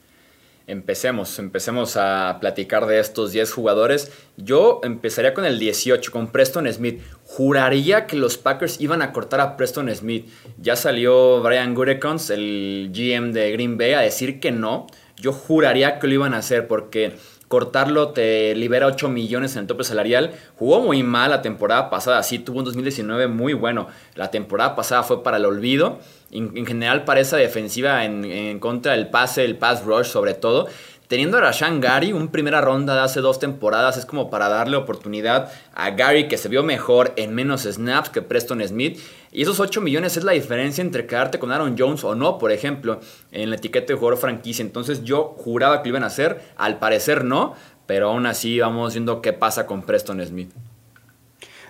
Empecemos, 0.66 1.38
empecemos 1.38 1.98
a 1.98 2.38
platicar 2.40 2.86
de 2.86 2.98
estos 2.98 3.32
10 3.32 3.52
jugadores. 3.52 4.10
Yo 4.38 4.80
empezaría 4.82 5.34
con 5.34 5.44
el 5.44 5.58
18, 5.58 6.10
con 6.10 6.28
Preston 6.28 6.72
Smith. 6.72 7.02
Juraría 7.26 8.06
que 8.06 8.16
los 8.16 8.38
Packers 8.38 8.80
iban 8.80 9.02
a 9.02 9.12
cortar 9.12 9.40
a 9.40 9.58
Preston 9.58 9.94
Smith. 9.94 10.26
Ya 10.58 10.76
salió 10.76 11.42
Brian 11.42 11.74
Gurekons, 11.74 12.30
el 12.30 12.90
GM 12.94 13.32
de 13.32 13.52
Green 13.52 13.76
Bay, 13.76 13.92
a 13.92 14.00
decir 14.00 14.40
que 14.40 14.52
no 14.52 14.86
yo 15.16 15.32
juraría 15.32 15.98
que 15.98 16.06
lo 16.06 16.14
iban 16.14 16.34
a 16.34 16.38
hacer 16.38 16.66
porque 16.66 17.14
cortarlo 17.48 18.10
te 18.10 18.54
libera 18.54 18.86
8 18.86 19.08
millones 19.08 19.54
en 19.54 19.62
el 19.62 19.66
tope 19.66 19.84
salarial. 19.84 20.32
Jugó 20.58 20.80
muy 20.80 21.02
mal 21.02 21.30
la 21.30 21.42
temporada 21.42 21.90
pasada, 21.90 22.22
sí, 22.22 22.38
tuvo 22.38 22.58
un 22.58 22.64
2019 22.64 23.28
muy 23.28 23.52
bueno. 23.52 23.88
La 24.14 24.30
temporada 24.30 24.74
pasada 24.76 25.02
fue 25.02 25.22
para 25.22 25.36
el 25.36 25.44
olvido. 25.44 25.98
En, 26.30 26.66
general 26.66 27.04
para 27.04 27.20
esa 27.20 27.36
defensiva 27.36 28.04
en, 28.04 28.24
en, 28.24 28.58
contra 28.58 28.92
del 28.92 29.08
pase, 29.08 29.44
el 29.44 29.56
pass 29.56 29.84
rush 29.84 30.06
sobre 30.06 30.34
todo. 30.34 30.66
Teniendo 31.08 31.36
a 31.36 31.42
Rashan 31.42 31.82
Gary, 31.82 32.12
un 32.14 32.28
primera 32.28 32.62
ronda 32.62 32.94
de 32.94 33.00
hace 33.00 33.20
dos 33.20 33.38
temporadas, 33.38 33.98
es 33.98 34.06
como 34.06 34.30
para 34.30 34.48
darle 34.48 34.78
oportunidad 34.78 35.52
a 35.74 35.90
Gary 35.90 36.28
que 36.28 36.38
se 36.38 36.48
vio 36.48 36.62
mejor 36.62 37.12
en 37.16 37.34
menos 37.34 37.64
snaps 37.64 38.08
que 38.08 38.22
Preston 38.22 38.66
Smith. 38.66 38.98
Y 39.30 39.42
esos 39.42 39.60
8 39.60 39.82
millones 39.82 40.16
es 40.16 40.24
la 40.24 40.32
diferencia 40.32 40.80
entre 40.80 41.06
quedarte 41.06 41.38
con 41.38 41.52
Aaron 41.52 41.76
Jones 41.78 42.04
o 42.04 42.14
no, 42.14 42.38
por 42.38 42.52
ejemplo, 42.52 43.00
en 43.32 43.50
la 43.50 43.56
etiqueta 43.56 43.92
de 43.92 43.98
jugador 43.98 44.18
franquicia. 44.18 44.64
Entonces 44.64 45.04
yo 45.04 45.34
juraba 45.36 45.82
que 45.82 45.90
lo 45.90 45.96
iban 45.96 46.04
a 46.04 46.06
hacer, 46.06 46.40
al 46.56 46.78
parecer 46.78 47.24
no, 47.24 47.54
pero 47.84 48.08
aún 48.08 48.24
así 48.24 48.58
vamos 48.60 48.94
viendo 48.94 49.20
qué 49.20 49.34
pasa 49.34 49.66
con 49.66 49.82
Preston 49.82 50.24
Smith. 50.24 50.52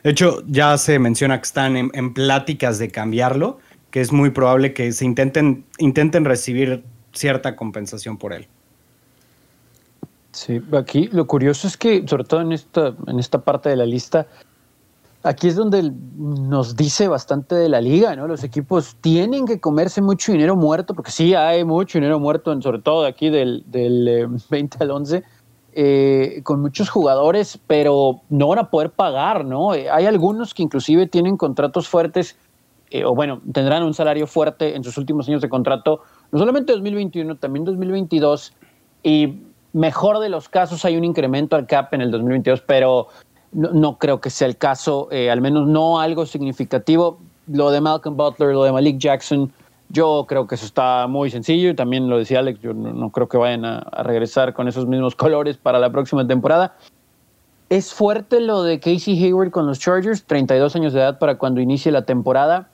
De 0.05 0.11
hecho, 0.11 0.45
ya 0.47 0.79
se 0.79 1.01
menciona 1.01 1.39
que 1.39 1.45
están 1.45 1.77
en, 1.77 1.91
en 1.95 2.15
pláticas 2.15 2.79
de 2.79 2.89
cambiarlo, 2.91 3.59
que 3.91 4.01
es 4.01 4.13
muy 4.13 4.31
probable 4.31 4.75
que 4.75 4.93
se 4.93 5.05
intenten, 5.05 5.65
intenten 5.79 6.25
recibir 6.25 6.85
cierta 7.13 7.57
compensación 7.57 8.17
por 8.17 8.33
él. 8.33 8.47
Sí, 10.35 10.61
aquí 10.73 11.07
lo 11.13 11.29
curioso 11.29 11.69
es 11.69 11.77
que, 11.77 12.05
sobre 12.09 12.25
todo 12.25 12.41
en 12.41 12.51
esta, 12.51 12.93
en 13.07 13.21
esta 13.21 13.39
parte 13.39 13.69
de 13.69 13.77
la 13.77 13.87
lista, 13.87 14.27
aquí 15.23 15.47
es 15.47 15.55
donde 15.55 15.93
nos 16.17 16.75
dice 16.75 17.07
bastante 17.07 17.55
de 17.55 17.69
la 17.69 17.81
liga, 17.81 18.17
¿no? 18.17 18.27
Los 18.27 18.43
equipos 18.43 18.97
tienen 19.01 19.47
que 19.47 19.61
comerse 19.61 20.03
mucho 20.03 20.33
dinero 20.33 20.57
muerto, 20.57 20.93
porque 20.93 21.13
sí 21.13 21.35
hay 21.35 21.65
mucho 21.65 21.99
dinero 21.99 22.19
muerto, 22.19 22.61
sobre 22.61 22.81
todo 22.81 23.07
aquí 23.07 23.31
del, 23.31 23.63
del 23.69 24.29
20 24.51 24.77
eh, 24.77 24.79
al 24.83 24.91
11, 24.91 25.25
eh, 25.73 26.41
con 26.43 26.61
muchos 26.61 26.91
jugadores, 26.91 27.61
pero 27.69 28.23
no 28.29 28.49
van 28.49 28.59
a 28.59 28.71
poder 28.71 28.91
pagar, 28.91 29.45
¿no? 29.45 29.73
Eh, 29.73 29.89
hay 29.89 30.07
algunos 30.07 30.53
que 30.53 30.65
inclusive 30.65 31.07
tienen 31.07 31.37
contratos 31.37 31.87
fuertes, 31.87 32.37
o 33.05 33.15
bueno, 33.15 33.41
tendrán 33.53 33.85
un 33.85 33.95
salario 33.95 34.27
fuerte 34.27 34.75
en 34.75 34.83
sus 34.83 34.99
últimos 34.99 35.29
años 35.29 35.43
de 35.43 35.49
contrato, 35.49 36.01
no 36.33 36.41
solamente 36.41 36.73
2021, 36.73 37.37
también 37.37 37.65
2022, 37.65 38.53
y 39.05 39.54
mejor 39.75 40.21
de 40.21 40.31
los 40.31 40.49
casos 40.49 40.85
hay 40.87 40.97
un 40.97 41.05
incremento 41.05 41.57
al 41.57 41.67
CAP 41.67 41.95
en 41.95 42.01
el 42.01 42.11
2022, 42.11 42.63
pero 42.63 43.09
no, 43.53 43.99
creo 43.99 44.21
que 44.21 44.31
sea 44.31 44.49
el 44.49 44.57
caso, 44.57 45.09
eh, 45.11 45.31
al 45.31 45.41
menos 45.41 45.69
no 45.69 46.01
algo 46.01 46.25
significativo. 46.27 47.19
Lo 47.47 47.71
de 47.71 47.81
Malcolm 47.81 48.17
Butler, 48.17 48.55
lo 48.55 48.65
de 48.65 48.73
Malik 48.73 48.99
Jackson, 48.99 49.53
yo 49.91 50.25
creo 50.29 50.47
que 50.47 50.55
eso 50.55 50.65
está 50.65 51.07
muy 51.09 51.31
sencillo 51.31 51.71
y 51.71 51.75
también 51.75 52.09
lo 52.09 52.19
decía 52.19 52.39
Alex, 52.39 52.61
yo 52.61 52.73
no, 52.73 53.11
creo 53.11 53.29
que 53.29 53.37
vayan 53.37 53.65
a, 53.65 53.81
regresar 54.03 54.55
con 54.55 54.67
esos 54.67 54.87
mismos 54.87 55.15
colores 55.17 55.57
para 55.57 55.79
la 55.79 55.91
próxima 55.91 56.27
temporada. 56.27 56.77
es 57.69 57.93
fuerte 57.93 58.41
lo 58.41 58.63
de 58.63 58.81
Casey 58.81 59.23
Hayward 59.23 59.51
con 59.51 59.67
los 59.67 59.79
Chargers, 59.79 60.25
32 60.25 60.75
años 60.77 60.93
de 60.93 61.01
edad 61.01 61.19
para 61.19 61.37
cuando 61.37 61.61
inicie 61.61 61.93
la 61.93 62.03
temporada, 62.03 62.69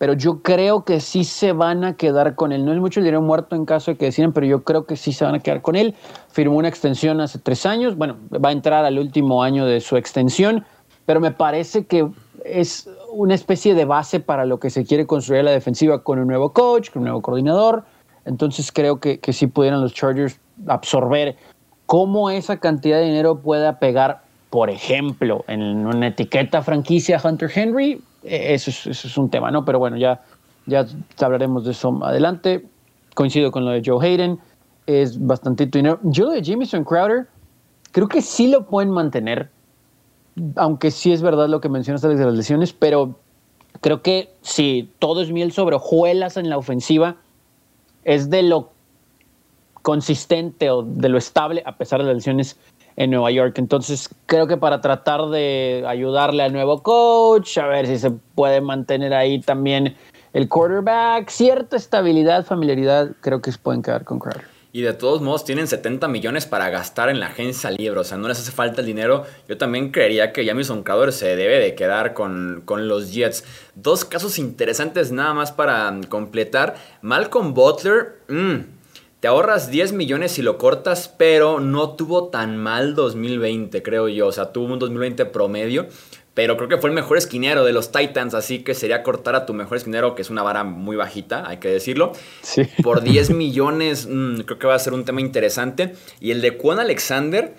pero 0.00 0.14
yo 0.14 0.40
creo 0.40 0.82
que 0.86 0.98
sí 0.98 1.24
se 1.24 1.52
van 1.52 1.84
a 1.84 1.94
quedar 1.98 2.34
con 2.34 2.52
él. 2.52 2.64
No 2.64 2.72
es 2.72 2.80
mucho 2.80 3.00
el 3.00 3.04
dinero 3.04 3.20
muerto 3.20 3.54
en 3.54 3.66
caso 3.66 3.90
de 3.90 3.98
que 3.98 4.06
deciden, 4.06 4.32
pero 4.32 4.46
yo 4.46 4.64
creo 4.64 4.86
que 4.86 4.96
sí 4.96 5.12
se 5.12 5.26
van 5.26 5.34
a 5.34 5.40
quedar 5.40 5.60
con 5.60 5.76
él. 5.76 5.94
Firmó 6.30 6.56
una 6.56 6.68
extensión 6.68 7.20
hace 7.20 7.38
tres 7.38 7.66
años, 7.66 7.98
bueno, 7.98 8.16
va 8.32 8.48
a 8.48 8.52
entrar 8.52 8.86
al 8.86 8.98
último 8.98 9.42
año 9.42 9.66
de 9.66 9.78
su 9.82 9.98
extensión, 9.98 10.64
pero 11.04 11.20
me 11.20 11.32
parece 11.32 11.84
que 11.84 12.08
es 12.46 12.88
una 13.12 13.34
especie 13.34 13.74
de 13.74 13.84
base 13.84 14.20
para 14.20 14.46
lo 14.46 14.58
que 14.58 14.70
se 14.70 14.86
quiere 14.86 15.06
construir 15.06 15.44
la 15.44 15.50
defensiva 15.50 16.02
con 16.02 16.18
un 16.18 16.28
nuevo 16.28 16.54
coach, 16.54 16.90
con 16.90 17.00
un 17.00 17.08
nuevo 17.08 17.20
coordinador. 17.20 17.84
Entonces 18.24 18.72
creo 18.72 19.00
que, 19.00 19.20
que 19.20 19.34
sí 19.34 19.48
pudieran 19.48 19.82
los 19.82 19.92
Chargers 19.92 20.40
absorber 20.66 21.36
cómo 21.84 22.30
esa 22.30 22.56
cantidad 22.56 23.00
de 23.00 23.04
dinero 23.04 23.42
pueda 23.42 23.78
pegar 23.78 24.22
por 24.50 24.68
ejemplo, 24.68 25.44
en 25.46 25.62
una 25.86 26.08
etiqueta 26.08 26.62
franquicia 26.62 27.20
Hunter 27.22 27.50
Henry, 27.54 28.02
e, 28.24 28.54
eso 28.54 28.70
es, 28.90 29.16
un 29.16 29.30
tema, 29.30 29.50
¿no? 29.50 29.64
Pero 29.64 29.78
bueno, 29.78 29.96
ya, 29.96 30.22
ya 30.66 30.84
hablaremos 31.20 31.64
de 31.64 31.70
eso 31.70 31.98
adelante. 32.04 32.66
Coincido 33.14 33.52
con 33.52 33.64
lo 33.64 33.70
de 33.70 33.82
Joe 33.84 34.04
Hayden, 34.04 34.38
es 34.86 35.24
bastante 35.24 35.66
dinero. 35.66 36.00
Yo 36.02 36.26
lo 36.26 36.32
de 36.32 36.42
Jameson 36.42 36.84
Crowder, 36.84 37.28
creo 37.92 38.08
que 38.08 38.22
sí 38.22 38.48
lo 38.48 38.66
pueden 38.66 38.90
mantener, 38.90 39.50
aunque 40.56 40.90
sí 40.90 41.12
es 41.12 41.22
verdad 41.22 41.48
lo 41.48 41.60
que 41.60 41.68
mencionas 41.68 42.02
de 42.02 42.14
las 42.14 42.34
lesiones, 42.34 42.72
pero 42.72 43.16
creo 43.80 44.02
que 44.02 44.32
si 44.42 44.92
todo 44.98 45.22
es 45.22 45.30
miel 45.30 45.52
sobre 45.52 45.76
hojuelas 45.76 46.36
en 46.36 46.50
la 46.50 46.58
ofensiva, 46.58 47.16
es 48.04 48.30
de 48.30 48.42
lo 48.42 48.70
consistente 49.82 50.70
o 50.70 50.82
de 50.82 51.08
lo 51.08 51.18
estable, 51.18 51.62
a 51.64 51.76
pesar 51.76 52.00
de 52.00 52.06
las 52.06 52.16
lesiones 52.16 52.58
en 52.96 53.10
Nueva 53.10 53.30
York. 53.30 53.58
Entonces 53.58 54.08
creo 54.26 54.46
que 54.46 54.56
para 54.56 54.80
tratar 54.80 55.28
de 55.28 55.84
ayudarle 55.86 56.42
al 56.42 56.52
nuevo 56.52 56.82
coach, 56.82 57.58
a 57.58 57.66
ver 57.66 57.86
si 57.86 57.98
se 57.98 58.10
puede 58.10 58.60
mantener 58.60 59.14
ahí 59.14 59.40
también 59.40 59.96
el 60.32 60.48
quarterback, 60.48 61.28
cierta 61.28 61.76
estabilidad, 61.76 62.44
familiaridad, 62.44 63.12
creo 63.20 63.40
que 63.40 63.52
se 63.52 63.58
pueden 63.58 63.82
quedar 63.82 64.04
con 64.04 64.18
Crowder. 64.18 64.44
Y 64.72 64.82
de 64.82 64.92
todos 64.92 65.20
modos 65.20 65.44
tienen 65.44 65.66
70 65.66 66.06
millones 66.06 66.46
para 66.46 66.70
gastar 66.70 67.08
en 67.08 67.18
la 67.18 67.26
agencia 67.26 67.72
libre, 67.72 67.98
o 67.98 68.04
sea, 68.04 68.18
no 68.18 68.28
les 68.28 68.38
hace 68.38 68.52
falta 68.52 68.82
el 68.82 68.86
dinero. 68.86 69.24
Yo 69.48 69.58
también 69.58 69.90
creería 69.90 70.32
que 70.32 70.46
Jamison 70.46 70.84
Crowder 70.84 71.12
se 71.12 71.34
debe 71.34 71.58
de 71.58 71.74
quedar 71.74 72.14
con, 72.14 72.62
con, 72.64 72.86
los 72.86 73.12
Jets. 73.12 73.44
Dos 73.74 74.04
casos 74.04 74.38
interesantes 74.38 75.10
nada 75.10 75.34
más 75.34 75.50
para 75.50 75.92
completar. 76.08 76.76
Malcolm 77.02 77.52
Butler, 77.52 78.20
mmm, 78.28 78.58
te 79.20 79.28
ahorras 79.28 79.70
10 79.70 79.92
millones 79.92 80.32
si 80.32 80.42
lo 80.42 80.56
cortas, 80.56 81.14
pero 81.16 81.60
no 81.60 81.90
tuvo 81.90 82.28
tan 82.28 82.56
mal 82.56 82.94
2020, 82.94 83.82
creo 83.82 84.08
yo. 84.08 84.28
O 84.28 84.32
sea, 84.32 84.52
tuvo 84.52 84.72
un 84.72 84.78
2020 84.78 85.26
promedio. 85.26 85.88
Pero 86.32 86.56
creo 86.56 86.68
que 86.68 86.78
fue 86.78 86.88
el 86.88 86.94
mejor 86.94 87.18
esquinero 87.18 87.64
de 87.64 87.72
los 87.72 87.92
Titans, 87.92 88.34
así 88.34 88.60
que 88.60 88.72
sería 88.74 89.02
cortar 89.02 89.34
a 89.34 89.46
tu 89.46 89.52
mejor 89.52 89.76
esquinero, 89.76 90.14
que 90.14 90.22
es 90.22 90.30
una 90.30 90.42
vara 90.42 90.62
muy 90.62 90.96
bajita, 90.96 91.46
hay 91.46 91.58
que 91.58 91.68
decirlo. 91.68 92.12
Sí. 92.40 92.62
Por 92.82 93.02
10 93.02 93.30
millones, 93.30 94.06
mm, 94.08 94.42
creo 94.42 94.58
que 94.58 94.66
va 94.66 94.74
a 94.74 94.78
ser 94.78 94.94
un 94.94 95.04
tema 95.04 95.20
interesante. 95.20 95.94
Y 96.20 96.30
el 96.30 96.40
de 96.40 96.56
Juan 96.56 96.78
Alexander, 96.78 97.54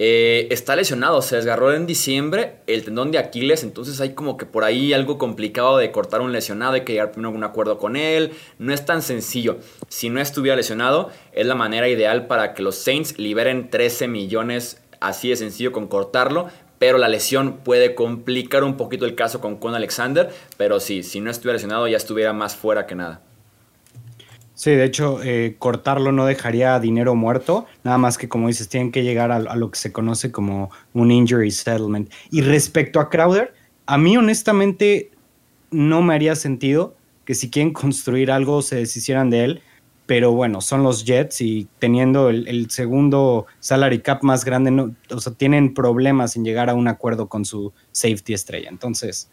eh, 0.00 0.48
está 0.50 0.74
lesionado, 0.74 1.22
se 1.22 1.36
desgarró 1.36 1.72
en 1.72 1.86
diciembre 1.86 2.56
el 2.66 2.84
tendón 2.84 3.12
de 3.12 3.18
Aquiles, 3.18 3.62
entonces 3.62 4.00
hay 4.00 4.14
como 4.14 4.36
que 4.36 4.44
por 4.44 4.64
ahí 4.64 4.92
algo 4.92 5.18
complicado 5.18 5.76
de 5.78 5.92
cortar 5.92 6.20
un 6.20 6.32
lesionado, 6.32 6.72
hay 6.72 6.80
que 6.80 6.94
llegar 6.94 7.12
a 7.16 7.28
un 7.28 7.44
acuerdo 7.44 7.78
con 7.78 7.94
él, 7.94 8.32
no 8.58 8.74
es 8.74 8.84
tan 8.84 9.02
sencillo. 9.02 9.58
Si 9.88 10.10
no 10.10 10.20
estuviera 10.20 10.56
lesionado, 10.56 11.10
es 11.32 11.46
la 11.46 11.54
manera 11.54 11.88
ideal 11.88 12.26
para 12.26 12.54
que 12.54 12.62
los 12.62 12.74
Saints 12.74 13.18
liberen 13.18 13.70
13 13.70 14.08
millones, 14.08 14.82
así 14.98 15.28
de 15.28 15.36
sencillo 15.36 15.70
con 15.70 15.86
cortarlo, 15.86 16.48
pero 16.80 16.98
la 16.98 17.08
lesión 17.08 17.58
puede 17.58 17.94
complicar 17.94 18.64
un 18.64 18.76
poquito 18.76 19.06
el 19.06 19.14
caso 19.14 19.40
con 19.40 19.58
Con 19.58 19.76
Alexander, 19.76 20.28
pero 20.56 20.80
sí, 20.80 21.04
si 21.04 21.20
no 21.20 21.30
estuviera 21.30 21.54
lesionado 21.54 21.86
ya 21.86 21.96
estuviera 21.96 22.32
más 22.32 22.56
fuera 22.56 22.86
que 22.86 22.96
nada. 22.96 23.20
Sí, 24.54 24.70
de 24.70 24.84
hecho, 24.84 25.20
eh, 25.22 25.56
cortarlo 25.58 26.12
no 26.12 26.26
dejaría 26.26 26.78
dinero 26.78 27.16
muerto, 27.16 27.66
nada 27.82 27.98
más 27.98 28.16
que 28.16 28.28
como 28.28 28.46
dices, 28.46 28.68
tienen 28.68 28.92
que 28.92 29.02
llegar 29.02 29.32
a, 29.32 29.56
lo 29.56 29.70
que 29.70 29.78
se 29.78 29.92
conoce 29.92 30.30
como 30.30 30.70
un 30.92 31.10
injury 31.10 31.50
settlement. 31.50 32.10
Y 32.30 32.40
respecto 32.42 33.00
a 33.00 33.10
Crowder, 33.10 33.52
a 33.86 33.98
mí 33.98 34.16
honestamente 34.16 35.10
no 35.72 36.02
me 36.02 36.14
haría 36.14 36.36
sentido 36.36 36.94
que 37.24 37.34
si 37.34 37.50
quieren 37.50 37.72
construir 37.72 38.30
algo 38.30 38.62
se 38.62 38.76
deshicieran 38.76 39.28
de 39.28 39.44
él, 39.44 39.62
pero 40.06 40.32
bueno, 40.32 40.60
son 40.60 40.84
los 40.84 41.04
Jets 41.04 41.40
y 41.40 41.66
teniendo 41.78 42.28
el, 42.28 42.70
segundo 42.70 43.46
salary 43.58 44.00
cap 44.00 44.22
más 44.22 44.44
grande, 44.44 44.70
no, 44.70 44.94
o 45.10 45.18
sea, 45.18 45.32
tienen 45.32 45.74
problemas 45.74 46.36
en 46.36 46.44
llegar 46.44 46.70
a 46.70 46.74
un 46.74 46.86
acuerdo 46.86 47.28
con 47.28 47.44
su 47.44 47.72
safety 47.90 48.34
estrella. 48.34 48.68
Entonces, 48.68 49.30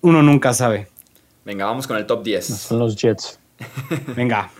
uno 0.00 0.22
nunca 0.22 0.54
sabe. 0.54 0.88
Venga, 1.44 1.64
vamos 1.66 1.86
con 1.86 1.96
el 1.96 2.06
top 2.06 2.22
10. 2.22 2.46
Son 2.46 2.78
los 2.78 2.96
Jets. 2.96 3.40
Venga. 4.16 4.50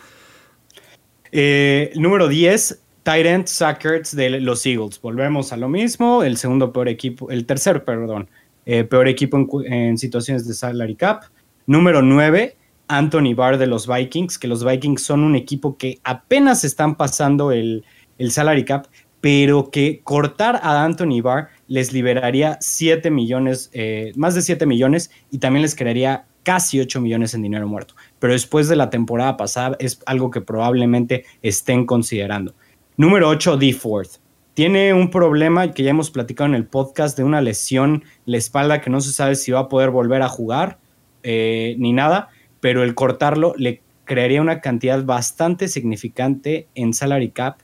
Eh, 1.31 1.93
número 1.97 2.29
10, 2.29 2.83
Tyrant 3.03 3.47
Sackers 3.47 4.15
de 4.15 4.41
los 4.41 4.65
Eagles. 4.67 5.01
Volvemos 5.01 5.53
a 5.53 5.57
lo 5.57 5.69
mismo. 5.69 6.23
El 6.23 6.37
segundo 6.37 6.73
peor 6.73 6.89
equipo, 6.89 7.31
el 7.31 7.47
tercer, 7.47 7.85
perdón, 7.85 8.29
eh, 8.67 8.85
peor 8.85 9.09
equipo 9.09 9.63
en, 9.65 9.99
situaciones 9.99 10.47
de 10.47 10.55
salary 10.55 10.95
cap. 10.95 11.25
Número 11.67 12.03
9, 12.03 12.57
Anthony 12.89 13.35
Barr 13.35 13.59
de 13.59 13.67
los 13.67 13.87
Vikings, 13.87 14.39
que 14.39 14.49
los 14.49 14.65
Vikings 14.65 15.03
son 15.03 15.25
un 15.25 15.37
equipo 15.37 15.77
que 15.77 16.01
apenas 16.05 16.65
están 16.65 16.97
pasando 16.97 17.53
el, 17.53 17.85
salary 18.31 18.65
cap, 18.65 18.87
pero 19.21 19.71
que 19.71 20.01
cortar 20.03 20.61
a 20.63 20.85
Anthony 20.85 21.21
Barr 21.23 21.49
les 21.67 21.93
liberaría 21.93 22.57
7 22.61 23.11
millones, 23.11 23.71
eh, 23.73 24.13
más 24.17 24.35
de 24.35 24.43
7 24.43 24.65
millones 24.65 25.11
y 25.31 25.39
también 25.39 25.63
les 25.63 25.75
crearía 25.75 26.27
casi 26.49 26.81
8 26.81 27.03
millones 27.03 27.35
en 27.35 27.43
dinero 27.43 27.69
muerto. 27.69 27.93
Pero 28.19 28.33
después 28.33 28.69
de 28.69 28.77
la 28.77 28.89
temporada 28.89 29.37
pasada 29.37 29.77
es 29.81 30.01
algo 30.07 30.31
que 30.31 30.41
probablemente 30.41 31.27
estén 31.43 31.85
considerando. 31.85 32.55
Número 32.97 33.29
8, 33.29 33.59
D. 33.59 33.75
Fourth. 33.75 34.13
Tiene 34.55 34.95
un 34.95 35.11
problema 35.11 35.73
que 35.73 35.83
ya 35.83 35.91
hemos 35.91 36.11
platicado 36.11 36.49
en 36.49 36.55
el 36.55 36.65
podcast 36.65 37.19
de 37.19 37.25
una 37.25 37.43
lesión 37.43 38.03
en 38.03 38.03
la 38.25 38.39
espalda 38.39 38.81
que 38.81 38.89
no 38.89 39.03
se 39.03 39.13
sabe 39.13 39.35
si 39.35 39.53
va 39.53 39.61
a 39.61 39.69
poder 39.69 39.91
volver 39.91 40.23
a 40.23 40.31
jugar 40.31 40.79
eh, 41.23 41.77
ni 41.79 41.93
nada, 41.93 42.31
pero 42.61 42.83
el 42.83 42.95
cortarlo 42.95 43.53
le 43.59 43.83
crearía 44.07 44.41
una 44.41 44.63
cantidad 44.63 45.05
bastante 45.05 45.69
significante 45.69 46.67
en 46.75 46.95
salary 46.95 47.29
cap 47.29 47.59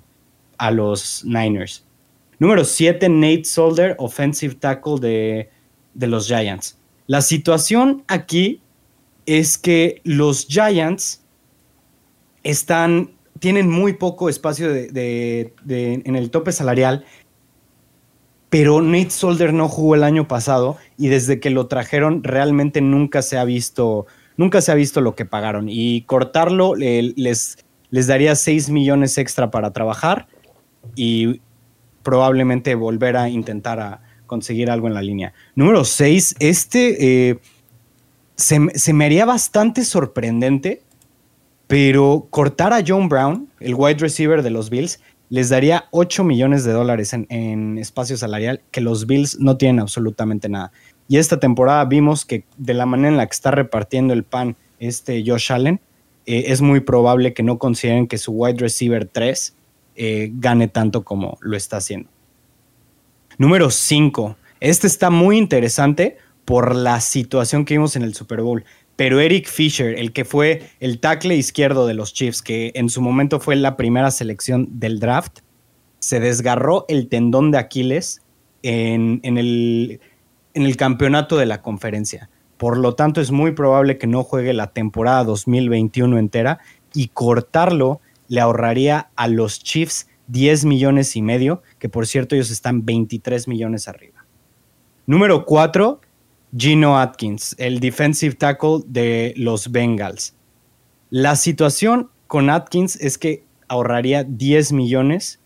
a 0.59 0.71
los 0.71 1.25
Niners. 1.25 1.87
Número 2.39 2.67
7, 2.67 3.09
Nate 3.09 3.45
Solder, 3.45 3.97
offensive 3.99 4.57
tackle 4.57 5.01
de, 5.01 5.49
de 5.95 6.07
los 6.07 6.27
Giants. 6.27 6.79
La 7.07 7.23
situación 7.23 8.05
aquí 8.09 8.61
es 9.27 9.59
que 9.59 10.01
los 10.05 10.47
Giants 10.47 11.23
están, 12.43 13.11
tienen 13.39 13.71
muy 13.71 13.95
poco 13.95 14.29
espacio 14.29 14.75
en 14.75 16.17
el 16.17 16.31
tope 16.31 16.53
salarial, 16.53 17.05
pero 18.51 18.81
Nate 18.81 19.11
Solder 19.11 19.53
no 19.53 19.69
jugó 19.69 19.97
el 19.97 20.05
año 20.05 20.29
pasado 20.29 20.77
y 20.97 21.09
desde 21.09 21.41
que 21.41 21.51
lo 21.51 21.67
trajeron 21.67 22.23
realmente 22.23 22.81
nunca 22.81 23.23
se 23.23 23.37
ha 23.37 23.45
visto, 23.45 24.07
nunca 24.37 24.61
se 24.61 24.71
ha 24.71 24.77
visto 24.77 25.01
lo 25.01 25.17
que 25.17 25.25
pagaron 25.25 25.69
y 25.69 26.03
cortarlo 26.03 26.75
les, 26.77 27.59
les 27.91 28.07
daría 28.07 28.37
6 28.37 28.71
millones 28.71 29.19
extra 29.19 29.51
para 29.51 29.73
trabajar 29.73 30.29
y 30.95 31.41
probablemente 32.05 32.77
volver 32.77 33.17
a 33.17 33.29
intentar 33.29 33.81
a 33.81 34.03
conseguir 34.27 34.71
algo 34.71 34.87
en 34.87 34.95
la 34.95 35.03
línea. 35.03 35.33
Número 35.55 35.85
6, 35.85 36.37
este... 36.39 37.31
Eh, 37.31 37.39
se, 38.37 38.93
me 38.93 39.05
haría 39.05 39.25
bastante 39.25 39.85
sorprendente, 39.85 40.83
pero 41.67 42.27
cortar 42.31 42.73
a 42.73 42.83
John 42.87 43.09
Brown, 43.09 43.49
el 43.61 43.75
wide 43.75 43.99
receiver 43.99 44.43
de 44.43 44.51
los 44.51 44.71
Bills, 44.71 45.01
les 45.31 45.49
daría 45.49 45.87
8 45.91 46.25
millones 46.25 46.65
de 46.65 46.73
dólares 46.73 47.13
en, 47.13 47.79
espacio 47.79 48.17
salarial 48.17 48.61
que 48.71 48.81
los 48.81 49.07
Bills 49.07 49.39
no 49.41 49.57
tienen 49.57 49.81
absolutamente 49.81 50.49
nada. 50.49 50.73
Y 51.09 51.19
esta 51.19 51.41
temporada 51.41 51.85
vimos 51.85 52.25
que 52.25 52.45
de 52.57 52.75
la 52.75 52.87
manera 52.87 53.09
en 53.09 53.17
la 53.17 53.27
que 53.27 53.35
está 53.35 53.51
repartiendo 53.51 54.13
el 54.13 54.25
pan 54.25 54.57
este 54.79 55.23
Josh 55.27 55.53
Allen, 55.53 55.81
eh, 56.27 56.45
es 56.49 56.61
muy 56.61 56.81
probable 56.81 57.35
que 57.35 57.43
no 57.43 57.59
consideren 57.59 58.07
que 58.07 58.19
su 58.19 58.33
wide 58.33 58.59
receiver 58.59 59.07
3 59.07 59.55
eh, 59.97 60.31
gane 60.35 60.69
tanto 60.69 61.05
como 61.05 61.39
lo 61.41 61.57
está 61.57 61.79
haciendo. 61.79 62.09
Número 63.39 63.71
5. 63.71 64.37
Este 64.61 64.87
está 64.87 65.11
muy 65.11 65.37
interesante 65.37 66.17
por 66.45 66.75
la 66.75 67.01
situación 67.01 67.65
que 67.65 67.75
vimos 67.75 67.97
en 67.97 68.03
el 68.03 68.15
Super 68.15 68.43
Bowl. 68.43 68.65
Pero 68.97 69.21
Eric 69.21 69.49
Fisher, 69.49 69.99
el 69.99 70.13
que 70.13 70.25
fue 70.25 70.71
el 70.81 71.01
tackle 71.01 71.35
izquierdo 71.35 71.87
de 71.87 71.95
los 71.95 72.15
Chiefs, 72.15 72.43
que 72.43 72.73
en 72.75 72.89
su 72.89 73.01
momento 73.01 73.41
fue 73.41 73.57
la 73.57 73.77
primera 73.77 74.11
selección 74.11 74.69
del 74.79 75.01
draft, 75.01 75.41
se 75.99 76.21
desgarró 76.21 76.85
el 76.89 77.09
tendón 77.09 77.51
de 77.51 77.59
Aquiles 77.59 78.23
en, 78.63 79.21
el, 79.25 80.01
en 80.55 80.63
el 80.63 80.77
campeonato 80.77 81.37
de 81.37 81.47
la 81.47 81.63
conferencia. 81.63 82.31
Por 82.57 82.79
lo 82.79 82.95
tanto, 82.95 83.21
es 83.21 83.31
muy 83.31 83.53
probable 83.53 83.99
que 83.99 84.07
no 84.07 84.23
juegue 84.23 84.53
la 84.53 84.73
temporada 84.73 85.25
2021 85.25 86.19
entera 86.19 86.61
y 86.95 87.09
cortarlo 87.09 88.01
le 88.29 88.41
ahorraría 88.41 89.11
a 89.17 89.29
los 89.29 89.63
Chiefs 89.63 90.09
10 90.29 90.65
millones 90.65 91.17
y 91.17 91.23
medio, 91.23 91.63
que 91.79 91.89
por 91.89 92.07
cierto 92.07 92.35
ellos 92.35 92.51
están 92.51 92.85
23 92.85 93.49
millones 93.49 93.89
arriba. 93.89 94.25
Número 95.07 95.45
4, 95.45 96.01
Gino 96.57 96.99
Atkins, 96.99 97.57
el 97.59 97.81
defensive 97.81 98.35
tackle 98.35 98.81
de 98.87 99.35
los 99.37 99.73
Bengals. 99.73 100.35
La 101.11 101.37
situación 101.37 102.11
con 102.27 102.51
Atkins 102.51 102.97
es 102.97 103.19
que 103.19 103.45
ahorraría 103.69 104.25
10 104.25 104.73
millones 104.73 105.41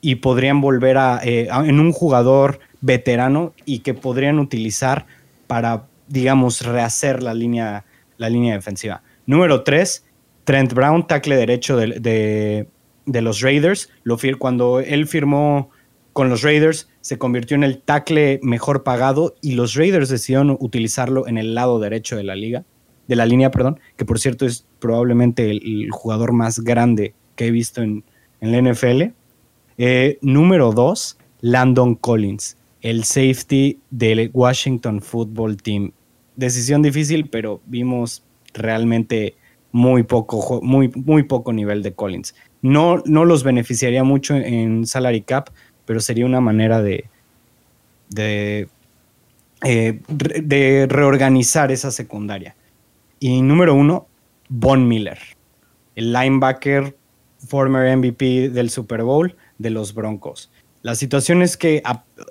y 0.00 0.16
podrían 0.16 0.60
volver 0.60 0.96
eh, 1.22 1.48
a, 1.50 1.66
en 1.66 1.80
un 1.80 1.92
jugador 1.92 2.60
veterano 2.80 3.54
y 3.64 3.80
que 3.80 3.94
podrían 3.94 4.38
utilizar 4.38 5.06
para, 5.46 5.86
digamos, 6.06 6.64
rehacer 6.64 7.22
la 7.22 7.34
línea, 7.34 7.84
la 8.16 8.28
línea 8.28 8.54
defensiva. 8.54 9.02
Número 9.26 9.62
3, 9.62 10.04
Trent 10.44 10.72
Brown, 10.72 11.06
tackle 11.06 11.36
derecho 11.36 11.76
de, 11.76 12.66
los 13.06 13.40
Raiders. 13.40 13.90
Cuando 14.38 14.80
él 14.80 15.06
firmó 15.06 15.70
con 16.18 16.30
los 16.30 16.42
Raiders, 16.42 16.88
se 17.00 17.16
convirtió 17.16 17.54
en 17.54 17.62
el 17.62 17.78
tackle 17.78 18.40
mejor 18.42 18.82
pagado 18.82 19.36
y 19.40 19.52
los 19.52 19.74
Raiders 19.74 20.08
decidieron 20.08 20.56
utilizarlo 20.58 21.28
en 21.28 21.38
el 21.38 21.54
lado 21.54 21.78
derecho 21.78 22.16
de 22.16 22.24
la 22.24 22.34
liga, 22.34 22.64
de 23.06 23.14
la 23.14 23.24
línea, 23.24 23.52
perdón, 23.52 23.78
que 23.96 24.04
por 24.04 24.18
cierto 24.18 24.44
es 24.44 24.66
probablemente 24.80 25.48
el, 25.48 25.88
jugador 25.92 26.32
más 26.32 26.58
grande 26.58 27.14
que 27.36 27.46
he 27.46 27.50
visto 27.52 27.82
en, 27.82 28.02
la 28.40 28.60
NFL. 28.60 29.12
Eh, 29.76 30.18
número 30.20 30.72
2, 30.72 31.18
Landon 31.42 31.94
Collins, 31.94 32.56
el 32.80 33.04
safety 33.04 33.78
del 33.90 34.32
Washington 34.34 35.00
Football 35.00 35.58
Team. 35.58 35.92
Decisión 36.34 36.82
difícil, 36.82 37.28
pero 37.30 37.60
vimos 37.64 38.24
realmente 38.54 39.36
muy 39.70 40.02
poco, 40.02 40.60
muy, 40.62 40.88
muy 40.88 41.22
poco 41.22 41.52
nivel 41.52 41.84
de 41.84 41.92
Collins. 41.92 42.34
No, 42.60 43.02
no 43.06 43.24
los 43.24 43.44
beneficiaría 43.44 44.02
mucho 44.02 44.34
en 44.34 44.84
salary 44.84 45.20
cap, 45.20 45.50
pero 45.88 46.00
sería 46.00 46.26
una 46.26 46.42
manera 46.42 46.82
de, 46.82 47.06
de, 48.10 48.68
eh, 49.64 50.02
de 50.06 50.86
reorganizar 50.86 51.72
esa 51.72 51.90
secundaria. 51.90 52.54
Y 53.20 53.40
número 53.40 53.72
uno, 53.72 54.06
Von 54.50 54.86
Miller, 54.86 55.18
el 55.96 56.12
linebacker, 56.12 56.94
former 57.38 57.96
MVP 57.96 58.50
del 58.50 58.68
Super 58.68 59.02
Bowl 59.02 59.34
de 59.56 59.70
los 59.70 59.94
Broncos. 59.94 60.50
La 60.82 60.94
situación 60.94 61.40
es 61.40 61.56
que 61.56 61.82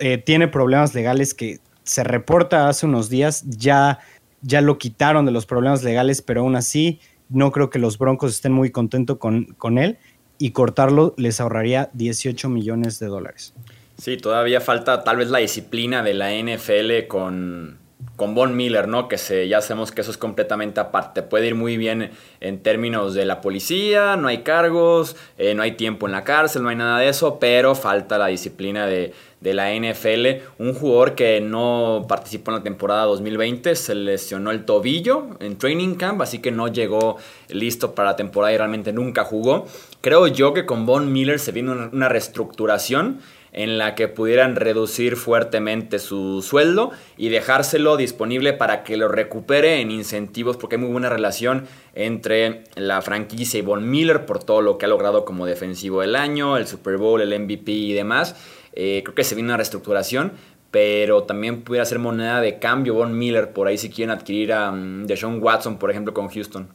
eh, 0.01 0.19
tiene 0.19 0.47
problemas 0.47 0.93
legales 0.93 1.33
que 1.33 1.59
se 1.81 2.03
reporta 2.03 2.69
hace 2.69 2.85
unos 2.85 3.09
días, 3.09 3.43
ya, 3.47 3.97
ya 4.43 4.61
lo 4.61 4.77
quitaron 4.77 5.25
de 5.25 5.31
los 5.31 5.47
problemas 5.47 5.83
legales, 5.83 6.21
pero 6.21 6.41
aún 6.41 6.55
así 6.55 6.99
no 7.27 7.51
creo 7.51 7.71
que 7.71 7.79
los 7.79 7.97
Broncos 7.97 8.33
estén 8.33 8.51
muy 8.51 8.69
contentos 8.69 9.17
con, 9.17 9.45
con 9.57 9.79
él 9.79 9.97
y 10.37 10.51
cortarlo 10.51 11.13
les 11.17 11.39
ahorraría 11.41 11.89
18 11.93 12.49
millones 12.49 12.99
de 12.99 13.07
dólares. 13.07 13.53
Sí, 13.97 14.17
todavía 14.17 14.61
falta 14.61 15.03
tal 15.03 15.17
vez 15.17 15.29
la 15.29 15.39
disciplina 15.39 16.03
de 16.03 16.13
la 16.13 16.31
NFL 16.31 17.07
con, 17.07 17.79
con 18.15 18.35
Von 18.35 18.55
Miller, 18.55 18.87
¿no? 18.87 19.07
Que 19.07 19.17
se, 19.17 19.47
ya 19.47 19.61
sabemos 19.61 19.91
que 19.91 20.01
eso 20.01 20.11
es 20.11 20.17
completamente 20.17 20.79
aparte. 20.79 21.23
Puede 21.23 21.47
ir 21.47 21.55
muy 21.55 21.77
bien 21.77 22.11
en 22.39 22.59
términos 22.61 23.15
de 23.15 23.25
la 23.25 23.41
policía, 23.41 24.15
no 24.15 24.27
hay 24.27 24.39
cargos, 24.39 25.15
eh, 25.39 25.55
no 25.55 25.63
hay 25.63 25.71
tiempo 25.71 26.05
en 26.05 26.11
la 26.11 26.23
cárcel, 26.23 26.61
no 26.61 26.69
hay 26.69 26.75
nada 26.75 26.99
de 26.99 27.09
eso, 27.09 27.39
pero 27.39 27.73
falta 27.73 28.19
la 28.19 28.27
disciplina 28.27 28.85
de, 28.85 29.13
de 29.39 29.53
la 29.53 29.73
NFL. 29.73 30.43
Un 30.59 30.73
jugador 30.73 31.15
que 31.15 31.41
no 31.41 32.05
participó 32.07 32.51
en 32.51 32.57
la 32.57 32.63
temporada 32.63 33.03
2020, 33.05 33.75
se 33.75 33.95
lesionó 33.95 34.51
el 34.51 34.65
tobillo 34.65 35.37
en 35.39 35.57
training 35.57 35.95
camp, 35.95 36.21
así 36.21 36.39
que 36.39 36.51
no 36.51 36.67
llegó 36.67 37.17
listo 37.49 37.93
para 37.93 38.11
la 38.11 38.15
temporada 38.15 38.53
y 38.53 38.57
realmente 38.57 38.93
nunca 38.93 39.23
jugó. 39.23 39.67
Creo 40.07 40.27
yo 40.27 40.53
que 40.53 40.65
con 40.65 40.85
Von 40.85 41.11
Miller 41.11 41.37
se 41.37 41.51
viene 41.51 41.89
una 41.91 42.07
reestructuración 42.07 43.19
en 43.51 43.77
la 43.77 43.93
que 43.93 44.07
pudieran 44.07 44.55
reducir 44.55 45.17
fuertemente 45.17 45.99
su 45.99 46.41
sueldo 46.41 46.91
y 47.17 47.27
dejárselo 47.27 47.97
disponible 47.97 48.53
para 48.53 48.85
que 48.85 48.95
lo 48.95 49.09
recupere 49.09 49.81
en 49.81 49.91
incentivos, 49.91 50.55
porque 50.55 50.77
hay 50.77 50.81
muy 50.81 50.93
buena 50.93 51.09
relación 51.09 51.65
entre 51.93 52.63
la 52.75 53.01
franquicia 53.01 53.59
y 53.59 53.63
Von 53.63 53.89
Miller 53.89 54.25
por 54.25 54.41
todo 54.41 54.61
lo 54.61 54.77
que 54.77 54.85
ha 54.85 54.87
logrado 54.87 55.25
como 55.25 55.45
defensivo 55.45 55.99
del 55.99 56.15
año, 56.15 56.55
el 56.55 56.67
Super 56.67 56.95
Bowl, 56.95 57.19
el 57.19 57.37
MVP 57.37 57.69
y 57.69 57.91
demás. 57.91 58.37
Eh, 58.71 59.01
creo 59.03 59.13
que 59.13 59.25
se 59.25 59.35
viene 59.35 59.49
una 59.49 59.57
reestructuración, 59.57 60.31
pero 60.71 61.23
también 61.23 61.63
pudiera 61.63 61.83
ser 61.83 61.99
moneda 61.99 62.39
de 62.39 62.59
cambio 62.59 62.93
Von 62.93 63.17
Miller 63.17 63.51
por 63.51 63.67
ahí 63.67 63.77
si 63.77 63.89
quieren 63.89 64.15
adquirir 64.15 64.53
a 64.53 64.71
um, 64.71 65.05
Deshaun 65.05 65.43
Watson, 65.43 65.77
por 65.77 65.91
ejemplo, 65.91 66.13
con 66.13 66.29
Houston. 66.29 66.69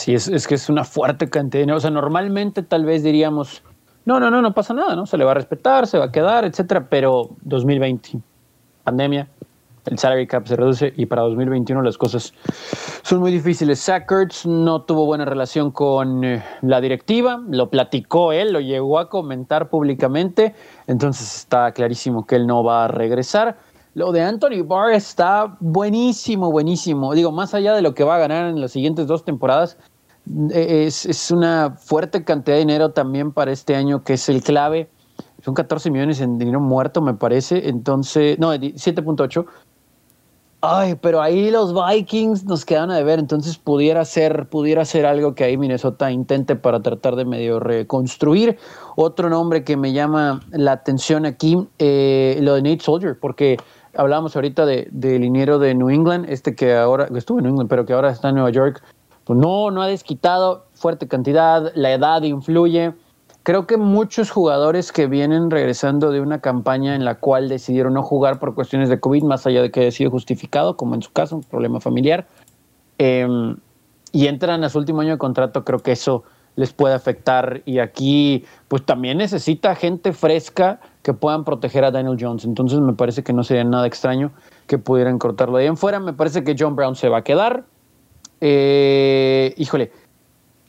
Sí, 0.00 0.14
es, 0.14 0.46
que 0.48 0.54
es 0.54 0.70
una 0.70 0.84
fuerte 0.84 1.28
cantidad. 1.28 1.68
O 1.76 1.78
sea, 1.78 1.90
normalmente 1.90 2.62
tal 2.62 2.86
vez 2.86 3.02
diríamos 3.02 3.62
no, 4.06 4.18
no, 4.18 4.30
no, 4.30 4.40
no 4.40 4.54
pasa 4.54 4.72
nada, 4.72 4.96
¿no? 4.96 5.04
Se 5.04 5.18
le 5.18 5.24
va 5.24 5.32
a 5.32 5.34
respetar, 5.34 5.86
se 5.86 5.98
va 5.98 6.06
a 6.06 6.10
quedar, 6.10 6.46
etcétera, 6.46 6.86
pero 6.88 7.28
2020, 7.42 8.18
pandemia, 8.82 9.28
el 9.84 9.98
salary 9.98 10.26
cap 10.26 10.46
se 10.46 10.56
reduce 10.56 10.94
y 10.96 11.04
para 11.04 11.20
2021 11.22 11.82
las 11.82 11.98
cosas 11.98 12.32
son 13.02 13.20
muy 13.20 13.30
difíciles. 13.30 13.78
Sackers 13.78 14.46
no 14.46 14.84
tuvo 14.84 15.04
buena 15.04 15.26
relación 15.26 15.70
con 15.70 16.24
eh, 16.24 16.42
la 16.62 16.80
directiva, 16.80 17.42
lo 17.50 17.68
platicó 17.68 18.32
él, 18.32 18.54
lo 18.54 18.60
llegó 18.60 18.98
a 18.98 19.10
comentar 19.10 19.68
públicamente, 19.68 20.54
entonces 20.86 21.36
está 21.36 21.72
clarísimo 21.72 22.24
que 22.24 22.36
él 22.36 22.46
no 22.46 22.64
va 22.64 22.86
a 22.86 22.88
regresar. 22.88 23.58
Lo 23.94 24.12
de 24.12 24.22
Anthony 24.22 24.64
Barr 24.64 24.92
está 24.92 25.56
buenísimo, 25.58 26.50
buenísimo. 26.50 27.12
Digo, 27.12 27.32
más 27.32 27.54
allá 27.54 27.74
de 27.74 27.82
lo 27.82 27.92
que 27.92 28.04
va 28.04 28.16
a 28.16 28.18
ganar 28.18 28.48
en 28.48 28.60
las 28.60 28.70
siguientes 28.70 29.08
dos 29.08 29.24
temporadas, 29.24 29.76
es, 30.50 31.30
una 31.30 31.76
fuerte 31.76 32.24
cantidad 32.24 32.56
de 32.56 32.60
dinero 32.60 32.90
también 32.90 33.32
para 33.32 33.52
este 33.52 33.76
año, 33.76 34.04
que 34.04 34.14
es 34.14 34.28
el 34.28 34.42
clave. 34.42 34.90
Son 35.42 35.54
14 35.54 35.90
millones 35.90 36.20
en 36.20 36.38
dinero 36.38 36.60
muerto, 36.60 37.00
me 37.00 37.14
parece. 37.14 37.68
Entonces, 37.68 38.38
no, 38.38 38.54
7.8. 38.54 39.46
Ay, 40.62 40.94
pero 41.00 41.22
ahí 41.22 41.50
los 41.50 41.72
Vikings 41.72 42.44
nos 42.44 42.66
quedan 42.66 42.90
a 42.90 42.96
deber, 42.96 43.18
entonces 43.18 43.56
pudiera 43.56 44.04
ser, 44.04 44.46
pudiera 44.50 44.84
ser 44.84 45.06
algo 45.06 45.34
que 45.34 45.44
ahí 45.44 45.56
Minnesota 45.56 46.10
intente 46.10 46.54
para 46.54 46.82
tratar 46.82 47.16
de 47.16 47.24
medio 47.24 47.60
reconstruir. 47.60 48.58
Otro 48.94 49.30
nombre 49.30 49.64
que 49.64 49.78
me 49.78 49.94
llama 49.94 50.42
la 50.50 50.72
atención 50.72 51.24
aquí, 51.24 51.66
eh, 51.78 52.38
lo 52.42 52.56
de 52.56 52.62
Nate 52.62 52.80
Soldier, 52.80 53.18
porque 53.18 53.56
hablábamos 53.96 54.36
ahorita 54.36 54.66
de, 54.66 54.86
del 54.90 55.22
liniero 55.22 55.58
de 55.58 55.74
New 55.74 55.88
England, 55.88 56.26
este 56.28 56.54
que 56.54 56.76
ahora, 56.76 57.08
estuvo 57.16 57.38
en 57.38 57.44
New 57.44 57.52
England, 57.52 57.70
pero 57.70 57.86
que 57.86 57.94
ahora 57.94 58.10
está 58.10 58.28
en 58.28 58.34
Nueva 58.34 58.50
York, 58.50 58.82
pues 59.24 59.38
no, 59.38 59.70
no 59.70 59.82
ha 59.82 59.86
desquitado 59.86 60.66
fuerte 60.74 61.08
cantidad, 61.08 61.72
la 61.74 61.92
edad 61.92 62.22
influye. 62.22 62.94
Creo 63.42 63.66
que 63.66 63.76
muchos 63.76 64.30
jugadores 64.30 64.92
que 64.92 65.06
vienen 65.06 65.50
regresando 65.50 66.10
de 66.10 66.20
una 66.20 66.40
campaña 66.40 66.94
en 66.94 67.04
la 67.04 67.16
cual 67.16 67.48
decidieron 67.48 67.94
no 67.94 68.02
jugar 68.02 68.38
por 68.38 68.54
cuestiones 68.54 68.88
de 68.88 69.00
COVID, 69.00 69.22
más 69.24 69.46
allá 69.46 69.62
de 69.62 69.70
que 69.70 69.80
haya 69.80 69.90
sido 69.90 70.10
justificado, 70.10 70.76
como 70.76 70.94
en 70.94 71.02
su 71.02 71.12
caso, 71.12 71.36
un 71.36 71.42
problema 71.42 71.80
familiar, 71.80 72.26
em, 72.98 73.56
y 74.12 74.26
entran 74.26 74.62
a 74.64 74.68
su 74.68 74.78
último 74.78 75.00
año 75.00 75.12
de 75.12 75.18
contrato, 75.18 75.64
creo 75.64 75.78
que 75.78 75.92
eso 75.92 76.24
les 76.56 76.72
puede 76.72 76.94
afectar. 76.94 77.62
Y 77.64 77.78
aquí, 77.78 78.44
pues 78.68 78.84
también 78.84 79.18
necesita 79.18 79.74
gente 79.74 80.12
fresca 80.12 80.80
que 81.02 81.14
puedan 81.14 81.44
proteger 81.44 81.84
a 81.84 81.90
Daniel 81.90 82.16
Jones. 82.20 82.44
Entonces 82.44 82.80
me 82.80 82.92
parece 82.92 83.22
que 83.22 83.32
no 83.32 83.44
sería 83.44 83.64
nada 83.64 83.86
extraño 83.86 84.32
que 84.66 84.78
pudieran 84.78 85.18
cortarlo 85.18 85.56
de 85.56 85.64
ahí 85.64 85.68
en 85.68 85.76
fuera. 85.76 86.00
Me 86.00 86.12
parece 86.12 86.44
que 86.44 86.54
John 86.58 86.76
Brown 86.76 86.96
se 86.96 87.08
va 87.08 87.18
a 87.18 87.24
quedar. 87.24 87.64
Eh, 88.40 89.54
híjole, 89.56 89.92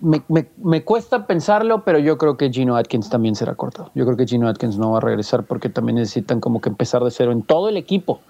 me, 0.02 0.84
cuesta 0.84 1.28
pensarlo, 1.28 1.84
pero 1.84 2.00
yo 2.00 2.18
creo 2.18 2.38
que 2.38 2.52
Gino 2.52 2.76
Atkins 2.76 3.10
también 3.10 3.36
será 3.36 3.56
cortado. 3.56 3.92
Yo 3.94 4.06
creo 4.06 4.18
que 4.18 4.26
Gino 4.26 4.48
Atkins 4.48 4.78
no 4.78 4.92
va 4.92 4.98
a 4.98 5.02
regresar 5.02 5.44
porque 5.44 5.70
también 5.70 5.98
necesitan 5.98 6.40
como 6.40 6.60
que 6.60 6.70
empezar 6.70 7.04
de 7.04 7.12
cero 7.12 7.32
en 7.32 7.44
todo 7.44 7.70
el 7.70 7.78
equipo 7.78 8.22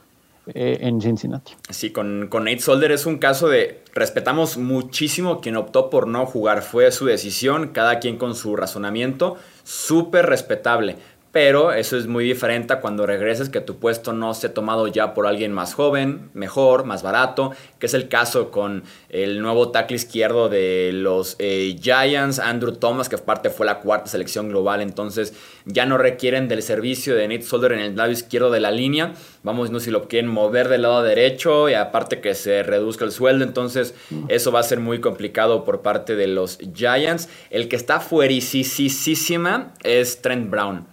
eh, 0.48 0.80
en 0.82 1.00
Cincinnati. 1.00 1.54
Sí, 1.70 1.92
con, 1.92 2.28
con 2.30 2.44
Nate 2.46 2.60
Solder 2.60 2.92
es 2.92 3.06
un 3.06 3.20
caso 3.20 3.48
de 3.48 3.84
respetamos 3.94 4.58
muchísimo 4.58 5.40
quien 5.40 5.56
optó 5.56 5.90
por 5.90 6.08
no 6.08 6.26
jugar. 6.26 6.62
Fue 6.62 6.92
su 6.92 7.06
decisión, 7.06 7.70
cada 7.70 8.00
quien 8.00 8.18
con 8.18 8.36
su 8.36 8.56
razonamiento, 8.56 9.38
súper 9.64 10.26
respetable. 10.26 10.98
Pero 11.32 11.72
eso 11.72 11.98
es 11.98 12.08
muy 12.08 12.26
diferente 12.26 12.74
a 12.74 12.82
cuando 12.82 13.06
regreses 13.06 13.48
que 13.48 13.62
tu 13.62 13.78
puesto 13.78 14.12
no 14.12 14.30
ha 14.30 14.34
tomado 14.54 14.88
ya 14.88 15.14
por 15.14 15.28
alguien 15.28 15.54
más 15.54 15.74
joven, 15.74 16.30
mejor, 16.34 16.84
más 16.84 17.04
barato, 17.04 17.52
que 17.80 17.86
es 17.86 17.94
el 17.94 18.10
caso 18.10 18.52
con 18.52 18.84
el 19.08 19.42
nuevo 19.42 19.70
tackle 19.70 19.96
izquierdo 19.96 20.50
de 20.50 20.92
los 20.94 21.38
eh, 21.40 21.78
Giants, 21.82 22.40
Andrew 22.40 22.74
Thomas, 22.74 23.08
que 23.08 23.16
aparte 23.16 23.50
fue 23.50 23.66
la 23.66 23.80
cuarta 23.80 24.10
selección 24.10 24.50
global, 24.50 24.82
entonces 24.82 25.34
ya 25.66 25.86
no 25.86 25.98
requieren 25.98 26.50
del 26.50 26.64
servicio 26.64 27.16
de 27.16 27.30
Nate 27.30 27.44
Solder 27.44 27.72
en 27.74 27.80
el 27.80 27.96
lado 27.96 28.12
izquierdo 28.12 28.52
de 28.52 28.60
la 28.60 28.72
línea. 28.72 29.14
Vamos, 29.44 29.72
no 29.72 29.80
si 29.80 29.90
lo 29.90 30.10
quieren 30.10 30.30
mover 30.30 30.68
del 30.68 30.82
lado 30.82 31.02
derecho 31.02 31.70
y 31.70 31.76
aparte 31.76 32.20
que 32.20 32.36
se 32.36 32.62
reduzca 32.64 33.06
el 33.06 33.12
sueldo, 33.12 33.46
entonces 33.46 33.96
eso 34.28 34.52
va 34.52 34.60
a 34.60 34.64
ser 34.64 34.82
muy 34.82 35.00
complicado 35.00 35.64
por 35.64 35.82
parte 35.82 36.18
de 36.18 36.28
los 36.28 36.58
Giants. 36.76 37.30
El 37.50 37.70
que 37.70 37.78
está 37.78 38.02
fuerisísima 38.02 39.74
es 39.84 40.22
Trent 40.22 40.50
Brown. 40.50 40.91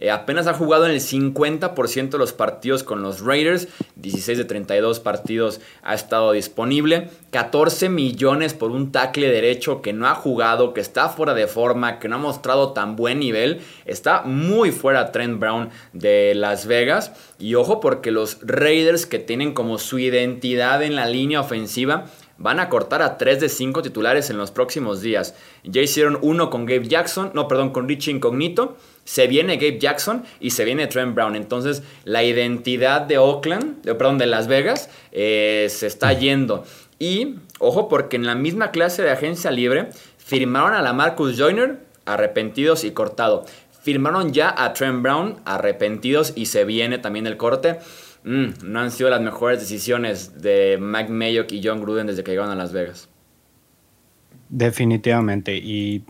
Eh, 0.00 0.10
apenas 0.10 0.46
ha 0.46 0.54
jugado 0.54 0.86
en 0.86 0.92
el 0.92 1.00
50% 1.00 2.10
de 2.10 2.18
los 2.18 2.32
partidos 2.32 2.82
con 2.82 3.02
los 3.02 3.20
Raiders. 3.20 3.68
16 3.96 4.38
de 4.38 4.44
32 4.44 4.98
partidos 4.98 5.60
ha 5.82 5.94
estado 5.94 6.32
disponible. 6.32 7.10
14 7.30 7.90
millones 7.90 8.54
por 8.54 8.70
un 8.70 8.92
tackle 8.92 9.28
derecho 9.28 9.82
que 9.82 9.92
no 9.92 10.08
ha 10.08 10.14
jugado, 10.14 10.72
que 10.72 10.80
está 10.80 11.10
fuera 11.10 11.34
de 11.34 11.46
forma, 11.46 11.98
que 11.98 12.08
no 12.08 12.16
ha 12.16 12.18
mostrado 12.18 12.72
tan 12.72 12.96
buen 12.96 13.20
nivel. 13.20 13.60
Está 13.84 14.22
muy 14.22 14.72
fuera 14.72 15.12
Trent 15.12 15.38
Brown 15.38 15.68
de 15.92 16.34
Las 16.34 16.66
Vegas. 16.66 17.12
Y 17.38 17.54
ojo 17.54 17.80
porque 17.80 18.10
los 18.10 18.38
Raiders 18.42 19.04
que 19.04 19.18
tienen 19.18 19.52
como 19.52 19.78
su 19.78 19.98
identidad 19.98 20.82
en 20.82 20.96
la 20.96 21.06
línea 21.06 21.40
ofensiva 21.40 22.06
van 22.40 22.58
a 22.58 22.70
cortar 22.70 23.02
a 23.02 23.18
3 23.18 23.38
de 23.38 23.48
5 23.50 23.82
titulares 23.82 24.30
en 24.30 24.38
los 24.38 24.50
próximos 24.50 25.02
días. 25.02 25.34
Ya 25.62 25.82
hicieron 25.82 26.18
uno 26.22 26.48
con 26.48 26.64
Gabe 26.64 26.88
Jackson, 26.88 27.30
no, 27.34 27.46
perdón, 27.46 27.70
con 27.70 27.86
Richie 27.86 28.12
Incognito. 28.12 28.78
Se 29.10 29.26
viene 29.26 29.56
Gabe 29.56 29.80
Jackson 29.80 30.22
y 30.38 30.50
se 30.50 30.64
viene 30.64 30.86
Trent 30.86 31.16
Brown. 31.16 31.34
Entonces, 31.34 31.82
la 32.04 32.22
identidad 32.22 33.00
de 33.00 33.18
Oakland, 33.18 33.82
de, 33.82 33.96
perdón, 33.96 34.18
de 34.18 34.26
Las 34.26 34.46
Vegas, 34.46 34.88
eh, 35.10 35.66
se 35.68 35.88
está 35.88 36.12
yendo. 36.12 36.64
Y, 37.00 37.34
ojo, 37.58 37.88
porque 37.88 38.14
en 38.14 38.24
la 38.24 38.36
misma 38.36 38.70
clase 38.70 39.02
de 39.02 39.10
agencia 39.10 39.50
libre 39.50 39.88
firmaron 40.16 40.74
a 40.74 40.80
la 40.80 40.92
Marcus 40.92 41.36
Joyner, 41.36 41.80
arrepentidos 42.04 42.84
y 42.84 42.92
cortado. 42.92 43.46
Firmaron 43.82 44.32
ya 44.32 44.54
a 44.56 44.74
Trent 44.74 45.02
Brown, 45.02 45.40
arrepentidos 45.44 46.32
y 46.36 46.46
se 46.46 46.64
viene 46.64 46.98
también 46.98 47.26
el 47.26 47.36
corte. 47.36 47.80
Mm, 48.22 48.50
no 48.62 48.78
han 48.78 48.92
sido 48.92 49.10
las 49.10 49.22
mejores 49.22 49.58
decisiones 49.58 50.40
de 50.40 50.78
Mike 50.80 51.10
Mayock 51.10 51.50
y 51.50 51.60
John 51.64 51.80
Gruden 51.80 52.06
desde 52.06 52.22
que 52.22 52.30
llegaron 52.30 52.52
a 52.52 52.54
Las 52.54 52.72
Vegas. 52.72 53.08
Definitivamente. 54.50 55.56
Y 55.56 56.04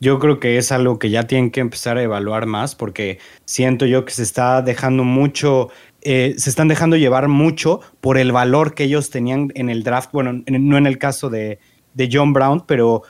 yo 0.00 0.18
creo 0.18 0.40
que 0.40 0.58
es 0.58 0.72
algo 0.72 0.98
que 0.98 1.10
ya 1.10 1.26
tienen 1.26 1.50
que 1.50 1.60
empezar 1.60 1.96
a 1.96 2.02
evaluar 2.02 2.46
más 2.46 2.74
porque 2.74 3.18
siento 3.44 3.86
yo 3.86 4.04
que 4.04 4.12
se 4.12 4.22
está 4.22 4.62
dejando 4.62 5.04
mucho, 5.04 5.70
eh, 6.02 6.34
se 6.36 6.50
están 6.50 6.68
dejando 6.68 6.96
llevar 6.96 7.28
mucho 7.28 7.80
por 8.00 8.18
el 8.18 8.32
valor 8.32 8.74
que 8.74 8.84
ellos 8.84 9.10
tenían 9.10 9.50
en 9.54 9.70
el 9.70 9.82
draft. 9.82 10.10
Bueno, 10.12 10.42
no 10.46 10.76
en 10.76 10.86
el 10.86 10.98
caso 10.98 11.30
de, 11.30 11.58
John 12.10 12.32
Brown, 12.32 12.64
pero 12.66 13.02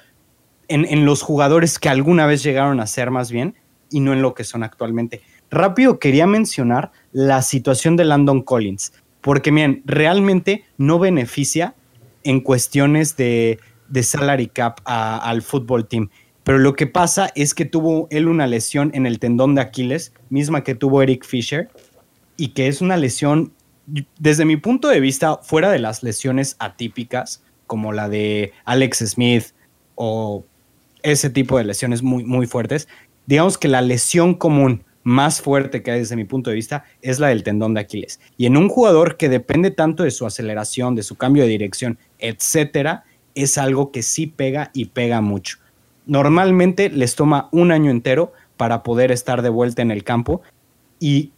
en, 0.69 0.85
en, 0.85 1.07
los 1.07 1.23
jugadores 1.23 1.79
que 1.79 1.89
alguna 1.89 2.27
vez 2.27 2.43
llegaron 2.43 2.81
a 2.81 2.87
ser 2.87 3.11
más 3.11 3.31
bien 3.33 3.55
y 3.91 4.01
no 4.01 4.13
en 4.13 4.23
lo 4.23 4.35
que 4.35 4.45
son 4.45 4.63
actualmente. 4.63 5.23
Rápido 5.51 5.99
quería 5.99 6.27
mencionar 6.27 6.93
la 7.13 7.41
situación 7.41 7.97
de 7.97 8.05
Landon 8.05 8.43
Collins, 8.43 8.93
porque 9.21 9.53
miren, 9.53 9.83
realmente 9.87 10.65
no 10.77 10.99
beneficia 10.99 11.75
en 12.25 12.41
cuestiones 12.41 13.17
de, 13.17 13.59
salary 14.03 14.49
cap 14.49 14.81
al 14.85 15.43
fútbol 15.43 15.87
team. 15.87 16.11
Pero 16.45 16.59
lo 16.59 16.75
que 16.75 16.87
pasa 16.87 17.33
es 17.35 17.55
que 17.55 17.65
tuvo 17.65 18.07
él 18.11 18.29
una 18.29 18.47
lesión 18.47 18.91
en 18.95 19.07
el 19.07 19.19
tendón 19.19 19.55
de 19.55 19.63
Aquiles, 19.63 20.13
misma 20.29 20.63
que 20.63 20.75
tuvo 20.75 21.03
Eric 21.03 21.25
Fisher, 21.25 21.71
y 22.37 22.49
que 22.49 22.69
es 22.69 22.81
una 22.81 22.97
lesión, 22.97 23.53
desde 24.19 24.45
mi 24.45 24.57
punto 24.57 24.89
de 24.89 25.01
vista, 25.01 25.39
fuera 25.39 25.71
de 25.71 25.79
las 25.79 26.03
lesiones 26.03 26.57
atípicas, 26.59 27.43
como 27.67 27.93
la 27.93 28.09
de 28.09 28.53
Alex 28.65 28.99
Smith 28.99 29.47
o 29.95 30.45
ese 31.03 31.31
tipo 31.31 31.59
de 31.59 31.65
lesiones 31.65 32.03
muy, 32.03 32.25
muy 32.25 32.47
fuertes, 32.47 32.89
digamos 33.27 33.59
que 33.59 33.69
la 33.69 33.83
lesión 33.83 34.35
común 34.35 34.85
más 35.03 35.43
fuerte 35.43 35.83
que 35.83 35.91
hay 35.91 36.01
desde 36.01 36.17
mi 36.17 36.25
punto 36.25 36.51
de 36.51 36.57
vista 36.57 36.85
es 37.03 37.21
la 37.21 37.29
del 37.29 37.43
tendón 37.43 37.75
de 37.75 37.81
Aquiles. 37.81 38.21
Y 38.37 38.47
en 38.47 38.57
un 38.57 38.69
jugador 38.69 39.17
que 39.17 39.29
depende 39.29 39.71
tanto 39.71 40.03
de 40.03 40.11
su 40.11 40.27
aceleración, 40.27 40.95
de 40.95 41.03
su 41.03 41.17
cambio 41.17 41.45
de 41.45 41.51
dirección, 41.51 41.99
etcétera, 42.19 43.05
es 43.35 43.59
algo 43.59 43.93
que 43.93 44.03
sí 44.03 44.27
pega 44.27 44.71
y 44.73 44.87
pega 44.87 45.21
mucho. 45.21 45.59
Normalmente 46.07 46.91
les 46.91 47.15
toma 47.15 47.49
un 47.53 47.73
año 47.73 47.91
entero 47.91 48.33
para 48.57 48.83
poder 48.83 49.11
estar 49.11 49.43
de 49.43 49.49
vuelta 49.49 49.83
en 49.83 49.91
el 49.91 50.05
campo 50.05 50.43
y 51.01 51.33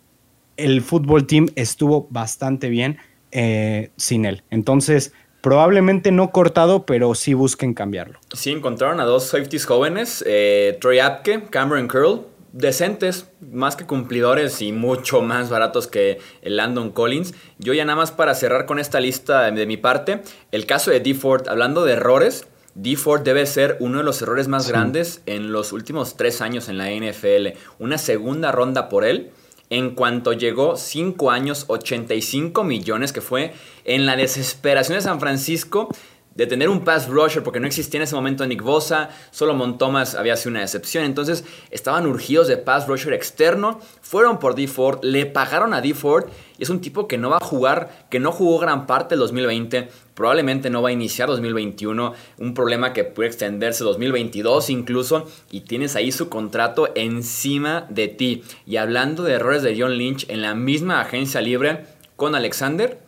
el 0.57 0.83
fútbol 0.83 1.27
team 1.27 1.49
estuvo 1.55 2.07
bastante 2.11 2.69
bien 2.69 2.99
eh, 3.33 3.91
sin 3.97 4.25
él. 4.25 4.43
Entonces, 4.51 5.13
probablemente 5.41 6.11
no 6.13 6.31
cortado, 6.31 6.87
pero 6.87 7.15
sí 7.15 7.35
busquen 7.35 7.75
cambiarlo. 7.75 8.19
Sí, 8.33 8.51
encontraron 8.51 9.01
a 9.01 9.05
dos 9.05 9.25
safeties 9.25 9.67
jóvenes, 9.67 10.25
eh, 10.27 10.77
Troy 10.81 10.99
Apke, 10.99 11.45
Cameron 11.51 11.89
Curl, 11.89 12.27
decentes, 12.53 13.29
más 13.53 13.77
que 13.77 13.85
cumplidores 13.85 14.63
y 14.63 14.73
mucho 14.73 15.21
más 15.21 15.51
baratos 15.51 15.87
que 15.87 16.19
el 16.43 16.57
Landon 16.57 16.91
Collins. 16.91 17.35
Yo 17.59 17.75
ya 17.75 17.85
nada 17.85 17.97
más 17.97 18.13
para 18.13 18.35
cerrar 18.35 18.67
con 18.67 18.79
esta 18.79 18.99
lista 18.99 19.51
de 19.51 19.67
mi 19.67 19.77
parte, 19.77 20.23
el 20.53 20.65
caso 20.65 20.91
de 20.91 21.01
D. 21.01 21.15
Ford, 21.15 21.49
hablando 21.49 21.85
de 21.85 21.93
errores, 21.93 22.47
D. 22.79 22.95
Ford 22.97 23.23
debe 23.23 23.47
ser 23.47 23.79
uno 23.81 23.99
de 23.99 24.05
los 24.05 24.21
errores 24.21 24.49
más 24.49 24.69
grandes 24.69 25.23
en 25.25 25.51
los 25.51 25.73
últimos 25.73 26.19
tres 26.19 26.43
años 26.43 26.69
en 26.69 26.77
la 26.77 26.91
NFL. 26.91 27.59
Una 27.79 27.97
segunda 27.97 28.53
ronda 28.53 28.91
por 28.91 29.07
él. 29.07 29.31
En 29.71 29.95
cuanto 29.95 30.35
llegó, 30.35 30.77
5 30.77 31.31
años, 31.31 31.65
85 31.69 32.65
millones, 32.65 33.15
que 33.15 33.23
fue 33.23 33.55
en 33.85 34.05
la 34.05 34.15
desesperación 34.15 34.99
de 34.99 35.03
San 35.03 35.21
Francisco 35.21 35.89
de 36.37 36.47
tener 36.47 36.69
un 36.69 36.85
pass 36.85 37.09
rusher, 37.09 37.43
porque 37.43 37.61
no 37.61 37.67
existía 37.67 37.99
en 37.99 38.03
ese 38.03 38.15
momento 38.15 38.47
Nick 38.47 38.63
Bosa, 38.63 39.09
solo 39.31 39.57
Thomas 39.77 40.15
había 40.15 40.37
sido 40.37 40.51
una 40.51 40.63
excepción, 40.63 41.05
entonces 41.05 41.45
estaban 41.71 42.07
urgidos 42.07 42.47
de 42.47 42.59
pass 42.59 42.87
rusher 42.87 43.15
externo, 43.15 43.81
fueron 44.03 44.39
por 44.39 44.55
D. 44.55 44.69
Ford, 44.69 45.03
le 45.03 45.25
pagaron 45.25 45.73
a 45.73 45.81
D. 45.81 45.95
Ford, 45.95 46.27
y 46.59 46.63
es 46.63 46.69
un 46.69 46.83
tipo 46.83 47.09
que 47.09 47.17
no 47.17 47.31
va 47.31 47.39
a 47.39 47.45
jugar, 47.45 48.07
que 48.11 48.21
no 48.21 48.33
jugó 48.33 48.59
gran 48.59 48.87
parte 48.87 49.15
del 49.15 49.21
2020, 49.21 49.89
probablemente 50.17 50.71
no 50.71 50.83
va 50.83 50.89
a 50.89 50.93
iniciar 50.93 51.29
2021, 51.29 52.15
un 52.39 52.55
problema 52.55 52.93
que 52.93 53.05
puede 53.05 53.29
extenderse 53.29 53.85
2022 53.85 54.71
incluso, 54.71 55.29
y 55.53 55.61
tienes 55.61 55.95
ahí 55.95 56.11
su 56.11 56.29
contrato 56.29 56.89
encima 56.97 57.87
de 57.91 58.09
ti. 58.09 58.43
Y 58.67 58.79
hablando 58.79 59.23
de 59.23 59.35
errores 59.35 59.63
de 59.63 59.79
John 59.79 59.97
Lynch 59.97 60.29
en 60.29 60.43
la 60.43 60.55
misma 60.55 61.01
agencia 61.01 61.41
libre 61.41 61.85
con 62.17 62.35
Alexander 62.35 62.99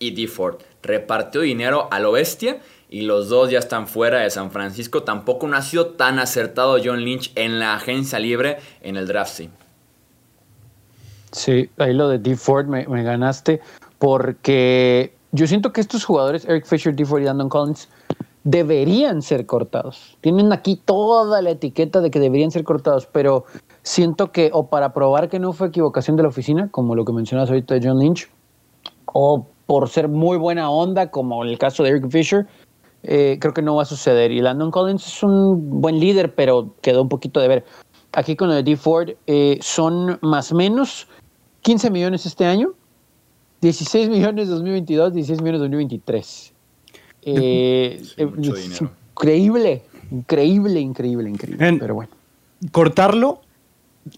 y 0.00 0.10
D. 0.10 0.26
Ford 0.26 0.56
repartió 0.82 1.40
dinero 1.42 1.88
a 1.90 2.00
lo 2.00 2.12
bestia 2.12 2.58
y 2.88 3.02
los 3.02 3.28
dos 3.28 3.50
ya 3.50 3.60
están 3.60 3.86
fuera 3.86 4.20
de 4.20 4.30
San 4.30 4.50
Francisco. 4.50 5.04
Tampoco 5.04 5.46
no 5.46 5.56
ha 5.56 5.62
sido 5.62 5.90
tan 5.90 6.18
acertado 6.18 6.78
John 6.82 7.04
Lynch 7.04 7.30
en 7.36 7.60
la 7.60 7.74
agencia 7.74 8.18
libre 8.18 8.58
en 8.82 8.96
el 8.96 9.06
draft, 9.06 9.32
sí. 9.32 9.50
Sí, 11.30 11.70
ahí 11.78 11.94
lo 11.94 12.08
de 12.08 12.18
D. 12.18 12.36
Ford 12.36 12.66
me, 12.66 12.84
ganaste 13.04 13.60
porque 14.00 15.12
yo 15.32 15.46
siento 15.46 15.72
que 15.72 15.80
estos 15.80 16.04
jugadores, 16.04 16.44
Eric 16.46 16.66
Fisher, 16.66 16.94
D. 16.94 17.04
Ford 17.04 17.22
y 17.22 17.24
Landon 17.24 17.48
Collins, 17.48 17.88
deberían 18.44 19.22
ser 19.22 19.46
cortados. 19.46 20.16
Tienen 20.20 20.52
aquí 20.52 20.76
toda 20.76 21.42
la 21.42 21.50
etiqueta 21.50 22.00
de 22.00 22.10
que 22.10 22.20
deberían 22.20 22.50
ser 22.50 22.64
cortados, 22.64 23.06
pero 23.06 23.44
siento 23.82 24.32
que 24.32 24.50
o 24.52 24.68
para 24.68 24.92
probar 24.92 25.28
que 25.28 25.38
no 25.38 25.52
fue 25.52 25.68
equivocación 25.68 26.16
de 26.16 26.22
la 26.22 26.30
oficina, 26.30 26.68
como 26.70 26.94
lo 26.94 27.04
que 27.04 27.12
mencionas 27.12 27.48
ahorita 27.50 27.74
de 27.74 27.88
John 27.88 27.98
Lynch, 27.98 28.28
o 29.06 29.46
por 29.66 29.88
ser 29.88 30.08
muy 30.08 30.38
buena 30.38 30.70
onda, 30.70 31.10
como 31.10 31.44
en 31.44 31.50
el 31.50 31.58
caso 31.58 31.82
de 31.82 31.90
Eric 31.90 32.10
Fisher, 32.10 32.46
eh, 33.02 33.38
creo 33.40 33.54
que 33.54 33.62
no 33.62 33.76
va 33.76 33.82
a 33.82 33.86
suceder. 33.86 34.30
Y 34.30 34.40
Landon 34.40 34.70
Collins 34.70 35.06
es 35.06 35.22
un 35.22 35.80
buen 35.80 36.00
líder, 36.00 36.34
pero 36.34 36.74
quedó 36.82 37.02
un 37.02 37.08
poquito 37.08 37.40
de 37.40 37.48
ver. 37.48 37.64
Aquí 38.12 38.34
con 38.34 38.48
lo 38.48 38.54
de 38.54 38.62
D. 38.62 38.76
Ford 38.76 39.10
eh, 39.26 39.58
son 39.60 40.18
más 40.22 40.50
o 40.50 40.56
menos 40.56 41.06
15 41.62 41.90
millones 41.90 42.26
este 42.26 42.44
año, 42.44 42.70
16 43.60 44.08
millones 44.08 44.48
2022, 44.48 45.14
16 45.14 45.42
millones 45.42 45.60
2023. 45.60 46.52
Eh, 47.22 48.02
increíble, 48.16 49.82
increíble, 50.10 50.80
increíble, 50.80 51.30
increíble. 51.30 51.78
pero 51.78 51.94
bueno. 51.94 52.10
Cortarlo 52.72 53.42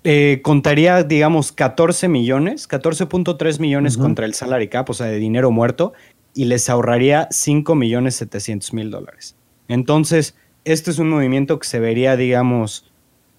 eh, 0.05 0.41
contaría, 0.43 1.03
digamos, 1.03 1.53
14 1.53 2.09
millones, 2.09 2.69
14.3 2.69 3.59
millones 3.61 3.97
contra 3.97 4.27
el 4.27 4.35
salary 4.35 4.69
cap, 4.69 4.89
o 4.91 4.95
sea, 4.95 5.07
de 5.07 5.19
dinero 5.19 5.51
muerto, 5.51 5.93
y 6.35 6.45
les 6.45 6.69
ahorraría 6.71 7.29
5 7.31 7.75
millones 7.75 8.15
700 8.17 8.73
mil 8.73 8.91
dólares. 8.91 9.37
Entonces, 9.69 10.37
este 10.65 10.91
es 10.91 10.99
un 10.99 11.11
movimiento 11.11 11.59
que 11.59 11.67
se 11.67 11.81
vería, 11.81 12.17
digamos, 12.17 12.91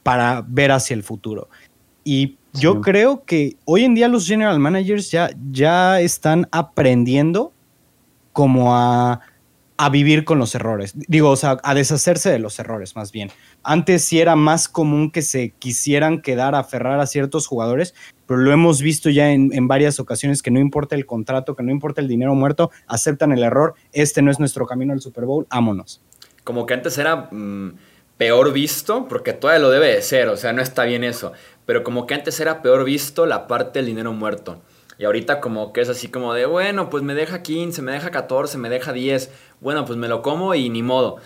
para 0.04 0.44
ver 0.48 0.72
hacia 0.72 0.94
el 0.94 1.04
futuro. 1.04 1.50
Y 2.04 2.38
yo 2.54 2.82
creo 2.82 3.24
que 3.26 3.58
hoy 3.66 3.84
en 3.84 3.96
día 3.96 4.08
los 4.08 4.28
general 4.28 4.60
managers 4.60 5.12
ya, 5.12 5.30
ya 5.52 6.00
están 6.00 6.48
aprendiendo 6.52 7.52
como 8.32 8.76
a 8.76 9.22
a 9.78 9.90
vivir 9.90 10.24
con 10.24 10.40
los 10.40 10.54
errores. 10.56 10.94
Digo, 10.96 11.30
o 11.30 11.36
sea, 11.36 11.58
a 11.64 11.74
deshacerse 11.74 12.30
de 12.30 12.40
los 12.40 12.60
errores, 12.60 12.96
más 12.96 13.12
bien. 13.12 13.32
Antes 13.64 14.04
sí 14.06 14.20
era 14.20 14.36
más 14.36 14.68
común 14.68 15.12
que 15.12 15.22
se 15.22 15.52
quisieran 15.60 16.22
quedar, 16.22 16.56
aferrar 16.56 17.00
a 17.00 17.08
ciertos 17.08 17.48
jugadores, 17.48 17.94
pero 18.28 18.40
lo 18.40 18.52
hemos 18.52 18.82
visto 18.82 19.10
ya 19.10 19.32
en, 19.32 19.68
varias 19.68 20.00
ocasiones 20.00 20.42
que 20.42 20.52
no 20.52 20.60
importa 20.60 20.96
el 20.96 21.06
contrato, 21.06 21.56
que 21.56 21.64
no 21.64 21.72
importa 21.72 22.02
el 22.02 22.08
dinero 22.08 22.36
muerto, 22.36 22.72
aceptan 22.88 23.32
el 23.32 23.44
error. 23.44 23.74
Este 23.92 24.22
no 24.22 24.32
es 24.32 24.40
nuestro 24.40 24.66
camino 24.66 24.94
al 24.94 25.02
Super 25.02 25.26
Bowl, 25.26 25.48
ámonos. 25.50 26.02
Como 26.44 26.66
que 26.66 26.76
antes 26.76 26.98
era 26.98 27.30
mm, 27.32 27.76
peor 28.18 28.54
visto, 28.54 29.08
porque 29.08 29.34
todavía 29.34 29.62
lo 29.62 29.70
debe 29.70 29.88
de 29.96 30.02
ser, 30.02 30.30
o 30.30 30.38
sea, 30.38 30.54
no 30.54 30.62
está 30.62 30.84
bien 30.84 31.04
eso, 31.04 31.34
pero 31.66 31.84
como 31.84 32.06
que 32.06 32.14
antes 32.14 32.40
era 32.40 32.62
peor 32.62 32.84
visto 32.84 33.26
la 33.26 33.48
parte 33.48 33.80
del 33.80 33.88
dinero 33.88 34.14
muerto. 34.14 34.62
Y 34.98 35.06
ahorita 35.06 35.42
como 35.42 35.74
que 35.74 35.82
es 35.82 35.90
así 35.90 36.08
como 36.08 36.34
de, 36.34 36.46
bueno, 36.46 36.90
pues 36.90 37.04
me 37.04 37.16
deja 37.16 37.42
15, 37.42 37.82
me 37.82 37.92
deja 37.92 38.12
14, 38.12 38.58
me 38.58 38.70
deja 38.70 38.94
10. 38.94 39.32
Bueno, 39.60 39.86
pues 39.86 39.98
me 39.98 40.08
lo 40.08 40.22
como 40.22 40.54
y 40.56 40.70
ni 40.70 40.84
modo. 40.84 41.18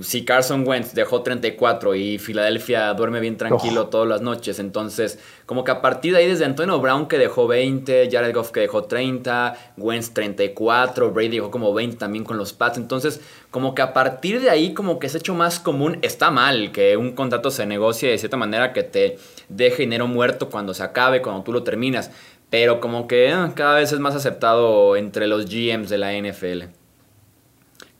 Si 0.00 0.24
Carson 0.24 0.66
Wentz 0.66 0.94
dejó 0.94 1.22
34 1.22 1.94
y 1.94 2.18
Filadelfia 2.18 2.92
duerme 2.94 3.20
bien 3.20 3.36
tranquilo 3.36 3.88
todas 3.88 4.08
las 4.08 4.20
noches, 4.20 4.58
entonces 4.58 5.18
como 5.46 5.64
que 5.64 5.72
a 5.72 5.82
partir 5.82 6.12
de 6.12 6.18
ahí 6.18 6.28
desde 6.28 6.44
Antonio 6.44 6.78
Brown 6.80 7.08
que 7.08 7.18
dejó 7.18 7.46
20, 7.46 8.08
Jared 8.10 8.34
Goff 8.34 8.50
que 8.50 8.60
dejó 8.60 8.84
30, 8.84 9.74
Wentz 9.76 10.14
34, 10.14 11.10
Brady 11.12 11.36
dejó 11.36 11.50
como 11.50 11.74
20 11.74 11.96
también 11.96 12.24
con 12.24 12.36
los 12.36 12.52
Pats, 12.52 12.78
entonces 12.78 13.20
como 13.50 13.74
que 13.74 13.82
a 13.82 13.92
partir 13.92 14.40
de 14.40 14.50
ahí 14.50 14.72
como 14.72 14.98
que 14.98 15.08
es 15.08 15.14
hecho 15.14 15.34
más 15.34 15.58
común, 15.58 15.98
está 16.02 16.30
mal 16.30 16.72
que 16.72 16.96
un 16.96 17.12
contrato 17.12 17.50
se 17.50 17.66
negocie 17.66 18.10
de 18.10 18.18
cierta 18.18 18.36
manera 18.36 18.72
que 18.72 18.82
te 18.82 19.18
deje 19.48 19.82
dinero 19.82 20.06
muerto 20.06 20.48
cuando 20.48 20.74
se 20.74 20.82
acabe, 20.82 21.22
cuando 21.22 21.42
tú 21.42 21.52
lo 21.52 21.62
terminas, 21.62 22.10
pero 22.50 22.80
como 22.80 23.08
que 23.08 23.30
eh, 23.30 23.34
cada 23.54 23.76
vez 23.76 23.92
es 23.92 23.98
más 23.98 24.14
aceptado 24.14 24.96
entre 24.96 25.26
los 25.26 25.46
GMs 25.46 25.88
de 25.88 25.98
la 25.98 26.12
NFL. 26.12 26.81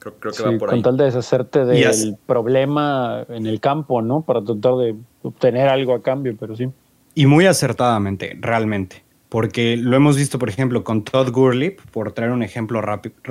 Creo, 0.03 0.33
que 0.33 0.43
va 0.43 0.59
por 0.59 0.71
con 0.71 0.83
tal 0.83 0.97
de 0.97 1.05
deshacerte 1.05 1.65
del 1.65 2.17
problema 2.27 3.25
en 3.29 3.47
el 3.47 3.61
campo, 3.61 4.03
¿no? 4.03 4.23
Para 4.23 4.43
tratar 4.43 4.75
de 4.77 4.97
obtener 5.23 5.69
algo 5.69 5.95
a 5.95 6.03
cambio, 6.03 6.37
pero 6.39 6.57
sí. 6.57 6.69
Y 7.15 7.27
muy 7.27 7.47
acertadamente, 7.47 8.37
realmente. 8.41 9.05
Porque 9.29 9.77
lo 9.77 9.97
hemos 9.97 10.17
visto, 10.17 10.39
por 10.39 10.49
ejemplo, 10.49 10.83
con 10.83 11.05
Todd 11.05 11.31
Gurley, 11.31 11.77
por 11.93 12.13
traer 12.13 12.33
un 12.33 12.43
ejemplo 12.43 12.83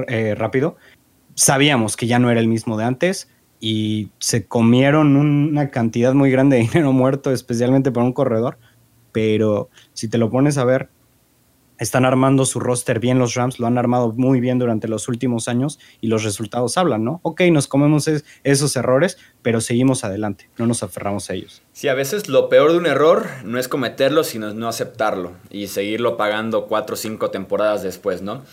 eh, 0.07 0.33
rápido. 0.35 0.77
Sabíamos 1.35 1.97
que 1.97 2.07
ya 2.07 2.19
no 2.19 2.31
era 2.31 2.39
el 2.39 2.47
mismo 2.47 2.77
de 2.77 2.85
antes 2.85 3.29
y 3.59 4.09
se 4.19 4.47
comieron 4.47 5.15
una 5.17 5.69
cantidad 5.69 6.13
muy 6.13 6.31
grande 6.31 6.55
de 6.55 6.63
dinero 6.63 6.93
muerto, 6.93 7.31
especialmente 7.31 7.91
por 7.91 8.03
un 8.03 8.13
corredor. 8.13 8.57
Pero 9.11 9.69
si 9.93 10.07
te 10.07 10.17
lo 10.17 10.29
pones 10.29 10.57
a 10.57 10.63
ver, 10.63 10.89
están 11.81 12.05
armando 12.05 12.45
su 12.45 12.59
roster 12.59 12.99
bien 12.99 13.17
los 13.17 13.33
Rams, 13.33 13.59
lo 13.59 13.65
han 13.65 13.79
armado 13.79 14.13
muy 14.15 14.39
bien 14.39 14.59
durante 14.59 14.87
los 14.87 15.07
últimos 15.07 15.47
años 15.47 15.79
y 15.99 16.07
los 16.07 16.23
resultados 16.23 16.77
hablan, 16.77 17.03
¿no? 17.03 17.19
Ok, 17.23 17.41
nos 17.51 17.67
comemos 17.67 18.07
esos 18.43 18.75
errores, 18.75 19.17
pero 19.41 19.61
seguimos 19.61 20.03
adelante, 20.03 20.47
no 20.59 20.67
nos 20.67 20.83
aferramos 20.83 21.31
a 21.31 21.33
ellos. 21.33 21.63
Sí, 21.73 21.87
a 21.87 21.95
veces 21.95 22.29
lo 22.29 22.49
peor 22.49 22.71
de 22.71 22.77
un 22.77 22.85
error 22.85 23.25
no 23.43 23.57
es 23.57 23.67
cometerlo, 23.67 24.23
sino 24.23 24.53
no 24.53 24.67
aceptarlo 24.67 25.31
y 25.49 25.67
seguirlo 25.67 26.17
pagando 26.17 26.67
cuatro 26.67 26.93
o 26.93 26.97
cinco 26.97 27.31
temporadas 27.31 27.81
después, 27.81 28.21
¿no? 28.21 28.43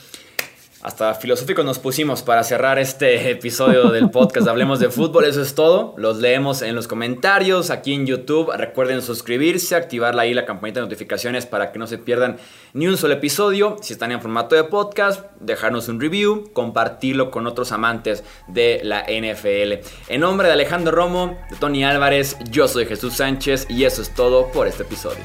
Hasta 0.80 1.12
filosófico 1.14 1.64
nos 1.64 1.80
pusimos 1.80 2.22
para 2.22 2.44
cerrar 2.44 2.78
este 2.78 3.30
episodio 3.32 3.90
del 3.90 4.10
podcast 4.10 4.46
Hablemos 4.46 4.78
de 4.78 4.90
Fútbol. 4.90 5.24
Eso 5.24 5.42
es 5.42 5.56
todo. 5.56 5.92
Los 5.96 6.18
leemos 6.18 6.62
en 6.62 6.76
los 6.76 6.86
comentarios 6.86 7.70
aquí 7.70 7.94
en 7.94 8.06
YouTube. 8.06 8.52
Recuerden 8.54 9.02
suscribirse, 9.02 9.74
activar 9.74 10.16
ahí 10.16 10.34
la 10.34 10.46
campanita 10.46 10.78
de 10.78 10.86
notificaciones 10.86 11.46
para 11.46 11.72
que 11.72 11.80
no 11.80 11.88
se 11.88 11.98
pierdan 11.98 12.36
ni 12.74 12.86
un 12.86 12.96
solo 12.96 13.14
episodio. 13.14 13.76
Si 13.82 13.92
están 13.92 14.12
en 14.12 14.20
formato 14.20 14.54
de 14.54 14.62
podcast, 14.62 15.26
dejarnos 15.40 15.88
un 15.88 16.00
review, 16.00 16.52
compartirlo 16.52 17.32
con 17.32 17.48
otros 17.48 17.72
amantes 17.72 18.22
de 18.46 18.80
la 18.84 19.02
NFL. 19.02 19.84
En 20.08 20.20
nombre 20.20 20.46
de 20.46 20.54
Alejandro 20.54 20.92
Romo, 20.92 21.36
de 21.50 21.56
Tony 21.56 21.84
Álvarez, 21.84 22.36
yo 22.50 22.68
soy 22.68 22.86
Jesús 22.86 23.14
Sánchez 23.14 23.66
y 23.68 23.82
eso 23.82 24.00
es 24.00 24.14
todo 24.14 24.52
por 24.52 24.68
este 24.68 24.84
episodio. 24.84 25.24